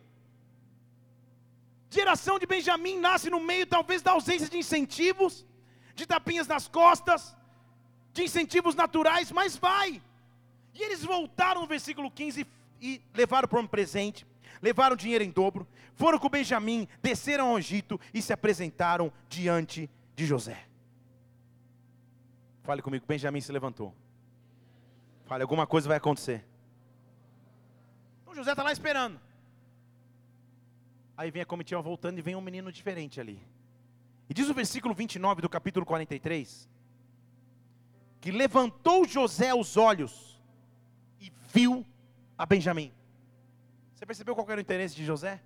Geração 1.88 2.38
de 2.38 2.46
Benjamim 2.46 2.98
nasce 2.98 3.30
no 3.30 3.40
meio, 3.40 3.66
talvez, 3.66 4.02
da 4.02 4.12
ausência 4.12 4.50
de 4.50 4.58
incentivos, 4.58 5.46
de 5.94 6.04
tapinhas 6.04 6.46
nas 6.46 6.68
costas, 6.68 7.34
de 8.20 8.24
incentivos 8.24 8.74
naturais, 8.74 9.32
mas 9.32 9.56
vai. 9.56 10.02
E 10.74 10.82
eles 10.82 11.02
voltaram 11.02 11.62
no 11.62 11.66
versículo 11.66 12.10
15 12.10 12.46
e 12.80 13.02
levaram 13.14 13.48
para 13.48 13.60
um 13.60 13.66
presente, 13.66 14.26
levaram 14.62 14.94
dinheiro 14.94 15.24
em 15.24 15.30
dobro, 15.30 15.66
foram 15.94 16.18
com 16.18 16.28
Benjamim, 16.28 16.86
desceram 17.02 17.48
ao 17.48 17.58
Egito 17.58 17.98
e 18.12 18.22
se 18.22 18.32
apresentaram 18.32 19.12
diante 19.28 19.90
de 20.14 20.26
José. 20.26 20.66
Fale 22.62 22.82
comigo, 22.82 23.04
Benjamim 23.06 23.40
se 23.40 23.50
levantou. 23.50 23.94
Fale, 25.26 25.42
alguma 25.42 25.66
coisa 25.66 25.88
vai 25.88 25.96
acontecer. 25.96 26.44
Então 28.22 28.34
José 28.34 28.50
está 28.50 28.62
lá 28.62 28.72
esperando. 28.72 29.18
Aí 31.16 31.30
vem 31.30 31.42
a 31.42 31.46
comitiva 31.46 31.80
voltando 31.82 32.18
e 32.18 32.22
vem 32.22 32.36
um 32.36 32.40
menino 32.40 32.70
diferente 32.70 33.20
ali. 33.20 33.42
E 34.28 34.34
diz 34.34 34.48
o 34.48 34.54
versículo 34.54 34.94
29 34.94 35.42
do 35.42 35.48
capítulo 35.48 35.84
43: 35.84 36.68
que 38.20 38.30
levantou 38.30 39.06
José 39.06 39.54
os 39.54 39.76
olhos 39.76 40.40
e 41.20 41.32
viu 41.52 41.86
a 42.36 42.44
Benjamim. 42.44 42.92
Você 43.94 44.04
percebeu 44.04 44.34
qual 44.34 44.46
era 44.50 44.58
o 44.58 44.60
interesse 44.60 44.94
de 44.94 45.04
José? 45.04 45.40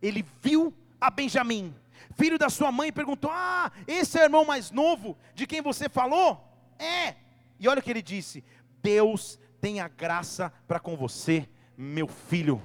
Ele 0.00 0.24
viu 0.40 0.74
a 1.00 1.10
Benjamim, 1.10 1.74
filho 2.16 2.38
da 2.38 2.48
sua 2.48 2.70
mãe, 2.70 2.88
e 2.88 2.92
perguntou: 2.92 3.30
Ah, 3.32 3.70
esse 3.86 4.18
é 4.18 4.22
o 4.22 4.24
irmão 4.24 4.44
mais 4.44 4.70
novo 4.70 5.16
de 5.34 5.46
quem 5.46 5.60
você 5.60 5.88
falou? 5.88 6.44
É. 6.78 7.16
E 7.58 7.68
olha 7.68 7.80
o 7.80 7.82
que 7.82 7.90
ele 7.90 8.02
disse: 8.02 8.44
Deus 8.82 9.38
tem 9.60 9.80
a 9.80 9.88
graça 9.88 10.52
para 10.66 10.80
com 10.80 10.96
você, 10.96 11.48
meu 11.76 12.06
filho. 12.06 12.62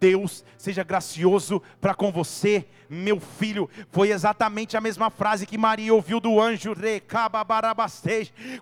Deus 0.00 0.44
seja 0.56 0.82
gracioso 0.82 1.62
para 1.80 1.94
com 1.94 2.10
você, 2.10 2.66
meu 2.88 3.20
filho. 3.20 3.68
Foi 3.90 4.10
exatamente 4.10 4.76
a 4.76 4.80
mesma 4.80 5.10
frase 5.10 5.46
que 5.46 5.58
Maria 5.58 5.94
ouviu 5.94 6.20
do 6.20 6.40
anjo 6.40 6.74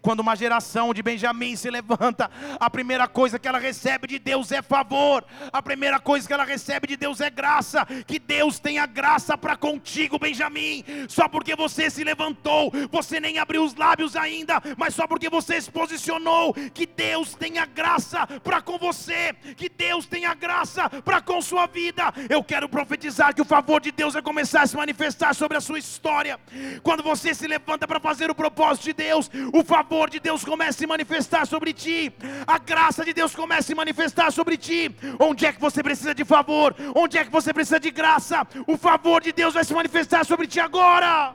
quando 0.03 0.21
uma 0.21 0.37
geração 0.37 0.93
de 0.93 1.03
Benjamim 1.03 1.57
se 1.57 1.71
levanta, 1.71 2.31
a 2.59 2.71
primeira 2.71 3.07
coisa 3.07 3.39
que 3.39 3.49
ela 3.49 3.59
recebe 3.59 4.07
de 4.07 4.19
Deus 4.19 4.51
é 4.53 4.63
favor, 4.63 5.25
a 5.53 5.63
primeira 5.63 5.99
coisa 5.99 6.27
que 6.27 6.33
ela 6.33 6.45
recebe 6.45 6.87
de 6.87 6.97
Deus 6.97 7.21
é 7.21 7.31
graça. 7.31 7.87
Que 8.07 8.19
Deus 8.19 8.59
tenha 8.59 8.87
graça 8.87 9.37
para 9.37 9.57
contigo, 9.57 10.19
Benjamim. 10.19 10.85
Só 11.09 11.29
porque 11.29 11.55
você 11.55 11.91
se 11.91 12.05
levantou, 12.05 12.73
você 12.91 13.21
nem 13.21 13.39
abriu 13.39 13.65
os 13.65 13.75
lábios 13.75 14.17
ainda, 14.17 14.63
mas 14.77 14.95
só 14.95 15.07
porque 15.07 15.29
você 15.29 15.61
se 15.61 15.71
posicionou, 15.71 16.55
que 16.73 16.87
Deus 16.87 17.35
tenha 17.35 17.67
graça 17.67 18.27
para 18.43 18.61
com 18.61 18.79
você, 18.79 19.35
que 19.57 19.69
Deus 19.69 20.07
tenha 20.07 20.35
graça 20.35 20.89
para 20.89 21.21
com 21.27 21.43
sua 21.43 21.67
vida. 21.67 22.15
Eu 22.31 22.43
quero 22.43 22.69
profetizar 22.69 23.35
que 23.35 23.43
o 23.43 23.45
favor 23.45 23.81
de 23.81 23.91
Deus 23.91 24.15
vai 24.15 24.23
começar 24.23 24.63
a 24.63 24.67
se 24.67 24.77
manifestar 24.77 25.35
sobre 25.35 25.59
a 25.59 25.61
sua 25.61 25.79
história. 25.79 26.41
Quando 26.83 27.03
você 27.03 27.35
se 27.35 27.47
levanta 27.47 27.87
para 27.87 28.01
fazer 28.01 28.31
o 28.31 28.35
propósito 28.35 28.85
de 28.85 28.93
Deus, 28.95 29.31
o 29.53 29.63
favor 29.65 30.09
de 30.09 30.21
Deus 30.21 30.45
começa 30.45 30.71
a 30.71 30.81
se 30.81 30.87
manifestar 30.87 31.47
sobre 31.47 31.73
ti. 31.75 32.13
A 32.47 32.59
graça 32.59 33.05
de 33.05 33.13
Deus 33.13 33.35
começa 33.35 33.61
a 33.61 33.65
se 33.65 33.75
manifestar 33.75 34.33
sobre 34.33 34.57
ti. 34.57 34.95
Onde 35.19 35.45
é 35.45 35.53
que 35.53 35.61
você 35.61 35.83
precisa 35.83 36.15
de 36.15 36.25
favor? 36.25 36.75
Onde 36.95 37.19
é 37.19 37.25
que 37.25 37.31
você 37.31 37.53
precisa 37.53 37.81
de 37.81 37.91
graça? 37.91 38.47
O 38.67 38.77
favor 38.79 39.21
de 39.21 39.33
Deus 39.33 39.53
vai 39.53 39.65
se 39.65 39.75
manifestar 39.75 40.25
sobre 40.25 40.47
ti 40.47 40.61
agora. 40.61 41.35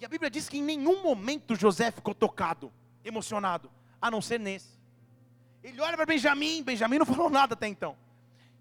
E 0.00 0.04
a 0.04 0.08
Bíblia 0.08 0.28
diz 0.28 0.48
que 0.48 0.58
em 0.58 0.62
nenhum 0.62 1.02
momento 1.02 1.54
José 1.54 1.90
ficou 1.90 2.14
tocado, 2.14 2.72
emocionado, 3.04 3.70
a 4.02 4.10
não 4.10 4.20
ser 4.20 4.40
nesse. 4.40 4.73
Ele 5.64 5.80
olha 5.80 5.96
para 5.96 6.04
Benjamim, 6.04 6.62
Benjamim 6.62 6.98
não 6.98 7.06
falou 7.06 7.30
nada 7.30 7.54
até 7.54 7.66
então. 7.66 7.96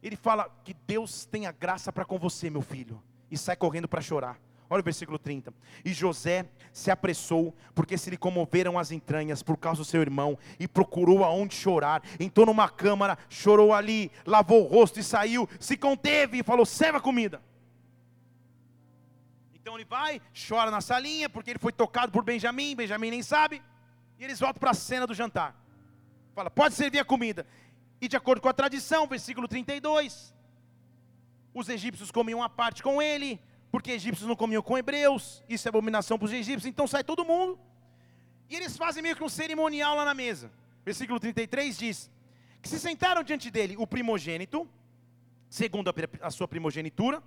Ele 0.01 0.15
fala 0.15 0.49
que 0.63 0.73
Deus 0.87 1.25
tenha 1.25 1.51
graça 1.51 1.91
para 1.91 2.05
com 2.05 2.17
você, 2.17 2.49
meu 2.49 2.61
filho, 2.61 3.03
e 3.29 3.37
sai 3.37 3.57
correndo 3.57 3.89
para 3.89 4.01
chorar. 4.01 4.39
Olha 4.69 4.79
o 4.79 4.83
versículo 4.83 5.19
30. 5.19 5.53
E 5.83 5.93
José 5.93 6.45
se 6.71 6.89
apressou, 6.89 7.53
porque 7.75 7.97
se 7.97 8.09
lhe 8.09 8.17
comoveram 8.17 8.79
as 8.79 8.89
entranhas 8.89 9.43
por 9.43 9.57
causa 9.57 9.81
do 9.81 9.85
seu 9.85 10.01
irmão, 10.01 10.37
e 10.57 10.67
procurou 10.67 11.23
aonde 11.23 11.53
chorar. 11.53 12.01
Entrou 12.19 12.45
numa 12.45 12.69
câmara, 12.69 13.17
chorou 13.29 13.73
ali, 13.73 14.09
lavou 14.25 14.63
o 14.63 14.67
rosto 14.67 14.99
e 14.99 15.03
saiu, 15.03 15.47
se 15.59 15.77
conteve 15.77 16.39
e 16.39 16.43
falou: 16.43 16.65
serva 16.65 16.99
comida. 16.99 17.41
Então 19.53 19.75
ele 19.75 19.85
vai, 19.85 20.21
chora 20.47 20.71
na 20.71 20.81
salinha, 20.81 21.29
porque 21.29 21.51
ele 21.51 21.59
foi 21.59 21.71
tocado 21.71 22.11
por 22.11 22.23
Benjamim, 22.23 22.75
Benjamim 22.75 23.11
nem 23.11 23.21
sabe, 23.21 23.61
e 24.17 24.23
eles 24.23 24.39
voltam 24.39 24.59
para 24.59 24.71
a 24.71 24.73
cena 24.73 25.05
do 25.05 25.13
jantar. 25.13 25.62
Fala, 26.33 26.49
pode 26.49 26.75
servir 26.75 26.99
a 26.99 27.05
comida. 27.05 27.45
E 28.01 28.07
de 28.07 28.17
acordo 28.17 28.41
com 28.41 28.49
a 28.49 28.53
tradição, 28.53 29.07
versículo 29.07 29.47
32, 29.47 30.33
os 31.53 31.69
egípcios 31.69 32.11
comiam 32.11 32.41
a 32.41 32.49
parte 32.49 32.81
com 32.81 33.01
ele, 33.01 33.39
porque 33.71 33.91
egípcios 33.91 34.27
não 34.27 34.35
comiam 34.35 34.61
com 34.61 34.77
hebreus, 34.77 35.43
isso 35.47 35.67
é 35.67 35.69
abominação 35.69 36.17
para 36.17 36.25
os 36.25 36.33
egípcios, 36.33 36.65
então 36.65 36.87
sai 36.87 37.03
todo 37.03 37.23
mundo. 37.23 37.59
E 38.49 38.55
eles 38.55 38.75
fazem 38.75 39.01
meio 39.01 39.15
que 39.15 39.23
um 39.23 39.29
cerimonial 39.29 39.95
lá 39.95 40.05
na 40.05 40.13
mesa. 40.13 40.51
Versículo 40.83 41.19
33 41.19 41.77
diz: 41.77 42.11
que 42.61 42.69
se 42.69 42.79
sentaram 42.79 43.23
diante 43.23 43.51
dele 43.51 43.75
o 43.77 43.85
primogênito, 43.85 44.67
segundo 45.49 45.89
a, 45.89 45.93
a 46.21 46.31
sua 46.31 46.47
primogenitura, 46.47 47.21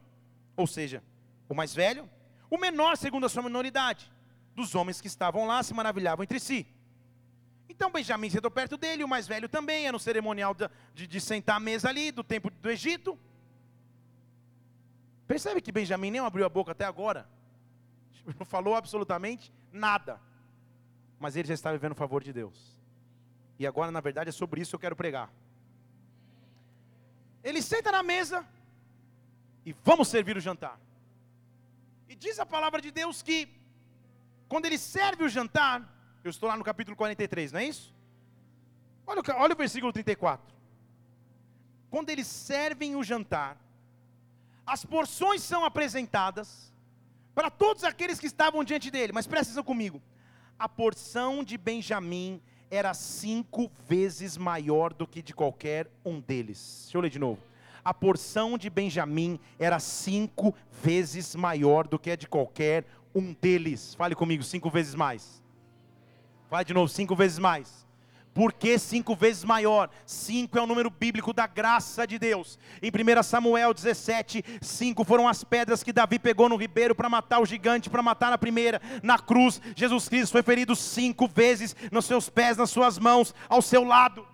ou 0.56 0.66
seja, 0.66 1.02
o 1.48 1.54
mais 1.54 1.74
velho, 1.74 2.08
o 2.50 2.58
menor 2.58 2.96
segundo 2.96 3.26
a 3.26 3.28
sua 3.28 3.42
minoridade. 3.42 4.10
Dos 4.54 4.74
homens 4.74 5.00
que 5.00 5.06
estavam 5.06 5.46
lá 5.46 5.62
se 5.62 5.74
maravilhavam 5.74 6.22
entre 6.22 6.40
si. 6.40 6.66
Então 7.68 7.90
Benjamim 7.90 8.30
sentou 8.30 8.50
perto 8.50 8.76
dele, 8.76 9.04
o 9.04 9.08
mais 9.08 9.26
velho 9.26 9.48
também, 9.48 9.86
era 9.86 9.96
um 9.96 10.00
cerimonial 10.00 10.54
de, 10.54 10.68
de, 10.94 11.06
de 11.06 11.20
sentar 11.20 11.56
à 11.56 11.60
mesa 11.60 11.88
ali, 11.88 12.10
do 12.10 12.22
tempo 12.22 12.50
do 12.50 12.70
Egito. 12.70 13.18
Percebe 15.26 15.60
que 15.60 15.72
Benjamim 15.72 16.10
nem 16.10 16.20
abriu 16.20 16.46
a 16.46 16.48
boca 16.48 16.72
até 16.72 16.84
agora? 16.84 17.28
Não 18.38 18.46
falou 18.46 18.74
absolutamente 18.74 19.52
nada. 19.72 20.20
Mas 21.18 21.36
ele 21.36 21.48
já 21.48 21.54
está 21.54 21.72
vivendo 21.72 21.92
o 21.92 21.96
favor 21.96 22.22
de 22.22 22.32
Deus. 22.32 22.76
E 23.58 23.66
agora, 23.66 23.90
na 23.90 24.00
verdade, 24.00 24.28
é 24.28 24.32
sobre 24.32 24.60
isso 24.60 24.70
que 24.70 24.76
eu 24.76 24.80
quero 24.80 24.96
pregar. 24.96 25.30
Ele 27.42 27.62
senta 27.62 27.90
na 27.90 28.02
mesa 28.02 28.46
e 29.64 29.72
vamos 29.84 30.08
servir 30.08 30.36
o 30.36 30.40
jantar. 30.40 30.78
E 32.08 32.14
diz 32.14 32.38
a 32.38 32.46
palavra 32.46 32.80
de 32.80 32.90
Deus 32.90 33.22
que, 33.22 33.48
quando 34.48 34.66
ele 34.66 34.78
serve 34.78 35.24
o 35.24 35.28
jantar, 35.28 35.95
eu 36.26 36.30
estou 36.30 36.48
lá 36.48 36.56
no 36.56 36.64
capítulo 36.64 36.96
43, 36.96 37.52
não 37.52 37.60
é 37.60 37.64
isso? 37.64 37.94
Olha, 39.06 39.22
olha 39.36 39.54
o 39.54 39.56
versículo 39.56 39.92
34. 39.92 40.54
Quando 41.90 42.10
eles 42.10 42.26
servem 42.26 42.96
o 42.96 43.04
jantar, 43.04 43.56
as 44.66 44.84
porções 44.84 45.42
são 45.42 45.64
apresentadas 45.64 46.72
para 47.34 47.50
todos 47.50 47.84
aqueles 47.84 48.18
que 48.18 48.26
estavam 48.26 48.64
diante 48.64 48.90
dele. 48.90 49.12
Mas 49.12 49.26
atenção 49.26 49.62
comigo. 49.62 50.02
A 50.58 50.68
porção 50.68 51.44
de 51.44 51.56
Benjamim 51.56 52.40
era 52.70 52.92
cinco 52.94 53.70
vezes 53.86 54.36
maior 54.36 54.92
do 54.92 55.06
que 55.06 55.22
de 55.22 55.34
qualquer 55.34 55.88
um 56.04 56.18
deles. 56.18 56.80
Deixa 56.84 56.98
eu 56.98 57.02
ler 57.02 57.10
de 57.10 57.18
novo. 57.18 57.40
A 57.84 57.94
porção 57.94 58.58
de 58.58 58.68
Benjamim 58.68 59.38
era 59.58 59.78
cinco 59.78 60.52
vezes 60.82 61.36
maior 61.36 61.86
do 61.86 61.98
que 61.98 62.10
a 62.10 62.16
de 62.16 62.26
qualquer 62.26 62.84
um 63.14 63.32
deles. 63.34 63.94
Fale 63.94 64.16
comigo, 64.16 64.42
cinco 64.42 64.68
vezes 64.68 64.94
mais. 64.94 65.40
Fala 66.48 66.62
de 66.62 66.72
novo, 66.72 66.88
cinco 66.88 67.16
vezes 67.16 67.38
mais. 67.38 67.86
Por 68.36 68.52
que 68.52 68.78
cinco 68.78 69.16
vezes 69.16 69.44
maior? 69.44 69.88
Cinco 70.04 70.58
é 70.58 70.62
o 70.62 70.66
número 70.66 70.90
bíblico 70.90 71.32
da 71.32 71.46
graça 71.46 72.06
de 72.06 72.18
Deus. 72.18 72.58
Em 72.82 72.90
1 72.90 73.22
Samuel 73.22 73.72
17, 73.72 74.44
cinco 74.60 75.04
foram 75.04 75.26
as 75.26 75.42
pedras 75.42 75.82
que 75.82 75.90
Davi 75.90 76.18
pegou 76.18 76.46
no 76.46 76.56
ribeiro 76.56 76.94
para 76.94 77.08
matar 77.08 77.40
o 77.40 77.46
gigante, 77.46 77.88
para 77.88 78.02
matar 78.02 78.30
na 78.30 78.36
primeira. 78.36 78.78
Na 79.02 79.18
cruz, 79.18 79.58
Jesus 79.74 80.06
Cristo 80.06 80.32
foi 80.32 80.42
ferido 80.42 80.76
cinco 80.76 81.26
vezes 81.26 81.74
nos 81.90 82.04
seus 82.04 82.28
pés, 82.28 82.58
nas 82.58 82.68
suas 82.68 82.98
mãos, 82.98 83.34
ao 83.48 83.62
seu 83.62 83.82
lado. 83.82 84.28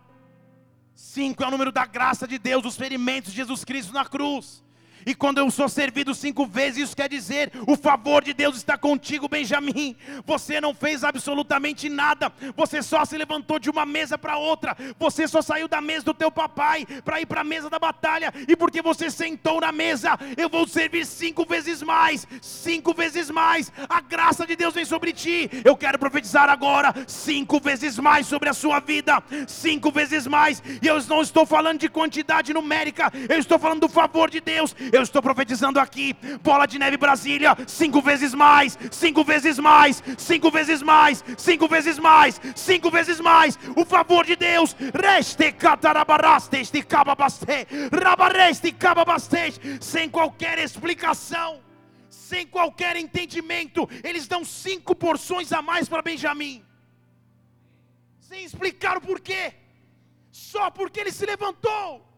Cinco 0.96 1.44
é 1.44 1.46
o 1.46 1.50
número 1.52 1.70
da 1.70 1.86
graça 1.86 2.26
de 2.26 2.38
Deus, 2.38 2.62
dos 2.62 2.76
ferimentos 2.76 3.30
de 3.30 3.36
Jesus 3.36 3.64
Cristo 3.64 3.92
na 3.92 4.04
cruz. 4.04 4.64
E 5.06 5.14
quando 5.14 5.38
eu 5.38 5.50
sou 5.50 5.68
servido 5.68 6.14
cinco 6.14 6.46
vezes, 6.46 6.84
isso 6.84 6.96
quer 6.96 7.08
dizer: 7.08 7.52
o 7.66 7.76
favor 7.76 8.22
de 8.22 8.32
Deus 8.32 8.56
está 8.56 8.76
contigo, 8.76 9.28
Benjamim. 9.28 9.96
Você 10.24 10.60
não 10.60 10.74
fez 10.74 11.04
absolutamente 11.04 11.88
nada, 11.88 12.32
você 12.56 12.82
só 12.82 13.04
se 13.04 13.16
levantou 13.16 13.58
de 13.58 13.70
uma 13.70 13.84
mesa 13.84 14.16
para 14.16 14.36
outra, 14.36 14.76
você 14.98 15.26
só 15.26 15.42
saiu 15.42 15.68
da 15.68 15.80
mesa 15.80 16.04
do 16.04 16.14
teu 16.14 16.30
papai 16.30 16.86
para 17.04 17.20
ir 17.20 17.26
para 17.26 17.40
a 17.40 17.44
mesa 17.44 17.68
da 17.68 17.78
batalha, 17.78 18.32
e 18.46 18.56
porque 18.56 18.82
você 18.82 19.10
sentou 19.10 19.60
na 19.60 19.72
mesa, 19.72 20.18
eu 20.36 20.48
vou 20.48 20.66
servir 20.66 21.06
cinco 21.06 21.44
vezes 21.44 21.82
mais, 21.82 22.26
cinco 22.40 22.94
vezes 22.94 23.30
mais. 23.30 23.72
A 23.88 24.00
graça 24.00 24.46
de 24.46 24.56
Deus 24.56 24.74
vem 24.74 24.84
sobre 24.84 25.12
ti. 25.12 25.50
Eu 25.64 25.76
quero 25.76 25.98
profetizar 25.98 26.48
agora 26.48 26.94
cinco 27.06 27.60
vezes 27.60 27.98
mais 27.98 28.26
sobre 28.26 28.48
a 28.48 28.54
sua 28.54 28.80
vida, 28.80 29.22
cinco 29.46 29.90
vezes 29.90 30.26
mais. 30.26 30.62
E 30.80 30.86
eu 30.86 31.02
não 31.04 31.22
estou 31.22 31.46
falando 31.46 31.78
de 31.78 31.88
quantidade 31.88 32.52
numérica, 32.52 33.12
eu 33.28 33.38
estou 33.38 33.58
falando 33.58 33.80
do 33.80 33.88
favor 33.88 34.30
de 34.30 34.40
Deus 34.40 34.74
Eu 34.92 35.02
estou 35.02 35.22
profetizando 35.22 35.80
aqui, 35.80 36.12
bola 36.42 36.66
de 36.66 36.78
neve 36.78 36.98
Brasília, 36.98 37.56
cinco 37.66 38.02
vezes 38.02 38.34
mais, 38.34 38.78
cinco 38.90 39.24
vezes 39.24 39.58
mais, 39.58 40.02
cinco 40.18 40.50
vezes 40.50 40.82
mais, 40.82 41.24
cinco 41.38 41.66
vezes 41.66 41.98
mais, 41.98 42.38
cinco 42.54 42.90
vezes 42.90 43.18
mais. 43.18 43.58
O 43.74 43.86
favor 43.86 44.26
de 44.26 44.36
Deus, 44.36 44.76
reste 44.94 45.50
catarabaraste, 45.52 46.62
rabareste, 47.90 48.70
cababaste, 48.72 49.78
sem 49.80 50.10
qualquer 50.10 50.58
explicação 50.58 51.62
sem 52.10 52.46
qualquer 52.46 52.96
entendimento, 52.96 53.86
eles 54.02 54.26
dão 54.26 54.42
cinco 54.42 54.94
porções 54.94 55.52
a 55.52 55.60
mais 55.60 55.86
para 55.86 56.00
Benjamim, 56.00 56.64
sem 58.20 58.42
explicar 58.42 58.96
o 58.96 59.02
porquê, 59.02 59.52
só 60.30 60.70
porque 60.70 61.00
ele 61.00 61.12
se 61.12 61.26
levantou. 61.26 62.11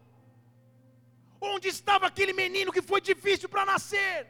Onde 1.39 1.67
estava 1.67 2.07
aquele 2.07 2.33
menino 2.33 2.71
que 2.71 2.81
foi 2.81 3.01
difícil 3.01 3.47
para 3.49 3.65
nascer? 3.65 4.27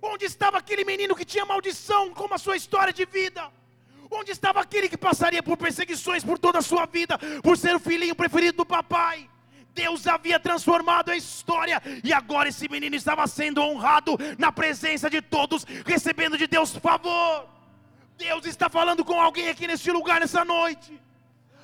Onde 0.00 0.24
estava 0.24 0.58
aquele 0.58 0.84
menino 0.84 1.16
que 1.16 1.24
tinha 1.24 1.44
maldição 1.44 2.12
como 2.12 2.34
a 2.34 2.38
sua 2.38 2.56
história 2.56 2.92
de 2.92 3.04
vida? 3.04 3.50
Onde 4.10 4.30
estava 4.30 4.60
aquele 4.60 4.88
que 4.88 4.96
passaria 4.96 5.42
por 5.42 5.56
perseguições 5.56 6.22
por 6.22 6.38
toda 6.38 6.58
a 6.58 6.62
sua 6.62 6.86
vida, 6.86 7.18
por 7.42 7.56
ser 7.56 7.74
o 7.74 7.80
filhinho 7.80 8.14
preferido 8.14 8.58
do 8.58 8.66
papai? 8.66 9.28
Deus 9.74 10.06
havia 10.06 10.38
transformado 10.38 11.10
a 11.10 11.16
história 11.16 11.82
e 12.02 12.12
agora 12.12 12.48
esse 12.48 12.68
menino 12.68 12.94
estava 12.94 13.26
sendo 13.26 13.60
honrado 13.60 14.16
na 14.38 14.52
presença 14.52 15.10
de 15.10 15.20
todos, 15.20 15.64
recebendo 15.84 16.38
de 16.38 16.46
Deus 16.46 16.76
favor. 16.76 17.48
Deus 18.16 18.46
está 18.46 18.68
falando 18.70 19.04
com 19.04 19.20
alguém 19.20 19.48
aqui 19.48 19.66
neste 19.66 19.90
lugar 19.90 20.20
nessa 20.20 20.44
noite. 20.44 21.00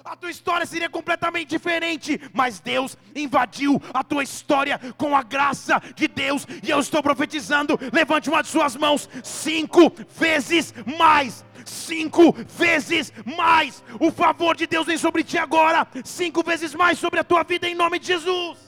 A 0.05 0.17
tua 0.17 0.31
história 0.31 0.67
seria 0.67 0.89
completamente 0.89 1.49
diferente, 1.49 2.21
mas 2.33 2.61
Deus 2.61 2.97
invadiu 3.15 3.81
a 3.93 4.03
tua 4.03 4.23
história 4.23 4.79
com 4.97 5.15
a 5.15 5.23
graça 5.23 5.81
de 5.95 6.09
Deus, 6.09 6.47
e 6.63 6.71
eu 6.71 6.81
estou 6.81 7.03
profetizando. 7.03 7.79
Levante 7.93 8.29
uma 8.29 8.43
de 8.43 8.49
suas 8.49 8.77
mãos, 8.77 9.09
cinco 9.23 9.93
vezes 10.19 10.75
mais 10.99 11.45
cinco 11.65 12.33
vezes 12.33 13.13
mais. 13.25 13.83
O 14.01 14.11
favor 14.11 14.57
de 14.57 14.67
Deus 14.67 14.87
vem 14.87 14.99
sobre 14.99 15.23
ti 15.23 15.39
agora, 15.39 15.87
cinco 16.05 16.43
vezes 16.43 16.75
mais 16.75 16.99
sobre 16.99 17.21
a 17.21 17.25
tua 17.25 17.43
vida, 17.43 17.69
em 17.69 17.75
nome 17.75 17.99
de 17.99 18.07
Jesus. 18.09 18.59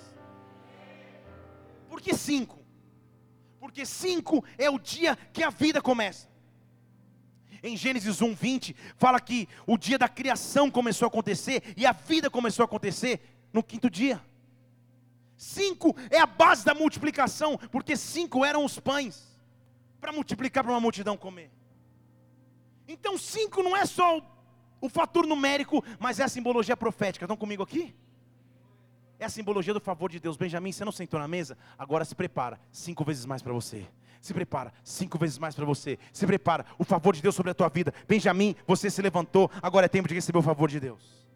Por 1.88 2.00
que 2.00 2.14
cinco? 2.14 2.64
Porque 3.58 3.84
cinco 3.84 4.44
é 4.58 4.70
o 4.70 4.78
dia 4.78 5.16
que 5.32 5.42
a 5.42 5.50
vida 5.50 5.80
começa. 5.80 6.31
Em 7.62 7.76
Gênesis 7.76 8.20
1, 8.20 8.34
20, 8.34 8.76
fala 8.96 9.20
que 9.20 9.48
o 9.66 9.78
dia 9.78 9.96
da 9.96 10.08
criação 10.08 10.70
começou 10.70 11.06
a 11.06 11.08
acontecer 11.08 11.62
e 11.76 11.86
a 11.86 11.92
vida 11.92 12.28
começou 12.28 12.64
a 12.64 12.66
acontecer 12.66 13.20
no 13.52 13.62
quinto 13.62 13.88
dia. 13.88 14.20
Cinco 15.36 15.94
é 16.10 16.18
a 16.18 16.26
base 16.26 16.64
da 16.64 16.74
multiplicação, 16.74 17.56
porque 17.70 17.96
cinco 17.96 18.44
eram 18.44 18.64
os 18.64 18.78
pães 18.80 19.32
para 20.00 20.12
multiplicar 20.12 20.64
para 20.64 20.72
uma 20.72 20.80
multidão 20.80 21.16
comer. 21.16 21.50
Então, 22.88 23.16
cinco 23.16 23.62
não 23.62 23.76
é 23.76 23.86
só 23.86 24.18
o, 24.18 24.22
o 24.80 24.88
fator 24.88 25.26
numérico, 25.26 25.84
mas 26.00 26.18
é 26.18 26.24
a 26.24 26.28
simbologia 26.28 26.76
profética. 26.76 27.24
Estão 27.24 27.36
comigo 27.36 27.62
aqui? 27.62 27.94
É 29.18 29.24
a 29.24 29.28
simbologia 29.28 29.72
do 29.72 29.80
favor 29.80 30.10
de 30.10 30.18
Deus. 30.18 30.36
Benjamin, 30.36 30.72
você 30.72 30.84
não 30.84 30.90
sentou 30.90 31.20
na 31.20 31.28
mesa? 31.28 31.56
Agora 31.78 32.04
se 32.04 32.14
prepara. 32.14 32.60
Cinco 32.72 33.04
vezes 33.04 33.24
mais 33.24 33.40
para 33.40 33.52
você. 33.52 33.86
Se 34.22 34.32
prepara. 34.32 34.72
Cinco 34.82 35.18
vezes 35.18 35.36
mais 35.36 35.54
para 35.54 35.66
você. 35.66 35.98
Se 36.14 36.26
prepara. 36.26 36.64
O 36.78 36.84
favor 36.84 37.14
de 37.14 37.20
Deus 37.20 37.34
sobre 37.34 37.50
a 37.50 37.54
tua 37.54 37.68
vida. 37.68 37.92
Benjamin, 38.08 38.56
você 38.66 38.88
se 38.88 39.02
levantou. 39.02 39.50
Agora 39.60 39.84
é 39.84 39.88
tempo 39.88 40.08
de 40.08 40.14
receber 40.14 40.38
o 40.38 40.42
favor 40.42 40.70
de 40.70 40.80
Deus. 40.80 41.26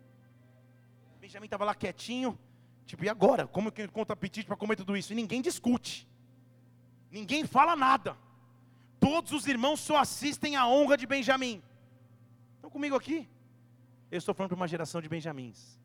Benjamin 1.21 1.45
estava 1.45 1.67
lá 1.67 1.75
quietinho. 1.75 2.39
Tipo, 2.87 3.05
e 3.05 3.09
agora? 3.11 3.47
Como 3.47 3.71
que 3.71 3.83
encontro 3.83 4.15
apetite 4.15 4.47
para 4.47 4.57
comer 4.57 4.77
tudo 4.77 4.97
isso? 4.97 5.13
E 5.13 5.17
ninguém 5.17 5.43
discute. 5.43 6.09
Ninguém 7.11 7.45
fala 7.45 7.77
nada 7.77 8.17
todos 9.07 9.31
os 9.31 9.47
irmãos 9.47 9.79
só 9.79 9.99
assistem 9.99 10.57
a 10.57 10.67
honra 10.67 10.97
de 10.97 11.07
Benjamim. 11.07 11.63
Estão 12.57 12.69
comigo 12.69 12.97
aqui? 12.97 13.29
Eu 14.11 14.19
estou 14.19 14.35
falando 14.35 14.49
para 14.49 14.57
uma 14.57 14.67
geração 14.67 15.01
de 15.01 15.09
Benjamins. 15.09 15.79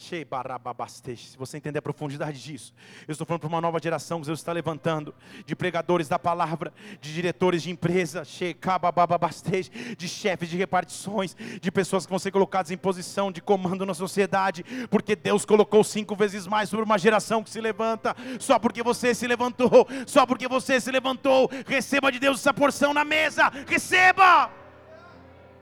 Se 0.00 1.36
você 1.36 1.56
entender 1.56 1.80
a 1.80 1.82
profundidade 1.82 2.40
disso, 2.40 2.72
eu 3.06 3.10
estou 3.10 3.26
falando 3.26 3.40
para 3.40 3.48
uma 3.48 3.60
nova 3.60 3.80
geração 3.82 4.20
que 4.20 4.26
Deus 4.26 4.38
está 4.38 4.52
levantando, 4.52 5.12
de 5.44 5.56
pregadores 5.56 6.06
da 6.06 6.20
palavra, 6.20 6.72
de 7.00 7.12
diretores 7.12 7.64
de 7.64 7.70
empresa, 7.72 8.22
de 8.22 10.08
chefes 10.08 10.48
de 10.48 10.56
repartições, 10.56 11.36
de 11.60 11.72
pessoas 11.72 12.06
que 12.06 12.10
vão 12.10 12.18
ser 12.20 12.30
colocadas 12.30 12.70
em 12.70 12.76
posição 12.76 13.32
de 13.32 13.42
comando 13.42 13.84
na 13.84 13.92
sociedade, 13.92 14.64
porque 14.88 15.16
Deus 15.16 15.44
colocou 15.44 15.82
cinco 15.82 16.14
vezes 16.14 16.46
mais 16.46 16.68
sobre 16.68 16.84
uma 16.84 16.96
geração 16.96 17.42
que 17.42 17.50
se 17.50 17.60
levanta, 17.60 18.14
só 18.38 18.56
porque 18.56 18.84
você 18.84 19.12
se 19.12 19.26
levantou, 19.26 19.84
só 20.06 20.24
porque 20.24 20.46
você 20.46 20.80
se 20.80 20.92
levantou, 20.92 21.50
receba 21.66 22.12
de 22.12 22.20
Deus 22.20 22.38
essa 22.38 22.54
porção 22.54 22.94
na 22.94 23.04
mesa, 23.04 23.50
receba! 23.66 24.48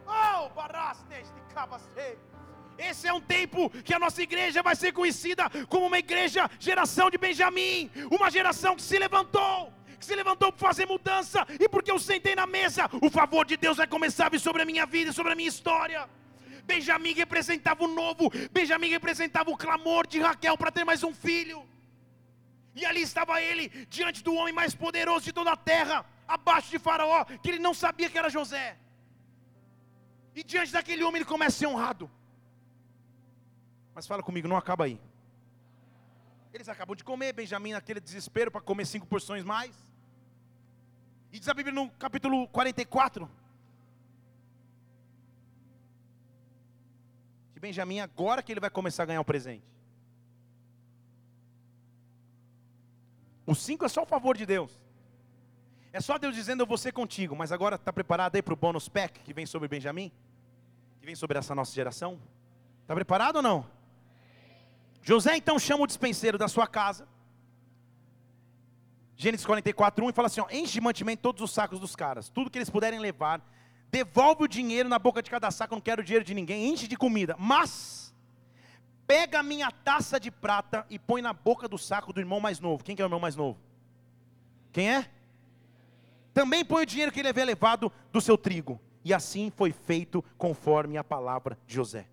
Oh, 0.07 0.51
barastes 0.51 1.33
de 1.33 1.55
cabastei. 1.55 2.26
Esse 2.79 3.09
é 3.09 3.13
um 3.13 3.21
tempo 3.21 3.71
que 3.71 3.95
a 3.95 3.99
nossa 3.99 4.23
igreja 4.23 4.63
vai 4.63 4.77
ser 4.77 4.93
conhecida 4.93 5.45
como 5.69 5.87
uma 5.87 5.99
igreja 5.99 6.51
geração 6.59 7.11
de 7.11 7.19
Benjamim, 7.19 7.91
uma 8.11 8.31
geração 8.31 8.77
que 8.77 8.83
se 8.83 8.99
levantou, 8.99 9.73
que 9.99 10.05
se 10.05 10.15
levantou 10.15 10.53
para 10.53 10.69
fazer 10.69 10.87
mudança, 10.87 11.47
e 11.59 11.69
porque 11.69 11.91
eu 11.91 11.99
sentei 11.99 12.35
na 12.35 12.47
mesa, 12.47 12.89
o 13.01 13.11
favor 13.11 13.47
de 13.47 13.57
Deus 13.57 13.79
vai 13.79 13.87
começar 13.87 14.27
a 14.27 14.29
vir 14.29 14.41
sobre 14.41 14.63
a 14.63 14.65
minha 14.65 14.87
vida, 14.87 15.13
sobre 15.13 15.33
a 15.33 15.37
minha 15.37 15.49
história. 15.49 16.09
Benjamim 16.65 17.13
representava 17.13 17.85
o 17.85 17.89
novo, 17.89 18.31
Benjamim 18.51 18.89
representava 18.89 19.51
o 19.51 19.57
clamor 19.57 20.07
de 20.07 20.21
Raquel 20.21 20.59
para 20.59 20.73
ter 20.73 20.85
mais 20.85 21.03
um 21.03 21.15
filho. 21.15 21.67
E 22.75 22.85
ali 22.85 23.01
estava 23.01 23.41
ele, 23.41 23.69
diante 23.89 24.23
do 24.23 24.35
homem 24.35 24.53
mais 24.53 24.75
poderoso 24.75 25.25
de 25.25 25.33
toda 25.33 25.53
a 25.53 25.57
terra, 25.57 26.05
abaixo 26.29 26.71
de 26.71 26.79
Faraó, 26.79 27.25
que 27.25 27.49
ele 27.51 27.59
não 27.59 27.73
sabia 27.73 28.11
que 28.11 28.19
era 28.19 28.29
José. 28.29 28.77
E 30.35 30.43
diante 30.43 30.73
daquele 30.73 31.03
homem 31.03 31.21
ele 31.21 31.25
começa 31.25 31.57
a 31.57 31.59
ser 31.61 31.67
honrado. 31.67 32.11
Mas 33.97 34.07
fala 34.07 34.23
comigo, 34.23 34.47
não 34.47 34.59
acaba 34.59 34.85
aí. 34.85 35.01
Eles 36.53 36.69
acabam 36.69 36.95
de 36.95 37.03
comer, 37.03 37.33
Benjamim 37.33 37.73
naquele 37.73 37.99
desespero 37.99 38.51
para 38.51 38.61
comer 38.61 38.85
cinco 38.85 39.07
porções 39.07 39.43
mais. 39.43 39.75
E 41.33 41.39
diz 41.39 41.49
a 41.49 41.55
Bíblia 41.55 41.75
no 41.75 41.89
capítulo 41.93 42.47
44. 42.49 43.27
Que 47.55 47.59
Benjamim, 47.59 48.01
agora 48.01 48.43
que 48.43 48.53
ele 48.53 48.61
vai 48.61 48.69
começar 48.69 49.05
a 49.05 49.07
ganhar 49.07 49.23
o 49.23 49.25
presente. 49.25 49.65
O 53.47 53.55
cinco 53.55 53.87
é 53.87 53.89
só 53.89 54.03
o 54.03 54.07
favor 54.07 54.37
de 54.37 54.45
Deus. 54.45 54.79
É 55.91 56.03
só 56.03 56.19
Deus 56.19 56.35
dizendo 56.35 56.61
eu 56.63 56.67
vou 56.67 56.77
ser 56.77 56.93
contigo. 56.93 57.35
Mas 57.35 57.51
agora 57.51 57.77
está 57.77 57.91
preparado 57.91 58.37
aí 58.37 58.43
para 58.43 58.53
o 58.53 58.57
bônus 58.59 58.91
pack 58.91 59.21
que 59.21 59.33
vem 59.33 59.47
sobre 59.47 59.69
Benjamim? 59.69 60.13
Que 61.01 61.07
vem 61.07 61.15
sobre 61.15 61.39
essa 61.39 61.55
nossa 61.55 61.73
geração? 61.73 62.21
Está 62.83 62.95
preparado 62.95 63.37
ou 63.37 63.43
não? 63.43 63.76
José 65.07 65.37
então 65.37 65.57
chama 65.57 65.85
o 65.85 65.87
dispenseiro 65.87 66.37
da 66.37 66.49
sua 66.49 66.67
casa. 66.67 67.07
Gênesis 69.17 69.47
44, 69.47 70.05
1 70.05 70.11
e 70.11 70.13
fala 70.13 70.27
assim: 70.27 70.41
ó, 70.41 70.49
enche 70.51 70.73
de 70.73 70.81
mantimento 70.81 71.23
todos 71.23 71.41
os 71.43 71.53
sacos 71.53 71.79
dos 71.79 71.95
caras, 71.95 72.29
tudo 72.29 72.51
que 72.51 72.59
eles 72.59 72.69
puderem 72.69 72.99
levar, 72.99 73.41
devolve 73.89 74.43
o 74.43 74.49
dinheiro 74.49 74.89
na 74.89 74.99
boca 74.99 75.23
de 75.23 75.31
cada 75.31 75.49
saco, 75.53 75.77
não 75.77 75.81
quero 75.81 76.03
dinheiro 76.03 76.25
de 76.25 76.35
ninguém, 76.35 76.69
enche 76.69 76.89
de 76.89 76.97
comida, 76.97 77.37
mas 77.39 78.13
pega 79.07 79.39
a 79.39 79.43
minha 79.45 79.71
taça 79.71 80.19
de 80.19 80.29
prata 80.29 80.85
e 80.91 80.99
põe 80.99 81.23
na 81.23 81.33
boca 81.33 81.69
do 81.69 81.79
saco 81.79 82.13
do 82.13 82.19
irmão 82.19 82.41
mais 82.41 82.59
novo. 82.59 82.83
Quem 82.83 82.97
que 82.97 83.01
é 83.01 83.05
o 83.05 83.07
irmão 83.07 83.21
mais 83.21 83.37
novo? 83.37 83.61
Quem 84.73 84.91
é? 84.91 85.09
Também 86.35 86.65
põe 86.65 86.83
o 86.83 86.87
dinheiro 86.87 87.13
que 87.13 87.21
ele 87.21 87.29
havia 87.29 87.45
levado 87.45 87.93
do 88.11 88.21
seu 88.21 88.37
trigo. 88.37 88.81
E 89.05 89.15
assim 89.15 89.53
foi 89.55 89.71
feito 89.71 90.21
conforme 90.37 90.99
a 90.99 91.05
palavra 91.05 91.57
de 91.65 91.77
José. 91.77 92.09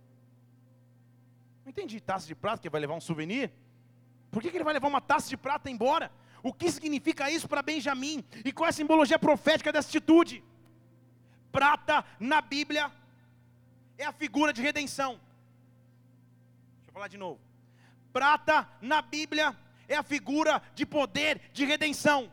Não 1.63 1.69
entendi, 1.69 1.99
taça 1.99 2.27
de 2.27 2.35
prata 2.35 2.61
que 2.61 2.69
vai 2.69 2.81
levar 2.81 2.93
um 2.93 3.01
souvenir? 3.01 3.51
Por 4.29 4.41
que, 4.41 4.49
que 4.49 4.57
ele 4.57 4.63
vai 4.63 4.73
levar 4.73 4.87
uma 4.87 5.01
taça 5.01 5.29
de 5.29 5.37
prata 5.37 5.69
embora? 5.69 6.11
O 6.41 6.51
que 6.51 6.69
significa 6.69 7.31
isso 7.31 7.47
para 7.47 7.61
Benjamim? 7.61 8.23
E 8.43 8.51
qual 8.51 8.67
é 8.67 8.69
a 8.69 8.73
simbologia 8.73 9.17
profética 9.17 9.71
dessa 9.71 9.87
atitude? 9.87 10.43
Prata 11.51 12.03
na 12.19 12.41
Bíblia 12.41 12.91
é 13.97 14.05
a 14.05 14.11
figura 14.11 14.51
de 14.51 14.61
redenção. 14.61 15.19
Deixa 16.77 16.89
eu 16.89 16.93
falar 16.93 17.07
de 17.07 17.17
novo. 17.17 17.39
Prata 18.11 18.67
na 18.81 19.01
Bíblia 19.01 19.55
é 19.87 19.95
a 19.95 20.03
figura 20.03 20.61
de 20.75 20.85
poder 20.85 21.39
de 21.53 21.63
redenção. 21.63 22.31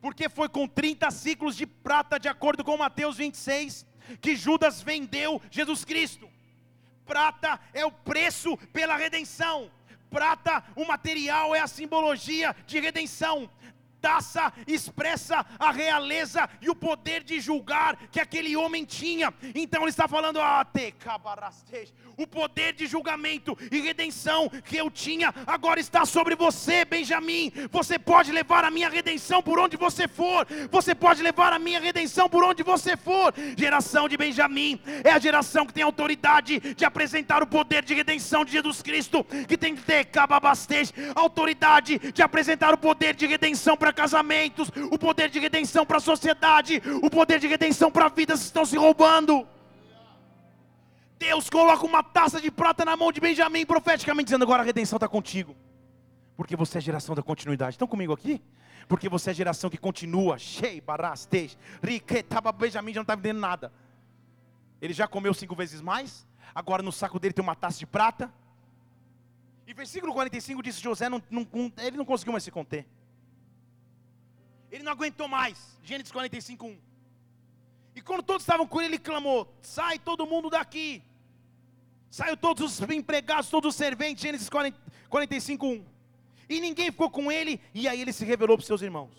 Porque 0.00 0.28
foi 0.28 0.48
com 0.48 0.66
30 0.66 1.10
ciclos 1.10 1.56
de 1.56 1.66
prata, 1.66 2.18
de 2.18 2.28
acordo 2.28 2.64
com 2.64 2.76
Mateus 2.76 3.16
26, 3.16 3.84
que 4.20 4.36
Judas 4.36 4.80
vendeu 4.80 5.42
Jesus 5.50 5.84
Cristo. 5.84 6.30
Prata 7.08 7.58
é 7.72 7.86
o 7.86 7.90
preço 7.90 8.54
pela 8.70 8.94
redenção. 8.94 9.70
Prata, 10.10 10.62
o 10.76 10.84
material 10.84 11.54
é 11.54 11.60
a 11.60 11.66
simbologia 11.66 12.54
de 12.66 12.78
redenção. 12.78 13.50
Taça 14.00 14.52
expressa 14.66 15.44
a 15.58 15.70
realeza 15.70 16.48
e 16.60 16.70
o 16.70 16.74
poder 16.74 17.22
de 17.22 17.40
julgar 17.40 17.96
que 18.10 18.20
aquele 18.20 18.56
homem 18.56 18.84
tinha. 18.84 19.32
Então 19.54 19.82
ele 19.82 19.90
está 19.90 20.08
falando, 20.08 20.40
ah, 20.40 20.66
o 22.16 22.26
poder 22.26 22.72
de 22.72 22.86
julgamento 22.86 23.56
e 23.70 23.80
redenção 23.80 24.48
que 24.48 24.76
eu 24.76 24.90
tinha 24.90 25.32
agora 25.46 25.78
está 25.78 26.04
sobre 26.04 26.34
você, 26.34 26.84
Benjamim. 26.84 27.52
Você 27.70 27.98
pode 27.98 28.32
levar 28.32 28.64
a 28.64 28.70
minha 28.70 28.88
redenção 28.88 29.42
por 29.42 29.58
onde 29.58 29.76
você 29.76 30.08
for. 30.08 30.46
Você 30.70 30.94
pode 30.94 31.22
levar 31.22 31.52
a 31.52 31.58
minha 31.58 31.80
redenção 31.80 32.28
por 32.28 32.42
onde 32.42 32.62
você 32.62 32.96
for. 32.96 33.32
Geração 33.56 34.08
de 34.08 34.16
Benjamim 34.16 34.80
é 35.04 35.10
a 35.10 35.18
geração 35.18 35.64
que 35.64 35.72
tem 35.72 35.82
autoridade 35.82 36.58
de 36.74 36.84
apresentar 36.84 37.42
o 37.42 37.46
poder 37.46 37.84
de 37.84 37.94
redenção 37.94 38.44
de 38.44 38.52
Jesus 38.52 38.82
Cristo, 38.82 39.24
que 39.46 39.56
tem 39.56 39.74
que 39.74 39.82
ter 39.82 40.08
autoridade 41.14 41.98
de 42.12 42.22
apresentar 42.22 42.74
o 42.74 42.78
poder 42.78 43.14
de 43.14 43.26
redenção 43.26 43.76
para 43.76 43.87
para 43.88 43.92
casamentos, 43.92 44.70
o 44.90 44.98
poder 44.98 45.30
de 45.30 45.38
redenção 45.38 45.86
para 45.86 45.96
a 45.96 46.00
sociedade, 46.00 46.82
o 47.02 47.08
poder 47.08 47.38
de 47.38 47.46
redenção 47.46 47.90
para 47.90 48.08
vidas 48.08 48.40
que 48.40 48.46
estão 48.46 48.66
se 48.66 48.76
roubando. 48.76 49.46
Deus 51.18 51.48
coloca 51.48 51.84
uma 51.86 52.02
taça 52.02 52.40
de 52.40 52.50
prata 52.50 52.84
na 52.84 52.96
mão 52.96 53.10
de 53.10 53.20
Benjamim, 53.20 53.64
profeticamente 53.64 54.26
dizendo: 54.26 54.44
agora 54.44 54.62
a 54.62 54.66
redenção 54.66 54.98
está 54.98 55.08
contigo, 55.08 55.56
porque 56.36 56.54
você 56.54 56.76
é 56.76 56.80
a 56.80 56.82
geração 56.82 57.14
da 57.14 57.22
continuidade. 57.22 57.74
Estão 57.74 57.88
comigo 57.88 58.12
aqui? 58.12 58.42
Porque 58.86 59.08
você 59.08 59.30
é 59.30 59.32
a 59.32 59.34
geração 59.34 59.70
que 59.70 59.78
continua, 59.78 60.38
cheio, 60.38 60.82
barastej, 60.82 61.56
riquetaba. 61.82 62.52
Benjamim 62.52 62.92
já 62.92 62.98
não 62.98 63.02
está 63.02 63.14
vendendo 63.14 63.40
nada. 63.40 63.72
Ele 64.80 64.92
já 64.92 65.08
comeu 65.08 65.32
cinco 65.32 65.56
vezes 65.56 65.80
mais, 65.80 66.26
agora 66.54 66.82
no 66.82 66.92
saco 66.92 67.18
dele 67.18 67.32
tem 67.32 67.42
uma 67.42 67.56
taça 67.56 67.78
de 67.78 67.86
prata. 67.86 68.32
E 69.66 69.72
versículo 69.72 70.12
45 70.12 70.62
diz: 70.62 70.78
José 70.78 71.08
não, 71.08 71.22
não, 71.30 71.46
ele 71.78 71.96
não 71.96 72.04
conseguiu 72.04 72.32
mais 72.32 72.44
se 72.44 72.50
conter. 72.50 72.86
Ele 74.70 74.82
não 74.82 74.92
aguentou 74.92 75.28
mais. 75.28 75.78
Gênesis 75.82 76.12
45, 76.12 76.66
1. 76.66 76.78
E 77.96 78.00
quando 78.00 78.22
todos 78.22 78.42
estavam 78.42 78.66
com 78.66 78.80
ele, 78.80 78.90
ele 78.94 78.98
clamou: 78.98 79.52
Sai 79.60 79.98
todo 79.98 80.26
mundo 80.26 80.50
daqui. 80.50 81.02
Saiu 82.10 82.36
todos 82.36 82.80
os 82.80 82.90
empregados, 82.90 83.50
todos 83.50 83.70
os 83.70 83.76
serventes. 83.76 84.22
Gênesis 84.22 84.48
45, 85.08 85.66
1. 85.66 85.84
E 86.48 86.60
ninguém 86.60 86.90
ficou 86.90 87.10
com 87.10 87.30
ele. 87.30 87.60
E 87.74 87.86
aí 87.88 88.00
ele 88.00 88.12
se 88.12 88.24
revelou 88.24 88.56
para 88.56 88.62
os 88.62 88.66
seus 88.66 88.82
irmãos. 88.82 89.10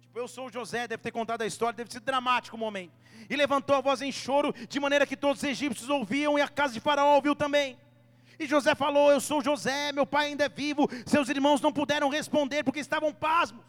Tipo, 0.00 0.18
eu 0.18 0.26
sou 0.26 0.46
o 0.46 0.52
José, 0.52 0.88
deve 0.88 1.02
ter 1.02 1.12
contado 1.12 1.42
a 1.42 1.46
história, 1.46 1.76
deve 1.76 1.92
ser 1.92 2.00
dramático 2.00 2.56
o 2.56 2.58
momento. 2.58 2.92
E 3.28 3.36
levantou 3.36 3.76
a 3.76 3.80
voz 3.80 4.00
em 4.02 4.10
choro, 4.10 4.54
de 4.68 4.80
maneira 4.80 5.06
que 5.06 5.16
todos 5.16 5.42
os 5.42 5.48
egípcios 5.48 5.88
ouviam 5.88 6.38
e 6.38 6.42
a 6.42 6.48
casa 6.48 6.72
de 6.72 6.80
Faraó 6.80 7.14
ouviu 7.16 7.36
também. 7.36 7.78
E 8.38 8.46
José 8.46 8.74
falou: 8.74 9.10
Eu 9.10 9.20
sou 9.20 9.42
José, 9.42 9.92
meu 9.92 10.06
pai 10.06 10.26
ainda 10.26 10.44
é 10.44 10.48
vivo. 10.48 10.88
Seus 11.06 11.28
irmãos 11.28 11.60
não 11.60 11.72
puderam 11.72 12.08
responder 12.08 12.62
porque 12.62 12.80
estavam 12.80 13.12
pasmos. 13.12 13.64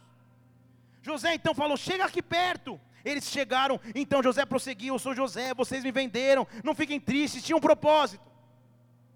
José 1.01 1.33
então 1.33 1.53
falou: 1.53 1.77
Chega 1.77 2.05
aqui 2.05 2.21
perto. 2.21 2.79
Eles 3.03 3.25
chegaram, 3.29 3.79
então 3.95 4.21
José 4.21 4.45
prosseguiu: 4.45 4.95
Eu 4.95 4.99
sou 4.99 5.15
José, 5.15 5.53
vocês 5.53 5.83
me 5.83 5.91
venderam, 5.91 6.47
não 6.63 6.75
fiquem 6.75 6.99
tristes, 6.99 7.43
tinha 7.43 7.55
um 7.55 7.61
propósito. 7.61 8.23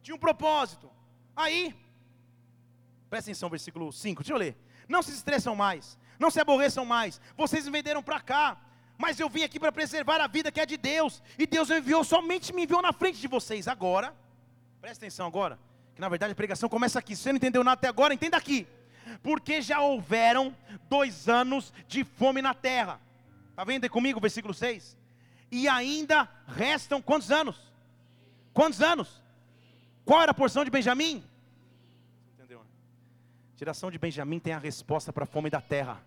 Tinha 0.02 0.16
um 0.16 0.20
propósito. 0.20 0.90
Aí, 1.36 1.76
presta 3.10 3.30
atenção, 3.30 3.50
versículo 3.50 3.92
5, 3.92 4.24
deixa 4.24 4.34
eu 4.34 4.38
ler. 4.38 4.58
Não 4.88 5.02
se 5.02 5.12
estressam 5.12 5.56
mais, 5.56 5.98
não 6.20 6.30
se 6.30 6.40
aborreçam 6.40 6.86
mais, 6.86 7.20
vocês 7.36 7.66
me 7.66 7.72
venderam 7.72 8.04
para 8.04 8.20
cá, 8.20 8.58
mas 8.98 9.20
eu 9.20 9.30
vim 9.30 9.44
aqui 9.44 9.60
para 9.60 9.72
preservar 9.72 10.22
a 10.22 10.28
vida 10.28 10.52
que 10.52 10.60
é 10.60 10.66
de 10.66 10.78
Deus, 10.78 11.22
e 11.38 11.46
Deus 11.46 11.70
me 11.70 11.80
enviou, 11.80 12.04
somente 12.04 12.54
me 12.54 12.64
enviou 12.64 12.82
na 12.82 12.94
frente 12.94 13.20
de 13.20 13.28
vocês. 13.28 13.68
Agora, 13.68 14.16
presta 14.82 15.06
atenção 15.06 15.26
agora, 15.26 15.60
que 15.96 16.02
na 16.02 16.10
verdade 16.10 16.32
a 16.32 16.36
pregação 16.36 16.70
começa 16.70 17.00
aqui. 17.00 17.16
Se 17.16 17.24
você 17.24 17.32
não 17.32 17.38
entendeu 17.38 17.64
nada 17.64 17.76
até 17.76 17.88
agora, 17.88 18.14
entenda 18.14 18.38
aqui 18.38 18.68
porque 19.22 19.62
já 19.62 19.82
houveram 19.82 20.56
dois 20.90 21.28
anos 21.30 21.74
de 21.88 22.04
fome 22.04 22.42
na 22.42 22.54
terra. 22.54 23.00
Está 23.50 23.64
vendo 23.64 23.84
aí 23.84 23.90
comigo, 23.90 24.20
versículo 24.20 24.54
6? 24.54 24.98
E 25.52 25.68
ainda 25.68 26.28
restam 26.48 27.02
quantos 27.02 27.32
anos? 27.32 27.72
Quantos 28.54 28.82
anos? 28.82 29.22
Qual 30.06 30.22
era 30.22 30.32
a 30.32 30.34
porção 30.34 30.66
de 30.66 30.72
Benjamim? 30.72 31.24
Entendeu? 32.34 32.62
Geração 33.56 33.92
de 33.92 33.98
Benjamim 33.98 34.40
tem 34.40 34.54
a 34.54 34.58
resposta 34.58 35.14
para 35.14 35.24
a 35.24 35.28
fome 35.28 35.50
da 35.50 35.62
terra. 35.62 36.02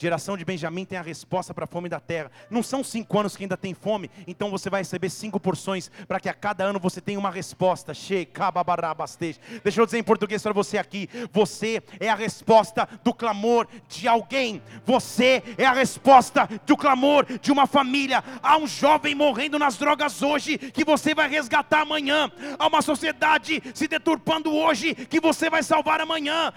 Geração 0.00 0.36
de 0.36 0.44
Benjamim 0.44 0.84
tem 0.84 0.96
a 0.96 1.02
resposta 1.02 1.52
para 1.52 1.64
a 1.64 1.66
fome 1.66 1.88
da 1.88 1.98
terra. 1.98 2.30
Não 2.48 2.62
são 2.62 2.84
cinco 2.84 3.18
anos 3.18 3.36
que 3.36 3.42
ainda 3.42 3.56
tem 3.56 3.74
fome, 3.74 4.08
então 4.28 4.48
você 4.48 4.70
vai 4.70 4.82
receber 4.82 5.10
cinco 5.10 5.40
porções 5.40 5.90
para 6.06 6.20
que 6.20 6.28
a 6.28 6.34
cada 6.34 6.62
ano 6.62 6.78
você 6.78 7.00
tenha 7.00 7.18
uma 7.18 7.32
resposta. 7.32 7.92
Deixa 7.92 9.80
eu 9.80 9.84
dizer 9.84 9.98
em 9.98 10.04
português 10.04 10.40
para 10.40 10.52
você 10.52 10.78
aqui: 10.78 11.08
você 11.32 11.82
é 11.98 12.08
a 12.08 12.14
resposta 12.14 12.88
do 13.02 13.12
clamor 13.12 13.66
de 13.88 14.06
alguém. 14.06 14.62
Você 14.86 15.42
é 15.58 15.64
a 15.64 15.72
resposta 15.72 16.48
do 16.64 16.76
clamor 16.76 17.26
de 17.40 17.50
uma 17.50 17.66
família. 17.66 18.22
Há 18.40 18.56
um 18.56 18.68
jovem 18.68 19.16
morrendo 19.16 19.58
nas 19.58 19.76
drogas 19.76 20.22
hoje 20.22 20.58
que 20.58 20.84
você 20.84 21.12
vai 21.12 21.28
resgatar 21.28 21.80
amanhã. 21.80 22.30
Há 22.56 22.68
uma 22.68 22.82
sociedade 22.82 23.60
se 23.74 23.88
deturpando 23.88 24.54
hoje 24.54 24.94
que 24.94 25.20
você 25.20 25.50
vai 25.50 25.64
salvar 25.64 26.00
amanhã. 26.00 26.52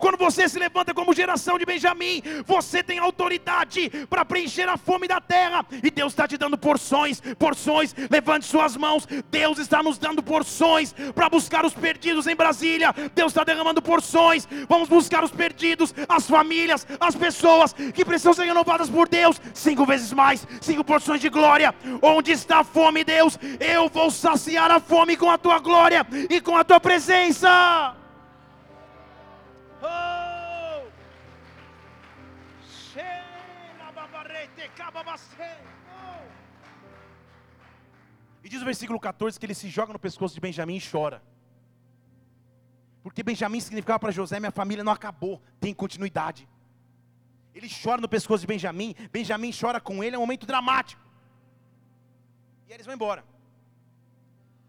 Quando 0.00 0.16
você 0.16 0.48
se 0.48 0.58
levanta 0.58 0.94
com 0.94 1.01
como 1.02 1.12
geração 1.12 1.58
de 1.58 1.66
Benjamim, 1.66 2.22
você 2.46 2.80
tem 2.80 3.00
autoridade 3.00 3.90
para 4.08 4.24
preencher 4.24 4.68
a 4.68 4.76
fome 4.76 5.08
da 5.08 5.20
terra, 5.20 5.66
e 5.82 5.90
Deus 5.90 6.12
está 6.12 6.28
te 6.28 6.38
dando 6.38 6.56
porções, 6.56 7.20
porções. 7.36 7.92
Levante 8.08 8.46
suas 8.46 8.76
mãos, 8.76 9.04
Deus 9.28 9.58
está 9.58 9.82
nos 9.82 9.98
dando 9.98 10.22
porções 10.22 10.94
para 11.12 11.28
buscar 11.28 11.64
os 11.64 11.74
perdidos 11.74 12.28
em 12.28 12.36
Brasília. 12.36 12.94
Deus 13.16 13.32
está 13.32 13.42
derramando 13.42 13.82
porções. 13.82 14.46
Vamos 14.68 14.88
buscar 14.88 15.24
os 15.24 15.32
perdidos, 15.32 15.92
as 16.08 16.28
famílias, 16.28 16.86
as 17.00 17.16
pessoas 17.16 17.72
que 17.72 18.04
precisam 18.04 18.32
ser 18.32 18.44
renovadas 18.44 18.88
por 18.88 19.08
Deus. 19.08 19.40
Cinco 19.52 19.84
vezes 19.84 20.12
mais, 20.12 20.46
cinco 20.60 20.84
porções 20.84 21.20
de 21.20 21.28
glória. 21.28 21.74
Onde 22.00 22.30
está 22.30 22.60
a 22.60 22.64
fome, 22.64 23.02
Deus? 23.02 23.36
Eu 23.58 23.88
vou 23.88 24.08
saciar 24.08 24.70
a 24.70 24.78
fome 24.78 25.16
com 25.16 25.28
a 25.28 25.36
tua 25.36 25.58
glória 25.58 26.06
e 26.30 26.40
com 26.40 26.56
a 26.56 26.62
tua 26.62 26.78
presença. 26.78 27.96
Oh! 29.82 30.11
E 38.44 38.48
diz 38.48 38.60
o 38.60 38.64
versículo 38.64 38.98
14 38.98 39.38
que 39.38 39.46
ele 39.46 39.54
se 39.54 39.68
joga 39.68 39.92
no 39.92 39.98
pescoço 39.98 40.34
de 40.34 40.40
Benjamim 40.40 40.76
e 40.76 40.82
chora. 40.90 41.22
Porque 43.02 43.22
Benjamim 43.22 43.60
significava 43.60 43.98
para 43.98 44.10
José: 44.10 44.38
minha 44.38 44.50
família 44.50 44.84
não 44.84 44.92
acabou, 44.92 45.40
tem 45.60 45.72
continuidade. 45.72 46.48
Ele 47.54 47.68
chora 47.68 48.00
no 48.00 48.08
pescoço 48.08 48.40
de 48.40 48.46
Benjamim, 48.46 48.94
Benjamim 49.12 49.52
chora 49.52 49.80
com 49.80 50.02
ele, 50.02 50.16
é 50.16 50.18
um 50.18 50.22
momento 50.22 50.46
dramático. 50.46 51.00
E 52.68 52.72
eles 52.72 52.86
vão 52.86 52.94
embora. 52.94 53.24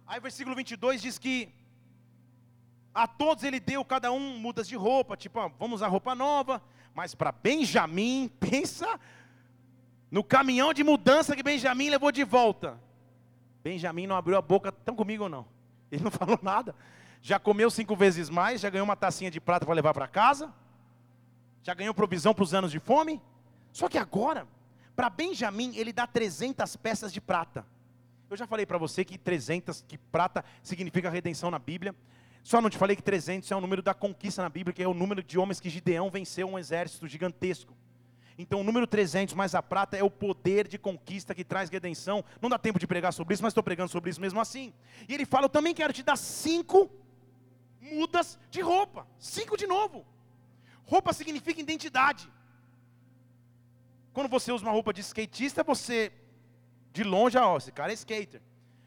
Aí 0.05 0.19
o 0.19 0.21
versículo 0.21 0.55
22 0.55 1.01
diz 1.01 1.17
que 1.17 1.53
a 2.93 3.07
todos 3.07 3.43
ele 3.43 3.59
deu 3.59 3.83
cada 3.85 4.11
um 4.11 4.37
mudas 4.37 4.67
de 4.67 4.75
roupa, 4.75 5.15
tipo, 5.15 5.39
ó, 5.39 5.49
vamos 5.57 5.75
usar 5.75 5.87
roupa 5.87 6.13
nova, 6.13 6.61
mas 6.93 7.15
para 7.15 7.31
Benjamim, 7.31 8.29
pensa 8.39 8.99
no 10.13 10.23
caminhão 10.23 10.71
de 10.75 10.83
mudança 10.83 11.35
que 11.35 11.41
Benjamim 11.41 11.89
levou 11.89 12.11
de 12.11 12.23
volta. 12.23 12.79
Benjamim 13.63 14.05
não 14.05 14.15
abriu 14.15 14.37
a 14.37 14.43
boca, 14.43 14.69
estão 14.69 14.95
comigo 14.95 15.23
ou 15.23 15.29
não? 15.29 15.43
Ele 15.91 16.03
não 16.03 16.11
falou 16.13 16.37
nada. 16.39 16.75
Já 17.19 17.39
comeu 17.39 17.71
cinco 17.71 17.95
vezes 17.95 18.29
mais, 18.29 18.61
já 18.61 18.69
ganhou 18.69 18.85
uma 18.85 18.95
tacinha 18.95 19.31
de 19.31 19.41
prata 19.41 19.65
para 19.65 19.73
levar 19.73 19.91
para 19.91 20.07
casa, 20.07 20.53
já 21.63 21.73
ganhou 21.73 21.95
provisão 21.95 22.31
para 22.31 22.43
os 22.43 22.53
anos 22.53 22.69
de 22.69 22.77
fome. 22.79 23.19
Só 23.71 23.89
que 23.89 23.97
agora, 23.97 24.47
para 24.95 25.09
Benjamim, 25.09 25.73
ele 25.75 25.91
dá 25.91 26.05
300 26.05 26.75
peças 26.75 27.11
de 27.11 27.19
prata. 27.19 27.65
Eu 28.29 28.37
já 28.37 28.45
falei 28.45 28.67
para 28.67 28.77
você 28.77 29.03
que 29.03 29.17
300, 29.17 29.83
que 29.87 29.97
prata 29.97 30.45
significa 30.61 31.09
redenção 31.09 31.49
na 31.49 31.57
Bíblia. 31.57 31.95
Só 32.43 32.61
não 32.61 32.69
te 32.69 32.77
falei 32.77 32.95
que 32.95 33.01
300 33.01 33.49
é 33.49 33.55
o 33.55 33.61
número 33.61 33.81
da 33.81 33.95
conquista 33.95 34.43
na 34.43 34.49
Bíblia, 34.49 34.75
que 34.75 34.83
é 34.83 34.87
o 34.87 34.93
número 34.93 35.23
de 35.23 35.39
homens 35.39 35.59
que 35.59 35.71
Gideão 35.71 36.11
venceu 36.11 36.47
um 36.47 36.59
exército 36.59 37.07
gigantesco. 37.07 37.75
Então 38.37 38.61
o 38.61 38.63
número 38.63 38.87
300 38.87 39.35
mais 39.35 39.53
a 39.53 39.61
prata 39.61 39.95
é 39.95 40.03
o 40.03 40.09
poder 40.09 40.67
de 40.67 40.77
conquista 40.77 41.35
que 41.35 41.43
traz 41.43 41.69
redenção. 41.69 42.23
Não 42.41 42.49
dá 42.49 42.57
tempo 42.57 42.79
de 42.79 42.87
pregar 42.87 43.13
sobre 43.13 43.33
isso, 43.33 43.43
mas 43.43 43.51
estou 43.51 43.63
pregando 43.63 43.89
sobre 43.89 44.09
isso 44.09 44.19
mesmo 44.19 44.39
assim. 44.39 44.73
E 45.07 45.13
ele 45.13 45.25
fala: 45.25 45.45
Eu 45.45 45.49
também 45.49 45.73
quero 45.73 45.93
te 45.93 46.01
dar 46.01 46.17
cinco 46.17 46.89
mudas 47.79 48.39
de 48.49 48.61
roupa. 48.61 49.05
Cinco 49.19 49.55
de 49.55 49.67
novo. 49.67 50.05
Roupa 50.85 51.13
significa 51.13 51.61
identidade. 51.61 52.29
Quando 54.11 54.29
você 54.29 54.51
usa 54.51 54.63
uma 54.63 54.71
roupa 54.71 54.93
de 54.93 55.01
skatista, 55.01 55.63
você, 55.63 56.11
de 56.91 57.03
longe, 57.03 57.37
ó, 57.37 57.57
esse 57.57 57.71
cara 57.71 57.91
é 57.91 57.95
skater. 57.95 58.41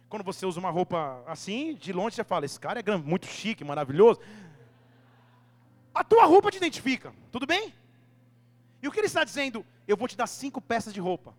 Quando 0.09 0.23
você 0.23 0.47
usa 0.47 0.61
uma 0.61 0.71
roupa 0.71 1.23
assim, 1.27 1.75
de 1.75 1.93
longe 1.93 2.17
você 2.17 2.25
fala: 2.25 2.45
Esse 2.45 2.59
cara 2.59 2.81
é 2.81 2.97
muito 2.97 3.27
chique, 3.27 3.65
maravilhoso. 3.65 4.21
A 5.95 6.05
tua 6.05 6.27
roupa 6.27 6.51
te 6.51 6.59
identifica, 6.59 7.13
tudo 7.33 7.47
bem? 7.47 7.73
E 8.87 8.89
o 8.89 8.93
que 8.93 9.01
ele 9.01 9.09
está 9.09 9.25
dizendo? 9.25 9.67
Eu 9.89 9.97
vou 9.97 10.07
te 10.07 10.17
dar 10.17 10.29
cinco 10.29 10.61
peças 10.61 10.95
de 10.95 11.01
roupa. 11.01 11.35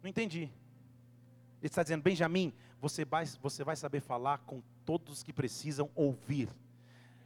Não 0.00 0.08
entendi. 0.08 0.42
Ele 0.42 0.52
está 1.62 1.82
dizendo, 1.82 2.02
Benjamim, 2.02 2.54
você 2.80 3.04
vai, 3.04 3.26
você 3.42 3.64
vai 3.64 3.74
saber 3.74 3.98
falar 3.98 4.38
com 4.38 4.62
todos 4.84 5.24
que 5.24 5.32
precisam 5.32 5.90
ouvir. 5.96 6.48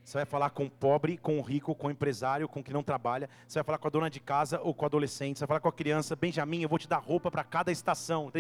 Você 0.03 0.17
vai 0.17 0.25
falar 0.25 0.49
com 0.49 0.65
o 0.65 0.71
pobre, 0.71 1.19
com 1.19 1.39
o 1.39 1.43
rico, 1.43 1.75
com 1.75 1.89
o 1.89 1.91
empresário, 1.91 2.49
com 2.49 2.61
o 2.61 2.65
que 2.65 2.73
não 2.73 2.83
trabalha. 2.83 3.29
Você 3.47 3.59
vai 3.59 3.65
falar 3.65 3.77
com 3.77 3.89
a 3.89 3.91
dona 3.91 4.09
de 4.09 4.21
casa 4.21 4.59
ou 4.63 4.73
com 4.73 4.85
o 4.85 4.87
adolescente. 4.87 5.39
Você 5.39 5.41
vai 5.41 5.49
falar 5.49 5.61
com 5.61 5.69
a 5.69 5.73
criança. 5.73 6.17
Benjamin, 6.17 6.63
eu 6.63 6.69
vou 6.71 6.79
te 6.79 6.89
dar 6.89 6.97
roupa 6.97 7.31
para 7.31 7.45
cada 7.45 7.71
estação. 7.71 8.33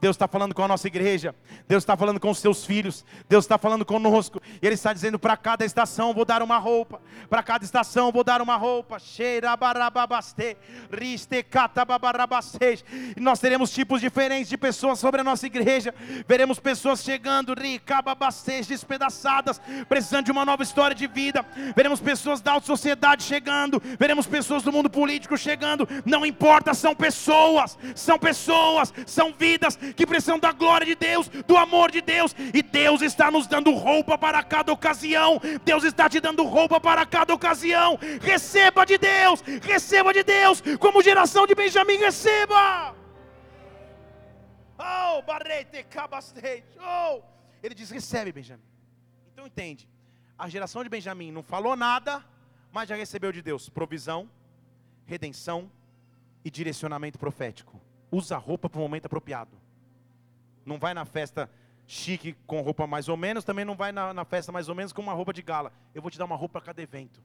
Deus 0.00 0.16
está 0.16 0.26
falando 0.26 0.54
com 0.54 0.62
a 0.64 0.68
nossa 0.68 0.86
igreja, 0.86 1.34
Deus 1.68 1.82
está 1.82 1.94
falando 1.94 2.18
com 2.18 2.30
os 2.30 2.38
seus 2.38 2.64
filhos, 2.64 3.04
Deus 3.28 3.44
está 3.44 3.58
falando 3.58 3.84
conosco, 3.84 4.40
e 4.62 4.66
Ele 4.66 4.74
está 4.74 4.94
dizendo: 4.94 5.18
para 5.18 5.36
cada 5.36 5.62
estação 5.64 6.14
vou 6.14 6.24
dar 6.24 6.42
uma 6.42 6.56
roupa, 6.56 7.02
para 7.28 7.42
cada 7.42 7.64
estação 7.64 8.10
vou 8.10 8.24
dar 8.24 8.40
uma 8.40 8.56
roupa. 8.56 8.96
E 13.16 13.20
nós 13.20 13.40
teremos 13.40 13.70
tipos 13.70 14.00
diferentes 14.00 14.48
de 14.48 14.56
pessoas 14.56 14.98
sobre 14.98 15.20
a 15.20 15.24
nossa 15.24 15.46
igreja, 15.46 15.94
veremos 16.26 16.58
pessoas 16.58 17.02
chegando, 17.02 17.54
despedaçadas, 18.66 19.60
precisando 19.86 20.24
de 20.24 20.32
uma 20.32 20.46
nova 20.46 20.62
história 20.62 20.96
de 20.96 21.06
vida, 21.06 21.44
veremos 21.76 22.00
pessoas 22.00 22.40
da 22.40 22.52
alta 22.52 22.66
sociedade 22.66 23.22
chegando, 23.22 23.82
veremos 23.98 24.26
pessoas 24.26 24.62
do 24.62 24.72
mundo 24.72 24.88
político 24.88 25.36
chegando, 25.36 25.86
não 26.06 26.24
importa, 26.24 26.72
são 26.72 26.94
pessoas, 26.94 27.76
são 27.94 28.13
são 28.14 28.18
pessoas, 28.18 28.94
são 29.06 29.32
vidas 29.32 29.76
que 29.76 30.06
precisam 30.06 30.38
da 30.38 30.52
glória 30.52 30.86
de 30.86 30.94
Deus, 30.94 31.28
do 31.28 31.56
amor 31.56 31.90
de 31.90 32.00
Deus, 32.00 32.34
e 32.52 32.62
Deus 32.62 33.02
está 33.02 33.30
nos 33.30 33.46
dando 33.46 33.72
roupa 33.72 34.16
para 34.16 34.42
cada 34.42 34.72
ocasião. 34.72 35.40
Deus 35.64 35.84
está 35.84 36.08
te 36.08 36.20
dando 36.20 36.44
roupa 36.44 36.80
para 36.80 37.04
cada 37.04 37.34
ocasião. 37.34 37.98
Receba 38.20 38.84
de 38.84 38.98
Deus, 38.98 39.40
receba 39.62 40.12
de 40.12 40.22
Deus, 40.22 40.62
como 40.78 41.02
geração 41.02 41.46
de 41.46 41.54
Benjamim, 41.54 41.96
receba. 41.96 42.94
Oh, 44.78 45.22
barrete, 45.22 45.82
cabastei. 45.84 46.64
Oh, 46.78 47.22
ele 47.62 47.74
diz: 47.74 47.90
recebe, 47.90 48.32
Benjamim. 48.32 48.62
Então 49.32 49.46
entende, 49.46 49.88
a 50.38 50.48
geração 50.48 50.82
de 50.84 50.88
Benjamim 50.88 51.32
não 51.32 51.42
falou 51.42 51.74
nada, 51.74 52.24
mas 52.72 52.88
já 52.88 52.94
recebeu 52.94 53.32
de 53.32 53.42
Deus 53.42 53.68
provisão, 53.68 54.28
redenção 55.06 55.70
e 56.44 56.50
direcionamento 56.50 57.18
profético 57.18 57.80
usa 58.14 58.36
roupa 58.36 58.68
para 58.68 58.78
o 58.78 58.82
momento 58.82 59.06
apropriado. 59.06 59.50
Não 60.64 60.78
vai 60.78 60.94
na 60.94 61.04
festa 61.04 61.50
chique 61.86 62.34
com 62.46 62.60
roupa 62.60 62.86
mais 62.86 63.08
ou 63.08 63.16
menos, 63.16 63.44
também 63.44 63.64
não 63.64 63.76
vai 63.76 63.92
na, 63.92 64.14
na 64.14 64.24
festa 64.24 64.50
mais 64.50 64.68
ou 64.68 64.74
menos 64.74 64.92
com 64.92 65.02
uma 65.02 65.12
roupa 65.12 65.32
de 65.32 65.42
gala. 65.42 65.72
Eu 65.94 66.00
vou 66.00 66.10
te 66.10 66.18
dar 66.18 66.24
uma 66.24 66.36
roupa 66.36 66.60
para 66.60 66.66
cada 66.66 66.82
evento. 66.82 67.20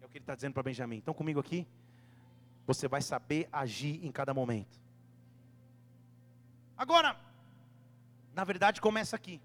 É 0.00 0.06
o 0.06 0.08
que 0.08 0.18
ele 0.18 0.22
está 0.22 0.34
dizendo 0.34 0.52
para 0.52 0.62
Benjamin. 0.62 0.96
Então 0.96 1.14
comigo 1.14 1.40
aqui, 1.40 1.66
você 2.66 2.86
vai 2.86 3.02
saber 3.02 3.48
agir 3.52 4.04
em 4.04 4.12
cada 4.12 4.32
momento. 4.32 4.80
Agora, 6.76 7.16
na 8.34 8.44
verdade 8.44 8.80
começa 8.80 9.16
aqui. 9.16 9.40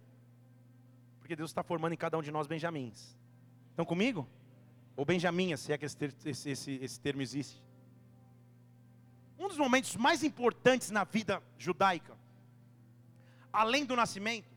Porque 1.19 1.35
Deus 1.35 1.49
está 1.49 1.63
formando 1.63 1.93
em 1.93 1.97
cada 1.97 2.17
um 2.17 2.21
de 2.21 2.31
nós 2.31 2.47
Benjamins. 2.47 3.17
Estão 3.71 3.85
comigo? 3.85 4.27
Ou 4.95 5.05
Benjaminha, 5.05 5.57
se 5.57 5.71
é 5.71 5.77
que 5.77 5.85
esse, 5.85 5.97
esse, 6.25 6.49
esse, 6.49 6.71
esse 6.81 6.99
termo 6.99 7.21
existe 7.21 7.61
um 9.39 9.47
dos 9.47 9.57
momentos 9.57 9.95
mais 9.95 10.23
importantes 10.23 10.89
na 10.89 11.03
vida 11.03 11.41
judaica, 11.57 12.17
além 13.51 13.85
do 13.85 13.95
nascimento, 13.95 14.55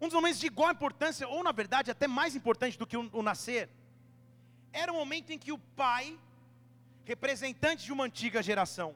um 0.00 0.06
dos 0.06 0.14
momentos 0.14 0.38
de 0.40 0.46
igual 0.46 0.70
importância, 0.70 1.26
ou 1.26 1.42
na 1.42 1.52
verdade 1.52 1.90
até 1.90 2.06
mais 2.06 2.36
importante 2.36 2.78
do 2.78 2.86
que 2.86 2.96
o, 2.96 3.08
o 3.12 3.22
nascer, 3.22 3.70
era 4.72 4.92
o 4.92 4.96
momento 4.96 5.30
em 5.30 5.38
que 5.38 5.52
o 5.52 5.58
pai, 5.58 6.18
representante 7.04 7.84
de 7.84 7.92
uma 7.92 8.04
antiga 8.04 8.42
geração, 8.42 8.94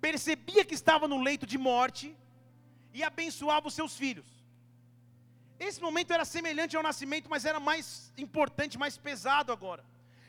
percebia 0.00 0.64
que 0.64 0.74
estava 0.74 1.08
no 1.08 1.22
leito 1.22 1.46
de 1.46 1.56
morte 1.56 2.14
e 2.92 3.02
abençoava 3.02 3.68
os 3.68 3.74
seus 3.74 3.96
filhos. 3.96 4.26
Esse 5.58 5.80
momento 5.80 6.12
era 6.12 6.24
semelhante 6.24 6.76
ao 6.76 6.82
nascimento, 6.82 7.30
mas 7.30 7.44
era 7.44 7.60
mais 7.60 8.12
importante, 8.18 8.76
mais 8.76 8.98
pesado 8.98 9.52
agora 9.52 9.84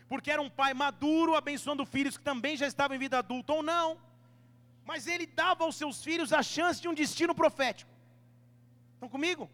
porque 0.08 0.32
era 0.32 0.42
um 0.42 0.50
pai 0.50 0.74
maduro 0.74 1.36
abençoando 1.36 1.86
filhos 1.86 2.18
que 2.18 2.24
também 2.24 2.56
já 2.56 2.68
estavam 2.68 2.96
em 2.96 3.00
vida 3.00 3.18
adulta 3.18 3.54
ou 3.54 3.64
não, 3.64 3.98
mas 4.86 5.08
ele 5.08 5.26
dava 5.26 5.64
aos 5.64 5.76
seus 5.76 6.04
filhos 6.04 6.32
a 6.32 6.44
chance 6.44 6.82
de 6.82 6.88
um 6.88 6.94
destino 6.94 7.34
profético. 7.34 7.92
Estão 8.94 9.10
comigo? 9.10 9.50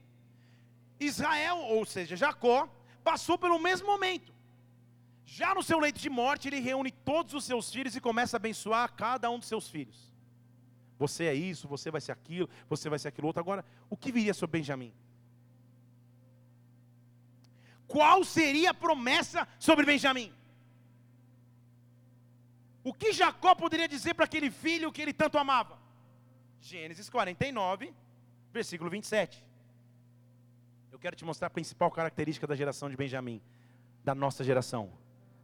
Israel, 0.99 1.58
ou 1.58 1.86
seja, 1.86 2.16
Jacó, 2.16 2.70
passou 3.04 3.38
pelo 3.38 3.58
mesmo 3.58 3.88
momento. 3.88 4.34
Já 5.26 5.56
no 5.56 5.64
seu 5.64 5.80
leito 5.80 5.99
de 5.99 6.10
morte, 6.10 6.49
ele 6.49 6.60
reúne 6.60 6.91
todos 6.91 7.34
os 7.34 7.45
seus 7.45 7.72
filhos 7.72 7.95
e 7.95 8.02
começa 8.02 8.36
a 8.36 8.39
abençoar 8.39 8.91
cada 8.93 9.30
um 9.30 9.39
dos 9.39 9.47
seus 9.47 9.70
filhos. 9.70 10.12
Você 10.99 11.24
é 11.26 11.34
isso, 11.34 11.68
você 11.68 11.89
vai 11.89 12.02
ser 12.02 12.12
aquilo, 12.12 12.49
você 12.70 12.89
vai 12.89 12.99
ser 12.99 13.08
aquilo 13.08 13.28
outro. 13.28 13.39
Agora, 13.39 13.66
o 13.89 13.95
que 13.97 14.12
viria 14.12 14.34
sobre 14.34 14.60
Benjamim? 14.60 14.93
Qual 17.88 18.24
seria 18.24 18.72
a 18.72 18.74
promessa 18.74 19.47
sobre 19.58 19.86
Benjamim? 19.86 20.32
O 22.84 22.93
que 22.93 23.13
Jacó 23.13 23.53
poderia 23.53 23.88
dizer 23.88 24.13
para 24.13 24.25
aquele 24.25 24.49
filho 24.49 24.91
que 24.91 25.01
ele 25.01 25.13
tanto 25.13 25.38
amava? 25.38 25.77
Gênesis 26.59 27.09
49, 27.09 27.93
versículo 28.51 28.89
27. 28.89 29.45
Eu 30.91 30.99
quero 30.99 31.15
te 31.15 31.23
mostrar 31.23 31.47
a 31.47 31.49
principal 31.49 31.91
característica 31.91 32.47
da 32.47 32.55
geração 32.55 32.89
de 32.89 32.97
Benjamim, 32.97 33.41
da 34.03 34.15
nossa 34.15 34.43
geração, 34.43 34.91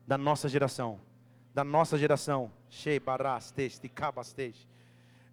da 0.06 0.18
nossa 0.18 0.50
geração, 0.50 1.00
da 1.54 1.64
nossa 1.64 1.98
geração. 1.98 2.52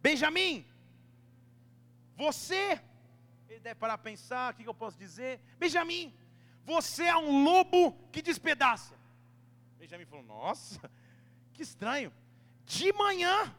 Benjamim, 0.03 0.67
você, 2.17 2.81
ele 3.49 3.61
deve 3.61 3.77
parar 3.77 3.95
a 3.95 3.99
pensar, 3.99 4.53
o 4.53 4.57
que 4.57 4.67
eu 4.67 4.75
posso 4.75 4.99
dizer? 4.99 5.41
Benjamim, 5.59 6.15
você 6.65 7.05
é 7.05 7.17
um 7.17 7.45
lobo 7.45 7.93
que 8.13 8.23
despedaça. 8.23 8.95
Benjamim 9.79 10.07
falou: 10.07 10.25
Nossa, 10.25 10.91
que 11.55 11.63
estranho. 11.63 12.13
De 12.67 12.93
manhã 12.93 13.55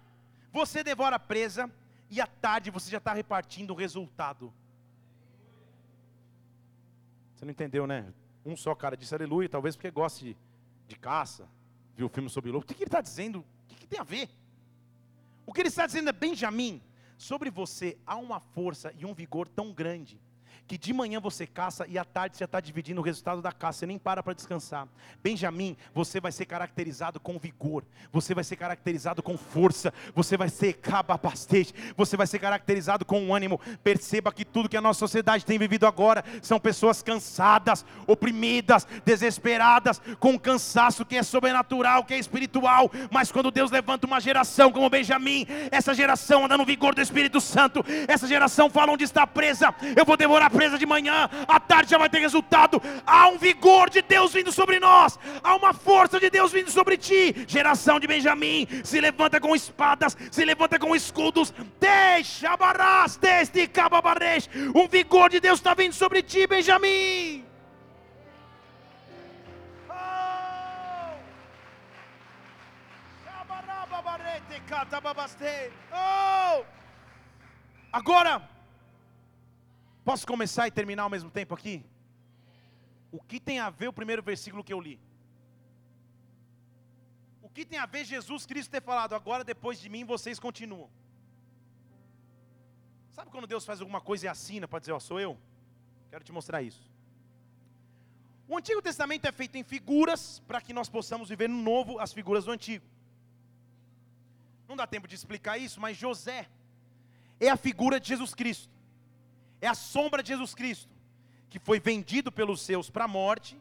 você 0.51 0.83
devora 0.83 1.15
a 1.15 1.19
presa 1.19 1.71
e 2.09 2.21
à 2.21 2.27
tarde 2.27 2.69
você 2.69 2.91
já 2.91 2.97
está 2.97 3.13
repartindo 3.13 3.71
o 3.71 3.75
resultado. 3.75 4.53
Você 7.35 7.45
não 7.45 7.51
entendeu, 7.51 7.87
né? 7.87 8.13
Um 8.45 8.55
só 8.55 8.75
cara 8.75 8.95
disse 8.95 9.15
aleluia, 9.15 9.49
talvez 9.49 9.75
porque 9.75 9.89
goste 9.89 10.37
de, 10.87 10.95
caça, 10.95 11.49
viu 11.95 12.05
o 12.05 12.09
filme 12.09 12.29
sobre 12.29 12.51
lobo. 12.51 12.63
O 12.63 12.67
que, 12.67 12.75
que 12.75 12.83
ele 12.83 12.87
está 12.87 13.01
dizendo? 13.01 13.39
O 13.39 13.45
que, 13.67 13.75
que 13.75 13.87
tem 13.87 13.99
a 13.99 14.03
ver? 14.03 14.29
O 15.45 15.53
que 15.53 15.61
ele 15.61 15.69
está 15.69 15.85
dizendo 15.85 16.09
é 16.09 16.13
Benjamim. 16.13 16.81
Sobre 17.17 17.49
você 17.49 17.97
há 18.05 18.17
uma 18.17 18.39
força 18.39 18.93
e 18.97 19.05
um 19.05 19.13
vigor 19.13 19.47
tão 19.47 19.73
grande 19.73 20.19
que 20.68 20.78
de 20.78 20.93
manhã 20.93 21.20
você 21.20 21.45
caça 21.45 21.86
e 21.88 21.97
à 21.97 22.03
tarde 22.03 22.38
você 22.38 22.45
está 22.45 22.59
dividindo 22.59 22.99
o 22.99 23.03
resultado 23.03 23.41
da 23.41 23.51
caça, 23.51 23.80
você 23.80 23.86
nem 23.86 23.99
para 23.99 24.24
para 24.24 24.34
descansar. 24.34 24.88
Benjamim, 25.24 25.78
você 25.93 26.20
vai 26.20 26.32
ser 26.32 26.45
caracterizado 26.45 27.20
com 27.20 27.38
vigor, 27.38 27.84
você 28.11 28.34
vai 28.34 28.43
ser 28.43 28.55
caracterizado 28.55 29.22
com 29.22 29.38
força, 29.38 29.93
você 30.16 30.36
vai 30.36 30.49
ser 30.49 30.74
capacete, 30.74 31.74
você 31.95 32.18
vai 32.18 32.26
ser 32.26 32.39
caracterizado 32.39 33.05
com 33.05 33.34
ânimo. 33.34 33.59
Perceba 33.84 34.32
que 34.32 34.43
tudo 34.43 34.70
que 34.70 34.78
a 34.78 34.82
nossa 34.82 34.99
sociedade 34.99 35.45
tem 35.45 35.59
vivido 35.59 35.86
agora 35.86 36.24
são 36.41 36.59
pessoas 36.59 37.03
cansadas, 37.03 37.86
oprimidas, 38.07 38.88
desesperadas, 39.05 40.01
com 40.20 40.32
um 40.32 40.38
cansaço 40.38 41.05
que 41.05 41.16
é 41.16 41.24
sobrenatural, 41.24 42.03
que 42.03 42.13
é 42.13 42.18
espiritual, 42.18 42.91
mas 43.11 43.32
quando 43.32 43.51
Deus 43.51 43.70
levanta 43.70 44.07
uma 44.07 44.20
geração 44.20 44.72
como 44.72 44.89
Benjamim, 44.89 45.45
essa 45.72 45.93
geração 45.93 46.45
anda 46.45 46.57
no 46.57 46.66
vigor 46.66 46.95
do 46.95 47.01
Espírito 47.01 47.39
Santo, 47.39 47.86
essa 48.07 48.28
geração 48.28 48.70
fala 48.70 48.91
onde 48.91 49.03
está 49.03 49.28
presa, 49.28 49.74
eu 49.95 50.05
vou 50.05 50.18
devorar 50.18 50.49
presa 50.56 50.78
de 50.78 50.86
manhã, 50.86 51.30
à 51.47 51.60
tarde 51.60 51.91
já 51.91 51.97
vai 51.97 52.10
ter 52.10 52.20
resultado. 52.20 52.82
Há 53.06 53.28
um 53.28 53.38
vigor 53.38 53.89
de 53.89 54.01
Deus 54.01 54.34
vindo 54.34 54.51
sobre 54.51 54.80
nós, 54.80 55.20
há 55.43 55.56
uma 55.56 55.74
força 55.74 56.20
de 56.20 56.30
Deus 56.30 56.51
vindo 56.51 56.72
sobre 56.72 56.97
ti. 56.97 57.45
Geração 57.47 57.99
de 57.99 58.08
Benjamim 58.08 58.68
se 58.84 58.99
levanta 59.01 59.39
com 59.39 59.56
espadas, 59.56 60.18
se 60.32 60.45
levanta 60.45 60.80
com 60.80 60.95
escudos. 60.95 61.53
Deixa 61.80 62.56
barás, 62.56 63.18
deste. 63.18 63.70
Um 64.74 64.88
vigor 64.88 65.30
de 65.30 65.39
Deus 65.39 65.60
está 65.60 65.74
vindo 65.74 65.93
sobre 65.93 66.22
ti, 66.22 66.47
Benjamim. 66.47 67.43
Oh! 75.91 76.64
Agora, 77.91 78.41
Posso 80.06 80.28
começar 80.28 80.68
e 80.68 80.72
terminar 80.72 81.01
ao 81.01 81.10
mesmo 81.10 81.32
tempo 81.32 81.56
aqui? 81.56 81.84
O 83.12 83.20
que 83.20 83.39
tem 83.39 83.58
a 83.60 83.72
ver 83.72 83.88
o 83.88 83.93
primeiro 83.93 84.22
versículo 84.22 84.64
que 84.64 84.72
eu 84.72 84.80
li? 84.80 84.99
O 87.41 87.49
que 87.49 87.66
tem 87.66 87.80
a 87.80 87.88
ver 87.88 88.06
Jesus 88.06 88.45
Cristo 88.45 88.70
ter 88.70 88.84
falado, 88.84 89.16
agora 89.16 89.43
depois 89.43 89.80
de 89.80 89.89
mim 89.89 90.03
vocês 90.06 90.39
continuam? 90.39 90.88
Sabe 93.14 93.32
quando 93.32 93.47
Deus 93.47 93.66
faz 93.66 93.82
alguma 93.82 93.99
coisa 93.99 94.26
e 94.26 94.30
assina 94.30 94.68
para 94.68 94.78
dizer, 94.78 94.91
ó, 94.91 94.99
sou 94.99 95.20
eu? 95.20 95.36
Quero 96.12 96.24
te 96.24 96.32
mostrar 96.32 96.62
isso. 96.62 96.84
O 98.47 98.56
Antigo 98.56 98.84
Testamento 98.84 99.26
é 99.26 99.32
feito 99.32 99.56
em 99.58 99.64
figuras 99.64 100.39
para 100.45 100.62
que 100.62 100.72
nós 100.72 100.88
possamos 100.88 101.30
viver 101.30 101.49
no 101.49 101.64
novo 101.64 101.97
as 101.97 102.14
figuras 102.14 102.45
do 102.45 102.51
Antigo. 102.51 102.86
Não 104.68 104.76
dá 104.76 104.86
tempo 104.86 105.08
de 105.08 105.16
explicar 105.16 105.58
isso, 105.58 105.82
mas 105.82 105.97
José 105.97 106.47
é 107.39 107.49
a 107.49 107.58
figura 107.58 107.99
de 107.99 108.08
Jesus 108.08 108.36
Cristo 108.36 108.74
é 109.62 109.68
a 109.68 109.76
sombra 109.76 110.22
de 110.22 110.30
Jesus 110.30 110.53
Cristo. 110.53 110.95
que 111.56 111.60
foi 111.60 111.80
vendido 111.80 112.30
pelos 112.34 112.60
seus 112.62 112.89
para 112.89 113.06
a 113.06 113.08
morte, 113.08 113.58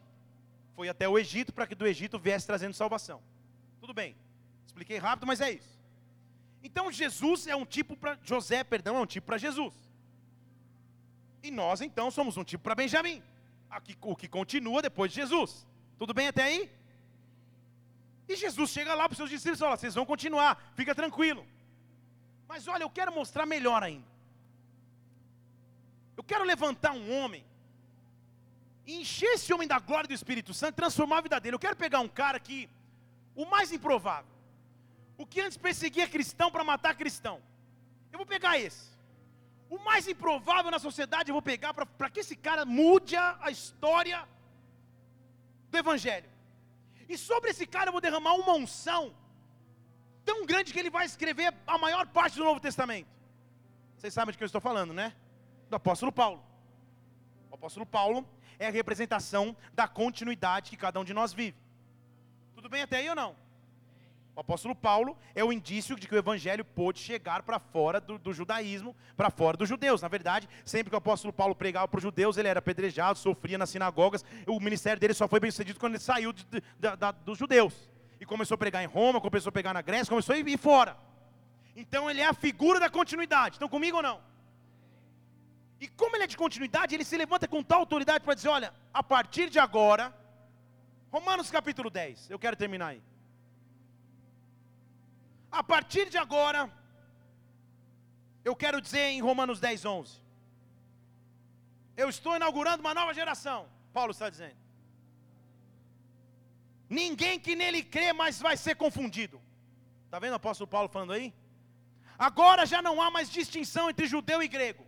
foi 0.75 0.89
até 0.89 1.07
o 1.07 1.17
Egito 1.17 1.53
para 1.53 1.65
que 1.65 1.73
do 1.73 1.87
Egito 1.87 2.19
viesse 2.19 2.45
trazendo 2.45 2.73
salvação. 2.73 3.21
Tudo 3.79 3.93
bem, 3.93 4.17
expliquei 4.65 4.97
rápido, 4.97 5.25
mas 5.25 5.39
é 5.39 5.51
isso. 5.51 5.79
Então 6.61 6.91
Jesus 6.91 7.47
é 7.47 7.55
um 7.55 7.65
tipo 7.65 7.95
para 7.95 8.17
José, 8.21 8.65
perdão, 8.65 8.97
é 8.97 8.99
um 8.99 9.05
tipo 9.05 9.27
para 9.27 9.37
Jesus. 9.37 9.73
E 11.41 11.51
nós 11.51 11.79
então 11.79 12.11
somos 12.11 12.35
um 12.35 12.43
tipo 12.43 12.63
para 12.65 12.75
Benjamim, 12.75 13.23
o 14.01 14.15
que 14.15 14.27
continua 14.27 14.81
depois 14.81 15.09
de 15.11 15.21
Jesus. 15.21 15.65
Tudo 15.97 16.13
bem 16.13 16.27
até 16.27 16.43
aí? 16.43 16.69
E 18.27 18.35
Jesus 18.35 18.71
chega 18.71 18.93
lá 18.93 19.07
para 19.07 19.13
os 19.13 19.17
seus 19.17 19.29
discípulos 19.29 19.59
e 19.59 19.63
fala: 19.63 19.77
vocês 19.77 19.95
vão 19.95 20.05
continuar, 20.05 20.73
fica 20.75 20.93
tranquilo. 20.93 21.45
Mas 22.45 22.67
olha, 22.67 22.83
eu 22.83 22.89
quero 22.89 23.13
mostrar 23.13 23.45
melhor 23.45 23.83
ainda. 23.83 24.14
Eu 26.17 26.23
quero 26.23 26.43
levantar 26.43 26.93
um 26.93 27.11
homem 27.17 27.45
e 28.85 29.01
encher 29.01 29.33
esse 29.33 29.51
homem 29.53 29.67
da 29.67 29.79
glória 29.79 30.07
do 30.07 30.13
Espírito 30.13 30.53
Santo, 30.53 30.75
transformar 30.75 31.17
a 31.17 31.21
vida 31.21 31.39
dele. 31.39 31.55
Eu 31.55 31.59
quero 31.59 31.75
pegar 31.75 31.99
um 31.99 32.07
cara 32.07 32.39
que, 32.39 32.69
o 33.35 33.45
mais 33.45 33.71
improvável, 33.71 34.31
o 35.17 35.25
que 35.25 35.41
antes 35.41 35.57
perseguia 35.57 36.07
cristão 36.07 36.51
para 36.51 36.63
matar 36.63 36.95
cristão. 36.95 37.41
Eu 38.11 38.17
vou 38.17 38.25
pegar 38.25 38.57
esse. 38.59 38.95
O 39.69 39.79
mais 39.79 40.07
improvável 40.07 40.69
na 40.69 40.79
sociedade 40.79 41.29
eu 41.29 41.33
vou 41.33 41.41
pegar 41.41 41.73
para 41.73 42.09
que 42.09 42.19
esse 42.19 42.35
cara 42.35 42.65
mude 42.65 43.15
a, 43.15 43.49
história 43.49 44.27
do 45.69 45.77
Evangelho. 45.77 46.29
E 47.09 47.17
sobre 47.17 47.49
esse 47.49 47.65
cara 47.65 47.89
eu 47.89 47.91
vou 47.91 48.01
derramar 48.01 48.33
uma 48.35 48.53
unção 48.53 49.13
tão 50.23 50.45
grande 50.45 50.71
que 50.71 50.79
ele 50.79 50.89
vai 50.89 51.05
escrever 51.05 51.53
a 51.65 51.77
maior 51.77 52.07
parte 52.07 52.37
do 52.37 52.43
Novo 52.43 52.59
Testamento. 52.59 53.07
Vocês 53.97 54.13
sabem 54.13 54.31
de 54.31 54.37
que 54.37 54.43
eu 54.43 54.47
estou 54.47 54.61
falando, 54.61 54.93
né? 54.93 55.13
Do 55.69 55.75
apóstolo 55.75 56.11
Paulo. 56.11 56.43
O 57.51 57.55
apóstolo 57.55 57.85
Paulo 57.85 58.27
é 58.59 58.67
a 58.67 58.71
representação 58.71 59.55
da 59.73 59.87
continuidade 59.87 60.69
que 60.69 60.77
cada 60.77 60.99
um 60.99 61.03
de 61.03 61.13
nós 61.13 61.33
vive. 61.33 61.57
Tudo 62.55 62.69
bem 62.69 62.81
até 62.81 62.97
aí 62.97 63.09
ou 63.09 63.15
não? 63.15 63.35
O 64.35 64.41
apóstolo 64.41 64.75
Paulo 64.75 65.17
é 65.33 65.43
o 65.45 65.53
indício 65.53 65.95
de 65.95 66.07
que 66.07 66.13
o 66.13 66.17
evangelho 66.17 66.65
pôde 66.65 66.99
chegar 66.99 67.43
para 67.43 67.57
fora 67.57 68.01
do, 68.01 68.17
do 68.17 68.33
judaísmo, 68.33 68.93
para 69.15 69.29
fora 69.29 69.55
dos 69.55 69.69
judeus. 69.69 70.01
Na 70.01 70.09
verdade, 70.09 70.49
sempre 70.65 70.89
que 70.89 70.95
o 70.95 70.97
apóstolo 70.97 71.31
Paulo 71.31 71.55
pregava 71.55 71.87
para 71.87 71.97
os 71.97 72.03
judeus, 72.03 72.35
ele 72.35 72.49
era 72.49 72.59
apedrejado, 72.59 73.17
sofria 73.17 73.57
nas 73.57 73.69
sinagogas. 73.69 74.25
O 74.45 74.59
ministério 74.59 74.99
dele 74.99 75.13
só 75.13 75.25
foi 75.25 75.39
bem 75.39 75.49
sucedido 75.51 75.79
quando 75.79 75.93
ele 75.93 76.03
saiu 76.03 76.33
de, 76.33 76.43
de, 76.43 76.59
de, 76.59 77.11
dos 77.23 77.37
judeus. 77.37 77.89
E 78.19 78.25
começou 78.25 78.55
a 78.55 78.57
pregar 78.57 78.83
em 78.83 78.87
Roma, 78.87 79.21
começou 79.21 79.49
a 79.49 79.53
pregar 79.53 79.73
na 79.73 79.81
Grécia, 79.81 80.09
começou 80.09 80.35
a 80.35 80.37
ir 80.37 80.57
fora. 80.57 80.97
Então 81.73 82.09
ele 82.09 82.19
é 82.19 82.27
a 82.27 82.33
figura 82.33 82.77
da 82.77 82.89
continuidade. 82.89 83.55
Estão 83.55 83.69
comigo 83.69 83.97
ou 83.97 84.03
não? 84.03 84.19
E 85.79 85.87
como 85.87 86.15
ele 86.15 86.23
é 86.23 86.27
de 86.27 86.37
continuidade, 86.37 86.95
ele 86.95 87.03
se 87.03 87.17
levanta 87.17 87.47
com 87.47 87.61
tal 87.63 87.79
autoridade 87.79 88.23
para 88.23 88.33
dizer: 88.33 88.49
olha, 88.49 88.73
a 88.93 89.03
partir 89.03 89.49
de 89.49 89.59
agora, 89.59 90.13
Romanos 91.11 91.51
capítulo 91.51 91.89
10, 91.89 92.29
eu 92.29 92.39
quero 92.39 92.55
terminar 92.55 92.87
aí 92.87 93.03
a 95.59 95.63
partir 95.63 96.09
de 96.09 96.17
agora, 96.17 96.61
eu 98.43 98.55
quero 98.63 98.81
dizer 98.81 99.05
em 99.15 99.21
Romanos 99.21 99.59
10, 99.59 99.85
11: 99.85 100.21
Eu 101.95 102.09
estou 102.09 102.35
inaugurando 102.35 102.81
uma 102.81 102.93
nova 102.93 103.13
geração. 103.13 103.59
Paulo 103.93 104.11
está 104.11 104.29
dizendo. 104.29 104.57
Ninguém 106.89 107.39
que 107.39 107.55
nele 107.55 107.81
crê 107.83 108.11
mais 108.11 108.41
vai 108.47 108.57
ser 108.57 108.75
confundido. 108.75 109.41
Está 110.05 110.19
vendo 110.19 110.33
o 110.33 110.41
apóstolo 110.43 110.67
Paulo 110.67 110.89
falando 110.89 111.13
aí? 111.13 111.33
Agora 112.17 112.65
já 112.65 112.81
não 112.81 113.01
há 113.01 113.09
mais 113.09 113.29
distinção 113.29 113.89
entre 113.89 114.07
judeu 114.07 114.43
e 114.43 114.47
grego. 114.47 114.84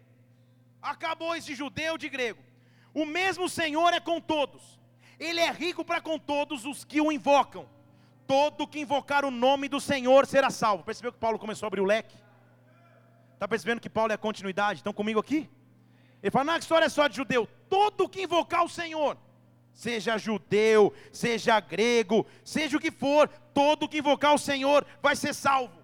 Acabou 0.93 1.35
esse 1.35 1.53
judeu 1.61 1.97
de 1.97 2.09
grego. 2.15 2.41
O 2.93 3.05
mesmo 3.05 3.47
Senhor 3.59 3.93
é 3.93 3.99
com 3.99 4.19
todos. 4.19 4.61
Ele 5.19 5.39
é 5.39 5.51
rico 5.51 5.83
para 5.83 6.01
com 6.07 6.17
todos 6.17 6.65
os 6.65 6.83
que 6.83 7.01
o 7.01 7.11
invocam 7.11 7.65
todo 8.27 8.67
que 8.67 8.81
invocar 8.81 9.23
o 9.23 9.31
nome 9.31 9.69
do 9.69 9.79
Senhor 9.79 10.27
será 10.27 10.49
salvo. 10.49 10.83
Percebeu 10.83 11.13
que 11.13 11.17
Paulo 11.17 11.39
começou 11.39 11.65
a 11.65 11.69
abrir 11.69 11.81
o 11.81 11.85
leque? 11.85 12.15
Está 13.33 13.47
percebendo 13.47 13.79
que 13.79 13.89
Paulo 13.89 14.11
é 14.11 14.15
a 14.15 14.17
continuidade? 14.17 14.79
Estão 14.79 14.93
comigo 14.93 15.19
aqui? 15.19 15.49
Ele 16.21 16.31
fala, 16.31 16.45
não, 16.45 16.53
a 16.53 16.59
história 16.59 16.85
é 16.85 16.89
só 16.89 17.07
de 17.07 17.15
judeu. 17.15 17.47
Todo 17.69 18.09
que 18.09 18.23
invocar 18.23 18.63
o 18.65 18.69
Senhor, 18.69 19.17
seja 19.73 20.17
judeu, 20.17 20.93
seja 21.11 21.59
grego, 21.59 22.25
seja 22.43 22.75
o 22.75 22.79
que 22.79 22.91
for, 22.91 23.29
todo 23.53 23.87
que 23.87 23.99
invocar 23.99 24.33
o 24.33 24.39
Senhor 24.39 24.85
vai 25.01 25.15
ser 25.15 25.33
salvo. 25.33 25.76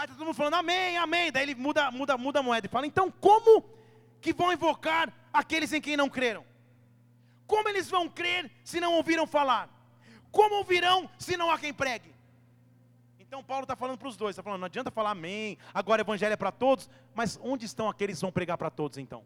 Aí 0.00 0.06
está 0.06 0.16
todo 0.16 0.24
mundo 0.24 0.34
falando, 0.34 0.54
amém, 0.54 0.96
amém. 0.96 1.30
Daí 1.30 1.42
ele 1.42 1.54
muda, 1.54 1.90
muda, 1.90 2.16
muda 2.16 2.38
a 2.38 2.42
moeda 2.42 2.66
e 2.66 2.70
fala, 2.70 2.86
então 2.86 3.10
como 3.10 3.62
que 4.18 4.32
vão 4.32 4.50
invocar 4.50 5.12
aqueles 5.30 5.74
em 5.74 5.80
quem 5.80 5.94
não 5.94 6.08
creram? 6.08 6.42
Como 7.46 7.68
eles 7.68 7.90
vão 7.90 8.08
crer 8.08 8.50
se 8.64 8.80
não 8.80 8.94
ouviram 8.94 9.26
falar? 9.26 9.68
Como 10.32 10.54
ouvirão 10.54 11.10
se 11.18 11.36
não 11.36 11.50
há 11.50 11.58
quem 11.58 11.74
pregue? 11.74 12.14
Então 13.18 13.44
Paulo 13.44 13.64
está 13.64 13.76
falando 13.76 13.98
para 13.98 14.08
os 14.08 14.16
dois, 14.16 14.30
está 14.30 14.42
falando, 14.42 14.60
não 14.60 14.66
adianta 14.66 14.90
falar 14.90 15.10
amém, 15.10 15.58
agora 15.74 16.00
o 16.00 16.04
evangelho 16.04 16.32
é 16.32 16.36
para 16.36 16.50
todos, 16.50 16.88
mas 17.14 17.38
onde 17.42 17.66
estão 17.66 17.86
aqueles 17.86 18.16
que 18.16 18.22
vão 18.22 18.32
pregar 18.32 18.56
para 18.56 18.70
todos 18.70 18.96
então? 18.96 19.22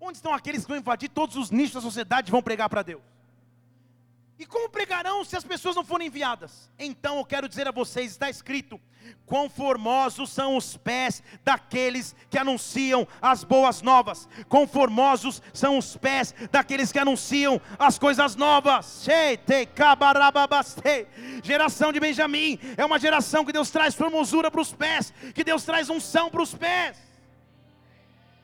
Onde 0.00 0.16
estão 0.16 0.32
aqueles 0.32 0.62
que 0.62 0.68
vão 0.68 0.78
invadir 0.78 1.10
todos 1.10 1.36
os 1.36 1.50
nichos 1.50 1.74
da 1.74 1.82
sociedade 1.82 2.30
e 2.30 2.32
vão 2.32 2.42
pregar 2.42 2.70
para 2.70 2.82
Deus? 2.82 3.02
E 4.42 4.44
como 4.44 4.68
pregarão 4.68 5.24
se 5.24 5.36
as 5.36 5.44
pessoas 5.44 5.76
não 5.76 5.84
forem 5.84 6.08
enviadas? 6.08 6.68
Então 6.76 7.18
eu 7.18 7.24
quero 7.24 7.48
dizer 7.48 7.68
a 7.68 7.70
vocês: 7.70 8.10
está 8.10 8.28
escrito, 8.28 8.80
quão 9.24 9.48
formosos 9.48 10.30
são 10.30 10.56
os 10.56 10.76
pés 10.76 11.22
daqueles 11.44 12.12
que 12.28 12.36
anunciam 12.36 13.06
as 13.20 13.44
boas 13.44 13.82
novas, 13.82 14.28
quão 14.48 14.66
formosos 14.66 15.40
são 15.54 15.78
os 15.78 15.96
pés 15.96 16.34
daqueles 16.50 16.90
que 16.90 16.98
anunciam 16.98 17.60
as 17.78 18.00
coisas 18.00 18.34
novas. 18.34 19.06
Geração 21.44 21.92
de 21.92 22.00
Benjamim 22.00 22.58
é 22.76 22.84
uma 22.84 22.98
geração 22.98 23.44
que 23.44 23.52
Deus 23.52 23.70
traz 23.70 23.94
formosura 23.94 24.50
para 24.50 24.60
os 24.60 24.74
pés, 24.74 25.14
que 25.36 25.44
Deus 25.44 25.62
traz 25.62 25.88
unção 25.88 26.28
para 26.28 26.42
os 26.42 26.52
pés. 26.52 26.98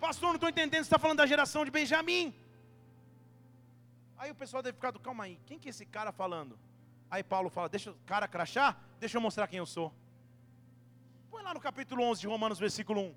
Pastor, 0.01 0.29
não 0.29 0.37
estou 0.37 0.49
entendendo, 0.49 0.85
você 0.85 0.87
está 0.87 0.99
falando 1.01 1.19
da 1.19 1.27
geração 1.27 1.65
de 1.65 1.73
Benjamim. 1.73 2.33
Aí 4.19 4.33
o 4.33 4.35
pessoal 4.35 4.63
deve 4.63 4.75
ficar, 4.75 4.93
calma 4.95 5.25
aí, 5.25 5.39
quem 5.47 5.59
que 5.59 5.69
é 5.69 5.71
esse 5.71 5.87
cara 5.87 6.11
falando? 6.11 6.59
Aí 7.09 7.23
Paulo 7.23 7.49
fala, 7.49 7.69
deixa 7.69 7.93
o 7.93 7.97
cara 8.05 8.27
crachar, 8.27 8.77
deixa 8.99 9.17
eu 9.17 9.21
mostrar 9.21 9.47
quem 9.47 9.59
eu 9.59 9.67
sou. 9.67 9.93
Põe 11.31 11.43
lá 11.43 11.55
no 11.55 11.61
capítulo 11.61 12.03
11 12.03 12.21
de 12.21 12.27
Romanos, 12.27 12.59
versículo 12.59 13.01
1. 13.01 13.15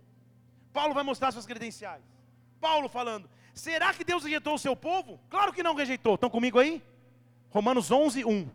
Paulo 0.72 0.93
vai 0.93 1.04
mostrar 1.04 1.32
suas 1.32 1.45
credenciais. 1.45 2.04
Paulo 2.60 2.88
falando, 2.88 3.28
será 3.54 3.91
que 3.93 4.04
Deus 4.04 4.24
rejeitou 4.24 4.54
o 4.54 4.60
seu 4.60 4.76
povo? 4.76 5.20
Claro 5.28 5.52
que 5.52 5.64
não 5.64 5.74
rejeitou, 5.74 6.16
estão 6.16 6.30
comigo 6.30 6.60
aí? 6.60 6.84
Romanos 7.49 7.89
11, 7.89 8.24
1. 8.24 8.49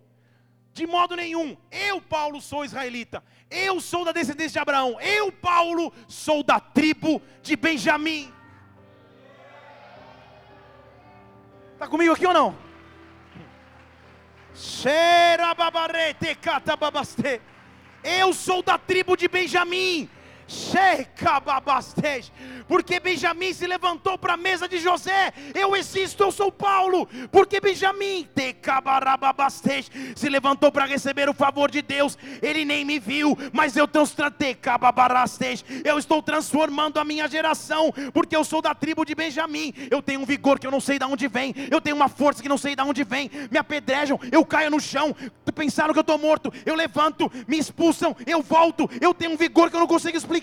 De 0.73 0.87
modo 0.87 1.17
nenhum, 1.17 1.57
eu, 1.71 2.01
Paulo, 2.01 2.41
sou 2.41 2.65
israelita, 2.65 3.25
eu 3.51 3.81
sou 3.81 4.05
da 4.05 4.13
descendência 4.13 4.53
de 4.53 4.59
Abraão, 4.59 5.01
eu, 5.01 5.33
Paulo, 5.33 5.93
sou 6.07 6.45
da 6.45 6.61
tribo 6.61 7.21
de 7.43 7.57
Benjamim. 7.57 8.33
Está 11.77 11.87
comigo 11.87 12.15
aqui 12.15 12.27
ou 12.27 12.33
não? 12.33 12.57
Eu 18.03 18.33
sou 18.33 18.63
da 18.63 18.79
tribo 18.79 19.15
de 19.15 19.29
Benjamim 19.29 20.09
porque 22.69 23.01
Benjamim 23.01 23.53
se 23.53 23.67
levantou 23.67 24.17
para 24.17 24.35
a 24.35 24.37
mesa 24.37 24.69
de 24.69 24.79
José. 24.79 25.33
Eu 25.55 25.75
existo, 25.75 26.23
eu 26.23 26.31
sou 26.31 26.53
Paulo. 26.53 27.09
Porque 27.33 27.61
Benjamim 27.61 28.29
se 30.15 30.29
levantou 30.29 30.71
para 30.71 30.85
receber 30.85 31.29
o 31.29 31.35
favor 31.35 31.71
de 31.71 31.83
Deus. 31.83 32.17
Ele 32.41 32.65
nem 32.65 32.85
me 32.85 32.99
viu, 32.99 33.37
mas 33.53 33.77
eu 33.77 33.87
eu 35.85 35.99
estou 35.99 36.23
transformando 36.23 36.99
a 36.99 37.05
minha 37.05 37.29
geração, 37.29 37.93
porque 38.13 38.37
eu 38.37 38.45
sou 38.45 38.61
da 38.61 38.75
tribo 38.75 39.05
de 39.05 39.15
Benjamim. 39.15 39.73
Eu 39.91 40.03
tenho 40.03 40.21
um 40.21 40.25
vigor 40.25 40.59
que 40.59 40.67
eu 40.67 40.71
não 40.71 40.81
sei 40.81 40.99
de 40.99 41.05
onde 41.05 41.29
vem. 41.29 41.55
Eu 41.71 41.81
tenho 41.81 41.97
uma 41.97 42.09
força 42.09 42.43
que 42.43 42.49
não 42.49 42.59
sei 42.59 42.77
de 42.77 42.83
onde 42.83 43.03
vem. 43.05 43.31
Me 43.51 43.59
apedrejam, 43.59 44.19
eu 44.31 44.45
caio 44.45 44.71
no 44.71 44.81
chão. 44.81 45.15
Pensaram 45.55 45.93
que 45.93 45.99
eu 45.99 46.03
estou 46.03 46.19
morto. 46.19 46.53
Eu 46.65 46.75
levanto, 46.75 47.31
me 47.49 47.59
expulsam, 47.59 48.15
eu 48.27 48.43
volto. 48.43 48.89
Eu 49.01 49.15
tenho 49.15 49.33
um 49.33 49.37
vigor 49.37 49.71
que 49.71 49.77
eu 49.77 49.81
não 49.81 49.87
consigo 49.87 50.17
explicar 50.17 50.36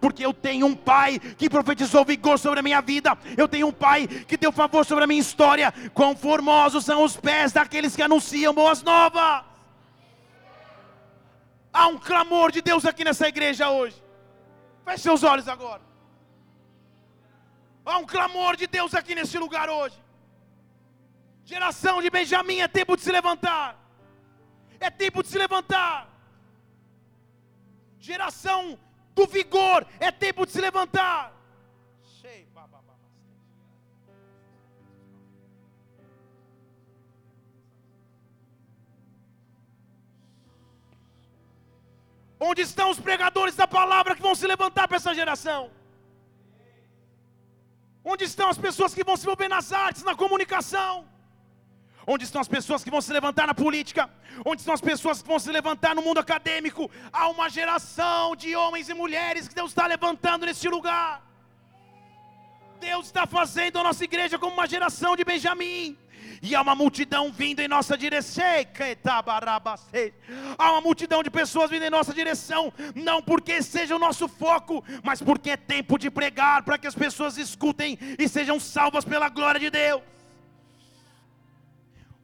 porque 0.00 0.24
eu 0.24 0.32
tenho 0.32 0.66
um 0.66 0.74
pai 0.74 1.18
que 1.18 1.50
profetizou 1.50 2.04
vigor 2.04 2.38
sobre 2.38 2.60
a 2.60 2.62
minha 2.62 2.80
vida, 2.80 3.16
eu 3.36 3.48
tenho 3.48 3.68
um 3.68 3.72
pai 3.72 4.06
que 4.06 4.36
deu 4.36 4.52
favor 4.52 4.84
sobre 4.84 5.04
a 5.04 5.06
minha 5.06 5.20
história. 5.20 5.72
Quão 5.92 6.16
formosos 6.16 6.84
são 6.84 7.04
os 7.04 7.16
pés 7.16 7.52
daqueles 7.52 7.94
que 7.94 8.02
anunciam 8.02 8.54
boas 8.54 8.82
novas. 8.82 9.44
Há 11.72 11.88
um 11.88 11.98
clamor 11.98 12.50
de 12.50 12.62
Deus 12.62 12.86
aqui 12.86 13.04
nessa 13.04 13.28
igreja 13.28 13.68
hoje. 13.70 14.02
Feche 14.84 15.02
seus 15.02 15.22
olhos 15.22 15.48
agora. 15.48 15.82
Há 17.84 17.98
um 17.98 18.06
clamor 18.06 18.56
de 18.56 18.66
Deus 18.66 18.94
aqui 18.94 19.14
nesse 19.14 19.38
lugar 19.38 19.68
hoje. 19.68 19.96
Geração 21.44 22.02
de 22.02 22.10
Benjamim, 22.10 22.58
é 22.58 22.68
tempo 22.68 22.96
de 22.96 23.02
se 23.02 23.12
levantar. 23.12 23.78
É 24.80 24.90
tempo 24.90 25.22
de 25.22 25.28
se 25.28 25.38
levantar. 25.38 26.08
Geração 27.98 28.78
do 29.16 29.26
vigor, 29.26 29.86
é 29.98 30.10
tempo 30.12 30.44
de 30.46 30.52
se 30.52 30.60
levantar. 30.60 31.32
Onde 42.38 42.60
estão 42.60 42.90
os 42.90 43.00
pregadores 43.00 43.56
da 43.56 43.66
palavra 43.66 44.14
que 44.14 44.20
vão 44.20 44.34
se 44.34 44.46
levantar 44.46 44.86
para 44.86 44.98
essa 44.98 45.14
geração? 45.14 45.70
Onde 48.04 48.24
estão 48.24 48.50
as 48.50 48.58
pessoas 48.58 48.92
que 48.94 49.02
vão 49.02 49.16
se 49.16 49.24
envolver 49.24 49.48
nas 49.48 49.72
artes, 49.72 50.02
na 50.02 50.14
comunicação? 50.14 50.92
Onde 52.06 52.24
estão 52.24 52.40
as 52.40 52.46
pessoas 52.46 52.84
que 52.84 52.90
vão 52.90 53.00
se 53.00 53.12
levantar 53.12 53.46
na 53.48 53.54
política? 53.54 54.08
Onde 54.44 54.60
estão 54.60 54.74
as 54.74 54.80
pessoas 54.80 55.20
que 55.20 55.28
vão 55.28 55.40
se 55.40 55.50
levantar 55.50 55.94
no 55.94 56.02
mundo 56.02 56.18
acadêmico? 56.18 56.88
Há 57.12 57.28
uma 57.28 57.48
geração 57.48 58.36
de 58.36 58.54
homens 58.54 58.88
e 58.88 58.94
mulheres 58.94 59.48
que 59.48 59.54
Deus 59.54 59.70
está 59.72 59.86
levantando 59.86 60.46
neste 60.46 60.68
lugar. 60.68 61.22
Deus 62.78 63.06
está 63.06 63.26
fazendo 63.26 63.78
a 63.80 63.82
nossa 63.82 64.04
igreja 64.04 64.38
como 64.38 64.52
uma 64.52 64.68
geração 64.68 65.16
de 65.16 65.24
Benjamim. 65.24 65.98
E 66.42 66.54
há 66.54 66.60
uma 66.60 66.74
multidão 66.74 67.32
vindo 67.32 67.60
em 67.60 67.66
nossa 67.66 67.98
direção. 67.98 68.44
Há 70.56 70.72
uma 70.72 70.80
multidão 70.80 71.22
de 71.22 71.30
pessoas 71.30 71.70
vindo 71.70 71.84
em 71.84 71.90
nossa 71.90 72.12
direção. 72.14 72.72
Não 72.94 73.20
porque 73.20 73.60
seja 73.62 73.96
o 73.96 73.98
nosso 73.98 74.28
foco, 74.28 74.84
mas 75.02 75.20
porque 75.20 75.50
é 75.50 75.56
tempo 75.56 75.98
de 75.98 76.08
pregar 76.08 76.62
para 76.62 76.78
que 76.78 76.86
as 76.86 76.94
pessoas 76.94 77.36
escutem 77.36 77.98
e 78.16 78.28
sejam 78.28 78.60
salvas 78.60 79.04
pela 79.04 79.28
glória 79.28 79.58
de 79.58 79.70
Deus. 79.70 80.02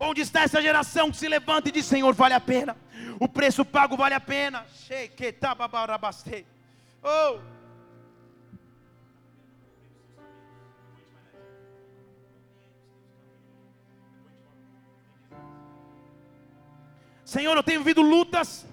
Onde 0.04 0.20
está 0.20 0.42
essa 0.42 0.60
geração 0.60 1.12
que 1.12 1.16
se 1.16 1.28
levanta 1.28 1.68
e 1.68 1.72
diz: 1.72 1.86
Senhor, 1.86 2.12
vale 2.12 2.34
a 2.34 2.40
pena. 2.40 2.76
O 3.20 3.28
preço 3.28 3.64
pago 3.64 3.96
vale 3.96 4.16
a 4.16 4.20
pena. 4.20 4.66
Oh. 7.04 7.38
Senhor, 17.24 17.56
eu 17.56 17.62
tenho 17.62 17.78
vivido 17.78 18.02
lutas, 18.02 18.66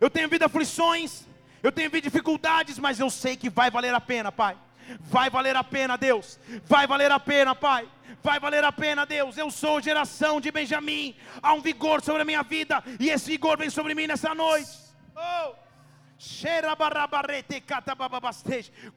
eu 0.00 0.08
tenho 0.08 0.28
vivido 0.28 0.44
aflições, 0.44 1.24
eu 1.64 1.72
tenho 1.72 1.90
vivido 1.90 2.04
dificuldades, 2.04 2.78
mas 2.78 3.00
eu 3.00 3.10
sei 3.10 3.36
que 3.36 3.50
vai 3.50 3.72
valer 3.72 3.92
a 3.92 4.00
pena, 4.00 4.30
Pai. 4.30 4.56
Vai 5.00 5.30
valer 5.30 5.56
a 5.56 5.64
pena, 5.64 5.96
Deus. 5.96 6.38
Vai 6.64 6.86
valer 6.86 7.10
a 7.10 7.20
pena, 7.20 7.54
Pai. 7.54 7.88
Vai 8.22 8.40
valer 8.40 8.64
a 8.64 8.72
pena, 8.72 9.04
Deus. 9.04 9.36
Eu 9.36 9.50
sou 9.50 9.80
geração 9.80 10.40
de 10.40 10.50
Benjamim. 10.50 11.16
Há 11.42 11.52
um 11.52 11.60
vigor 11.60 12.02
sobre 12.02 12.22
a 12.22 12.24
minha 12.24 12.42
vida, 12.42 12.82
e 12.98 13.10
esse 13.10 13.30
vigor 13.30 13.56
vem 13.58 13.70
sobre 13.70 13.94
mim 13.94 14.06
nessa 14.06 14.34
noite. 14.34 14.70
Oh. 15.14 15.66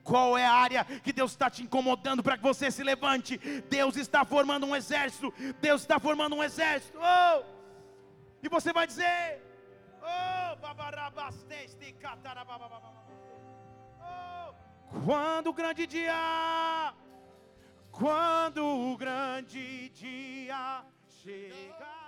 Qual 0.04 0.38
é 0.38 0.46
a 0.46 0.54
área 0.54 0.86
que 0.86 1.12
Deus 1.12 1.32
está 1.32 1.50
te 1.50 1.62
incomodando 1.62 2.24
para 2.24 2.38
que 2.38 2.44
você 2.44 2.72
se 2.72 2.82
levante? 2.82 3.38
Deus 3.70 3.98
está 3.98 4.24
formando 4.24 4.66
um 4.66 4.76
exército. 4.76 5.34
Deus 5.60 5.82
está 5.82 6.00
formando 6.00 6.36
um 6.36 6.44
exército. 6.44 6.98
Oh! 6.98 7.44
E 8.42 8.48
você 8.48 8.72
vai 8.72 8.88
dizer: 8.88 9.44
Oh, 10.02 10.56
oh 10.64 11.00
quando 15.06 15.48
o 15.48 15.54
grande 15.54 15.86
dia, 15.86 16.94
quando 17.92 18.64
o 18.66 18.98
grande 18.98 19.90
dia 19.90 20.84
chega. 21.06 21.99